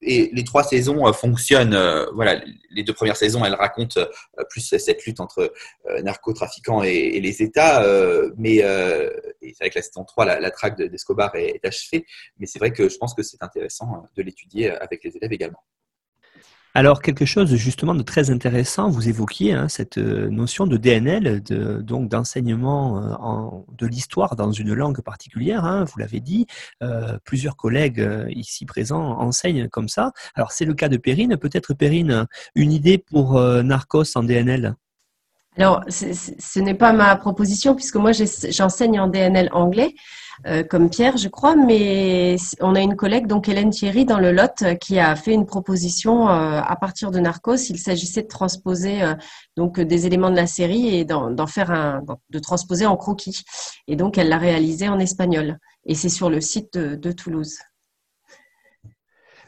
et 0.00 0.30
les 0.32 0.44
trois 0.44 0.62
saisons 0.62 1.08
euh, 1.08 1.12
fonctionnent. 1.12 1.76
voilà, 2.14 2.40
les 2.70 2.84
deux 2.84 2.92
premières 2.92 3.16
saisons, 3.16 3.44
elles 3.44 3.54
racontent 3.54 4.00
plus 4.48 4.60
cette 4.78 5.04
lutte 5.04 5.20
entre 5.20 5.52
narcotrafiquants 6.02 6.82
et, 6.82 7.20
les 7.20 7.42
États. 7.42 7.82
mais 8.36 8.58
c'est 8.58 9.58
vrai 9.60 9.70
que 9.70 9.78
la 9.78 9.82
saison 9.82 10.04
3, 10.04 10.40
la, 10.40 10.50
traque 10.50 10.80
d'Escobar 10.80 11.34
est, 11.34 11.56
est, 11.56 11.64
achevée. 11.64 12.06
Mais 12.38 12.46
c'est 12.46 12.58
vrai 12.58 12.72
que 12.72 12.88
je 12.88 12.96
pense 12.96 13.14
que 13.14 13.22
c'est 13.22 13.42
intéressant 13.42 14.04
de 14.16 14.22
l'étudier 14.22 14.70
avec 14.70 15.02
les 15.02 15.16
élèves 15.16 15.32
également. 15.32 15.62
Alors, 16.76 17.02
quelque 17.02 17.24
chose 17.24 17.54
justement 17.54 17.94
de 17.94 18.02
très 18.02 18.30
intéressant, 18.30 18.90
vous 18.90 19.08
évoquiez 19.08 19.52
hein, 19.52 19.68
cette 19.68 19.96
euh, 19.98 20.28
notion 20.28 20.66
de 20.66 20.76
DNL, 20.76 21.40
donc 21.84 22.08
d'enseignement 22.08 22.98
euh, 22.98 23.60
de 23.78 23.86
l'histoire 23.86 24.34
dans 24.34 24.50
une 24.50 24.74
langue 24.74 25.00
particulière, 25.00 25.64
hein, 25.64 25.84
vous 25.84 26.00
l'avez 26.00 26.18
dit, 26.18 26.48
euh, 26.82 27.16
plusieurs 27.24 27.56
collègues 27.56 28.04
ici 28.30 28.66
présents 28.66 29.20
enseignent 29.20 29.68
comme 29.68 29.88
ça. 29.88 30.10
Alors, 30.34 30.50
c'est 30.50 30.64
le 30.64 30.74
cas 30.74 30.88
de 30.88 30.96
Perrine. 30.96 31.36
Peut-être, 31.36 31.74
Perrine, 31.74 32.26
une 32.56 32.72
idée 32.72 32.98
pour 32.98 33.40
Narcos 33.40 34.16
en 34.16 34.24
DNL 34.24 34.74
alors, 35.56 35.84
ce 35.88 36.58
n'est 36.60 36.74
pas 36.74 36.92
ma 36.92 37.14
proposition 37.16 37.74
puisque 37.74 37.96
moi 37.96 38.10
j'enseigne 38.12 38.98
en 38.98 39.08
DNL 39.08 39.50
anglais. 39.52 39.94
Euh, 40.46 40.62
comme 40.64 40.90
Pierre, 40.90 41.16
je 41.16 41.28
crois, 41.28 41.54
mais 41.54 42.36
on 42.60 42.74
a 42.74 42.80
une 42.80 42.96
collègue, 42.96 43.26
donc 43.26 43.48
Hélène 43.48 43.70
Thierry, 43.70 44.04
dans 44.04 44.18
le 44.18 44.32
Lot, 44.32 44.64
qui 44.80 44.98
a 44.98 45.14
fait 45.16 45.32
une 45.32 45.46
proposition 45.46 46.28
euh, 46.28 46.60
à 46.60 46.76
partir 46.76 47.10
de 47.10 47.20
Narcos. 47.20 47.70
Il 47.70 47.78
s'agissait 47.78 48.22
de 48.22 48.28
transposer 48.28 49.02
euh, 49.02 49.14
donc 49.56 49.80
des 49.80 50.06
éléments 50.06 50.30
de 50.30 50.36
la 50.36 50.46
série 50.46 50.96
et 50.96 51.04
d'en 51.04 51.46
faire 51.46 51.70
un, 51.70 52.02
de 52.30 52.38
transposer 52.38 52.86
en 52.86 52.96
croquis. 52.96 53.44
Et 53.86 53.96
donc, 53.96 54.18
elle 54.18 54.28
l'a 54.28 54.38
réalisé 54.38 54.88
en 54.88 54.98
espagnol. 54.98 55.58
Et 55.86 55.94
c'est 55.94 56.08
sur 56.08 56.30
le 56.30 56.40
site 56.40 56.76
de, 56.76 57.12
Toulouse. 57.12 57.58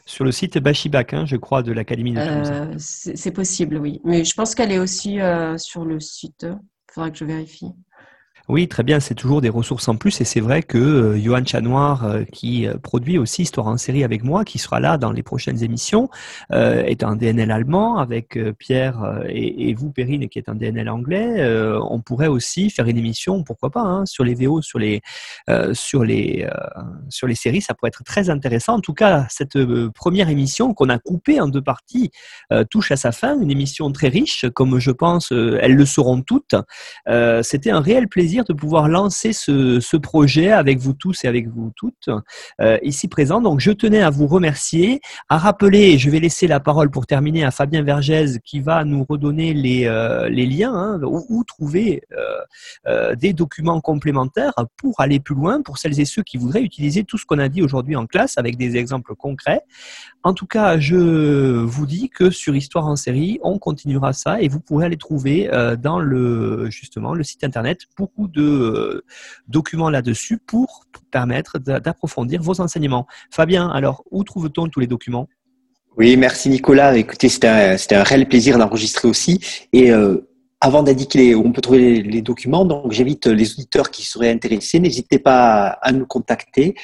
Sur 0.07 0.23
le 0.23 0.31
site 0.31 0.57
Bachibac, 0.57 1.13
hein, 1.13 1.25
je 1.25 1.35
crois, 1.35 1.61
de 1.61 1.71
l'Académie 1.71 2.13
de 2.13 2.19
Toulouse. 2.19 2.79
c'est 2.79 3.31
possible, 3.31 3.77
oui. 3.77 4.01
Mais 4.03 4.23
je 4.23 4.33
pense 4.33 4.55
qu'elle 4.55 4.71
est 4.71 4.79
aussi 4.79 5.19
sur 5.57 5.85
le 5.85 5.99
site. 5.99 6.47
Il 6.49 6.93
faudra 6.93 7.11
que 7.11 7.17
je 7.17 7.25
vérifie. 7.25 7.73
Oui, 8.49 8.69
très 8.69 8.83
bien, 8.83 9.01
c'est 9.01 9.13
toujours 9.13 9.41
des 9.41 9.49
ressources 9.49 9.89
en 9.89 9.97
plus 9.97 10.21
et 10.21 10.23
c'est 10.23 10.39
vrai 10.39 10.63
que 10.63 10.77
euh, 10.77 11.19
Johan 11.19 11.43
Chanoir, 11.43 12.05
euh, 12.05 12.23
qui 12.31 12.65
euh, 12.65 12.77
produit 12.77 13.17
aussi 13.17 13.41
Histoire 13.41 13.67
en 13.67 13.75
série 13.75 14.05
avec 14.05 14.23
moi, 14.23 14.45
qui 14.45 14.57
sera 14.57 14.79
là 14.79 14.97
dans 14.97 15.11
les 15.11 15.21
prochaines 15.21 15.63
émissions, 15.63 16.09
est 16.51 17.03
un 17.03 17.15
DNL 17.15 17.51
allemand 17.51 17.97
avec 17.97 18.37
Pierre 18.57 19.23
et, 19.29 19.73
vous, 19.73 19.91
Perrine, 19.91 20.27
qui 20.27 20.39
est 20.39 20.49
un 20.49 20.55
DNL 20.55 20.89
anglais. 20.89 21.45
on 21.89 22.01
pourrait 22.01 22.27
aussi 22.27 22.69
faire 22.69 22.87
une 22.87 22.97
émission, 22.97 23.43
pourquoi 23.43 23.69
pas, 23.69 23.81
hein, 23.81 24.05
sur 24.05 24.23
les 24.23 24.33
VO, 24.33 24.61
sur 24.61 24.79
les, 24.79 25.01
sur, 25.73 26.03
les, 26.03 26.49
sur 27.09 27.27
les 27.27 27.35
séries, 27.35 27.61
ça 27.61 27.73
pourrait 27.73 27.89
être 27.89 28.03
très 28.03 28.29
intéressant. 28.29 28.75
En 28.75 28.81
tout 28.81 28.93
cas, 28.93 29.27
cette 29.29 29.57
première 29.93 30.29
émission 30.29 30.73
qu'on 30.73 30.89
a 30.89 30.97
coupée 30.97 31.39
en 31.39 31.47
deux 31.47 31.61
parties 31.61 32.11
touche 32.69 32.91
à 32.91 32.97
sa 32.97 33.11
fin, 33.11 33.39
une 33.39 33.51
émission 33.51 33.91
très 33.91 34.09
riche, 34.09 34.45
comme 34.53 34.79
je 34.79 34.91
pense 34.91 35.31
elles 35.31 35.75
le 35.75 35.85
seront 35.85 36.21
toutes. 36.21 36.55
C'était 37.41 37.71
un 37.71 37.81
réel 37.81 38.07
plaisir 38.07 38.36
de 38.43 38.53
pouvoir 38.53 38.87
lancer 38.87 39.33
ce, 39.33 39.97
projet 39.97 40.51
avec 40.51 40.77
vous 40.77 40.93
tous 40.93 41.25
et 41.25 41.27
avec 41.27 41.47
vous 41.47 41.71
toutes 41.75 42.09
euh, 42.61 42.77
ici 42.83 43.07
présents. 43.07 43.41
Donc, 43.41 43.59
je 43.59 43.71
tenais 43.71 44.01
à 44.01 44.09
vous 44.09 44.27
remercier, 44.27 45.01
à 45.27 45.37
rappeler, 45.37 45.97
je 45.97 46.09
vais 46.09 46.19
laisser 46.19 46.47
la 46.47 46.59
parole 46.59 46.91
pour 46.91 47.07
terminer 47.07 47.43
à 47.43 47.51
Fabien 47.51 47.81
Vergès 47.81 48.39
qui 48.43 48.59
va 48.59 48.83
nous 48.85 49.05
redonner 49.09 49.53
les, 49.53 49.85
euh, 49.85 50.29
liens 50.29 50.73
hein, 50.73 51.01
où, 51.03 51.43
trouver 51.45 52.03
euh, 52.87 53.15
des 53.15 53.33
documents 53.33 53.81
complémentaires 53.81 54.53
pour 54.77 55.01
aller 55.01 55.19
plus 55.19 55.35
loin 55.35 55.61
pour 55.61 55.77
celles 55.77 55.99
et 55.99 56.05
ceux 56.05 56.23
qui 56.23 56.37
voudraient 56.37 56.61
utiliser 56.61 57.03
tout 57.03 57.17
ce 57.17 57.25
qu'on 57.25 57.39
a 57.39 57.49
dit 57.49 57.61
aujourd'hui 57.61 57.95
en 57.95 58.05
classe 58.05 58.37
avec 58.37 58.55
des 58.57 58.77
exemples 58.77 59.15
concrets. 59.15 59.61
En 60.23 60.33
tout 60.33 60.45
cas, 60.45 60.77
je 60.79 61.63
vous 61.63 61.85
dis 61.85 62.09
que 62.09 62.29
sur 62.29 62.55
Histoire 62.55 62.85
en 62.85 62.95
série, 62.95 63.39
on 63.41 63.57
continuera 63.57 64.13
ça 64.13 64.41
et 64.41 64.47
vous 64.47 64.59
pourrez 64.59 64.85
aller 64.85 64.97
trouver 64.97 65.49
dans 65.79 65.99
le 65.99 66.69
justement 66.69 67.13
le 67.13 67.23
site 67.23 67.43
internet 67.43 67.81
beaucoup 67.97 68.26
de 68.27 68.41
euh, 68.41 69.05
documents 69.47 69.89
là-dessus 69.89 70.37
pour 70.37 70.85
permettre 71.11 71.59
d'approfondir 71.59 72.41
vos 72.41 72.61
enseignements. 72.61 73.07
Fabien, 73.31 73.69
alors, 73.69 74.03
où 74.11 74.23
trouve-t-on 74.23 74.67
tous 74.67 74.79
les 74.79 74.87
documents? 74.87 75.27
Oui, 75.97 76.15
merci 76.15 76.49
Nicolas. 76.49 76.95
Écoutez, 76.95 77.27
c'était 77.29 77.47
un, 77.47 78.03
réel 78.03 78.27
plaisir 78.27 78.57
d'enregistrer 78.59 79.07
aussi. 79.07 79.39
Et 79.73 79.91
euh, 79.91 80.27
avant 80.61 80.83
d'indiquer 80.83 81.33
où 81.33 81.45
on 81.45 81.51
peut 81.51 81.61
trouver 81.61 82.01
les, 82.01 82.21
documents, 82.21 82.65
donc 82.65 82.91
j'invite 82.91 83.25
les 83.27 83.51
auditeurs 83.53 83.89
qui 83.89 84.05
seraient 84.05 84.31
intéressés, 84.31 84.79
n'hésitez 84.79 85.17
pas 85.17 85.67
à 85.81 85.91
nous 85.91 86.05
contacter 86.05 86.75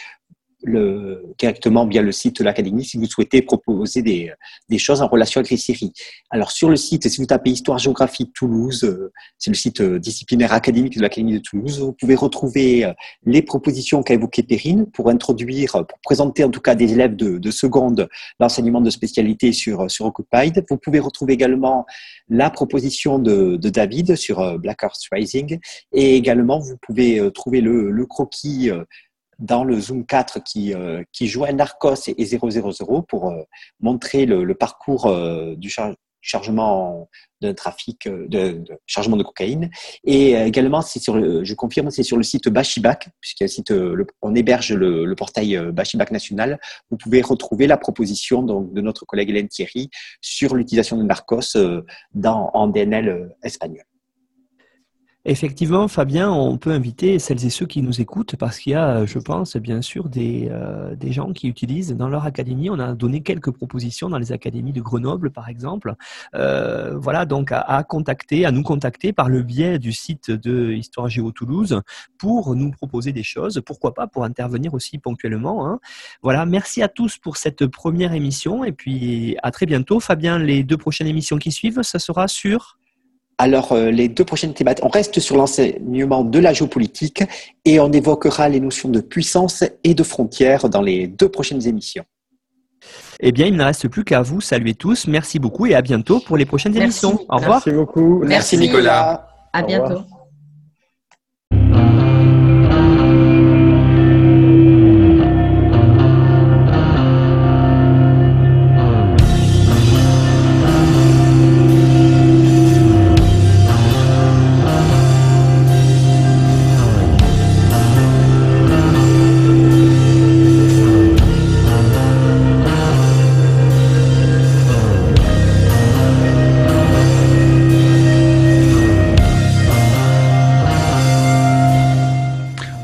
le, 0.63 1.23
directement 1.37 1.85
via 1.85 2.01
le 2.01 2.11
site 2.11 2.39
de 2.39 2.43
l'Académie 2.43 2.85
si 2.85 2.97
vous 2.97 3.05
souhaitez 3.05 3.41
proposer 3.41 4.01
des, 4.01 4.31
des, 4.69 4.77
choses 4.77 5.01
en 5.01 5.07
relation 5.07 5.39
avec 5.39 5.51
les 5.51 5.57
séries. 5.57 5.93
Alors 6.29 6.51
sur 6.51 6.69
le 6.69 6.75
site, 6.75 7.07
si 7.09 7.17
vous 7.19 7.25
tapez 7.25 7.51
Histoire 7.51 7.77
Géographie 7.77 8.31
Toulouse, 8.31 8.83
euh, 8.83 9.11
c'est 9.37 9.51
le 9.51 9.55
site 9.55 9.81
euh, 9.81 9.99
disciplinaire 9.99 10.53
académique 10.53 10.97
de 10.97 11.01
l'Académie 11.01 11.33
de 11.33 11.39
Toulouse, 11.39 11.79
vous 11.79 11.93
pouvez 11.93 12.15
retrouver 12.15 12.85
euh, 12.85 12.93
les 13.25 13.41
propositions 13.41 14.03
qu'a 14.03 14.13
évoquées 14.13 14.43
Perrine 14.43 14.85
pour 14.85 15.09
introduire, 15.09 15.71
pour 15.71 15.99
présenter 16.03 16.43
en 16.43 16.49
tout 16.49 16.61
cas 16.61 16.75
des 16.75 16.93
élèves 16.93 17.15
de, 17.15 17.37
de 17.37 17.51
seconde 17.51 18.07
l'enseignement 18.39 18.81
de 18.81 18.89
spécialité 18.89 19.51
sur, 19.51 19.89
sur 19.91 20.05
Occupied. 20.05 20.53
Vous 20.69 20.77
pouvez 20.77 20.99
retrouver 20.99 21.33
également 21.33 21.85
la 22.29 22.49
proposition 22.49 23.19
de, 23.19 23.57
de 23.57 23.69
David 23.69 24.15
sur 24.15 24.59
Black 24.59 24.83
Earth 24.83 25.01
Rising 25.11 25.59
et 25.91 26.15
également 26.15 26.59
vous 26.59 26.77
pouvez 26.81 27.31
trouver 27.33 27.61
le, 27.61 27.91
le 27.91 28.05
croquis 28.05 28.71
dans 29.39 29.63
le 29.63 29.79
Zoom 29.79 30.05
4 30.05 30.43
qui, 30.43 30.73
euh, 30.73 31.03
qui 31.11 31.27
joint 31.27 31.51
Narcos 31.51 32.07
et, 32.07 32.25
000 32.25 33.03
pour 33.07 33.29
euh, 33.29 33.43
montrer 33.79 34.25
le, 34.25 34.53
parcours 34.55 35.07
euh, 35.07 35.55
du 35.55 35.73
chargement 36.21 37.09
de 37.41 37.51
trafic, 37.51 38.07
de, 38.07 38.63
chargement 38.85 39.17
de 39.17 39.23
cocaïne. 39.23 39.69
Et 40.05 40.33
également, 40.33 40.81
c'est 40.81 40.99
sur 40.99 41.15
le, 41.15 41.43
je 41.43 41.53
confirme, 41.53 41.89
c'est 41.89 42.03
sur 42.03 42.15
le 42.15 42.23
site 42.23 42.47
Bachibac, 42.47 43.09
puisqu'on 43.19 43.47
site, 43.47 43.73
on 44.21 44.33
héberge 44.33 44.73
le, 44.73 45.13
portail 45.15 45.59
Bachibac 45.73 46.11
national. 46.11 46.59
Vous 46.89 46.97
pouvez 46.97 47.21
retrouver 47.21 47.67
la 47.67 47.77
proposition 47.77 48.41
donc, 48.43 48.73
de 48.73 48.79
notre 48.79 49.05
collègue 49.05 49.29
Hélène 49.29 49.49
Thierry 49.49 49.89
sur 50.21 50.55
l'utilisation 50.55 50.97
de 50.97 51.03
Narcos 51.03 51.57
dans, 52.13 52.49
en 52.53 52.67
DNL 52.67 53.35
espagnol. 53.43 53.83
Effectivement, 55.25 55.87
Fabien, 55.87 56.29
on 56.29 56.57
peut 56.57 56.71
inviter 56.71 57.17
celles 57.17 57.45
et 57.45 57.49
ceux 57.49 57.65
qui 57.65 57.81
nous 57.81 58.01
écoutent 58.01 58.35
parce 58.35 58.59
qu'il 58.59 58.73
y 58.73 58.75
a, 58.75 59.05
je 59.05 59.19
pense, 59.19 59.55
bien 59.55 59.81
sûr, 59.81 60.09
des, 60.09 60.49
euh, 60.51 60.97
des 60.97 61.13
gens 61.13 61.31
qui 61.31 61.47
utilisent 61.47 61.95
dans 61.95 62.09
leur 62.09 62.25
académie. 62.25 62.69
On 62.69 62.77
a 62.77 62.93
donné 62.93 63.21
quelques 63.21 63.51
propositions 63.51 64.09
dans 64.09 64.17
les 64.17 64.33
académies 64.33 64.73
de 64.73 64.81
Grenoble, 64.81 65.31
par 65.31 65.47
exemple. 65.47 65.95
Euh, 66.35 66.97
voilà, 66.97 67.25
donc 67.25 67.53
à, 67.53 67.85
contacter, 67.87 68.45
à 68.45 68.51
nous 68.51 68.63
contacter 68.63 69.13
par 69.13 69.29
le 69.29 69.43
biais 69.43 69.79
du 69.79 69.93
site 69.93 70.29
de 70.29 70.73
Histoire 70.73 71.07
Géo 71.07 71.31
Toulouse 71.31 71.81
pour 72.17 72.53
nous 72.53 72.71
proposer 72.71 73.13
des 73.13 73.23
choses. 73.23 73.61
Pourquoi 73.65 73.93
pas 73.93 74.07
pour 74.07 74.25
intervenir 74.25 74.73
aussi 74.73 74.97
ponctuellement. 74.97 75.65
Hein. 75.65 75.79
Voilà, 76.21 76.45
merci 76.45 76.83
à 76.83 76.89
tous 76.89 77.17
pour 77.17 77.37
cette 77.37 77.65
première 77.67 78.11
émission 78.11 78.65
et 78.65 78.73
puis 78.73 79.37
à 79.41 79.51
très 79.51 79.67
bientôt. 79.67 80.01
Fabien, 80.01 80.37
les 80.37 80.65
deux 80.65 80.77
prochaines 80.77 81.07
émissions 81.07 81.37
qui 81.37 81.53
suivent, 81.53 81.81
ça 81.81 81.97
sera 81.97 82.27
sur 82.27 82.77
alors, 83.43 83.73
euh, 83.73 83.91
les 83.91 84.07
deux 84.07 84.23
prochaines 84.23 84.53
thématiques, 84.53 84.85
on 84.85 84.89
reste 84.89 85.19
sur 85.19 85.35
l'enseignement 85.35 86.23
de 86.23 86.39
la 86.39 86.53
géopolitique 86.53 87.25
et 87.65 87.77
on 87.81 87.91
évoquera 87.91 88.47
les 88.47 88.61
notions 88.61 88.87
de 88.87 89.01
puissance 89.01 89.65
et 89.83 89.93
de 89.93 90.01
frontières 90.01 90.69
dans 90.69 90.81
les 90.81 91.07
deux 91.07 91.27
prochaines 91.27 91.67
émissions. 91.67 92.05
Eh 93.19 93.33
bien, 93.33 93.47
il 93.47 93.57
ne 93.57 93.63
reste 93.63 93.89
plus 93.89 94.05
qu'à 94.05 94.21
vous 94.21 94.39
saluer 94.39 94.75
tous. 94.75 95.07
Merci 95.07 95.39
beaucoup 95.39 95.65
et 95.65 95.75
à 95.75 95.81
bientôt 95.81 96.21
pour 96.21 96.37
les 96.37 96.45
prochaines 96.45 96.77
émissions. 96.77 97.19
Au 97.27 97.35
revoir. 97.35 97.57
Merci 97.57 97.71
beaucoup. 97.71 98.23
Merci, 98.23 98.57
Nicolas. 98.57 99.27
À 99.51 99.61
bientôt. 99.61 100.03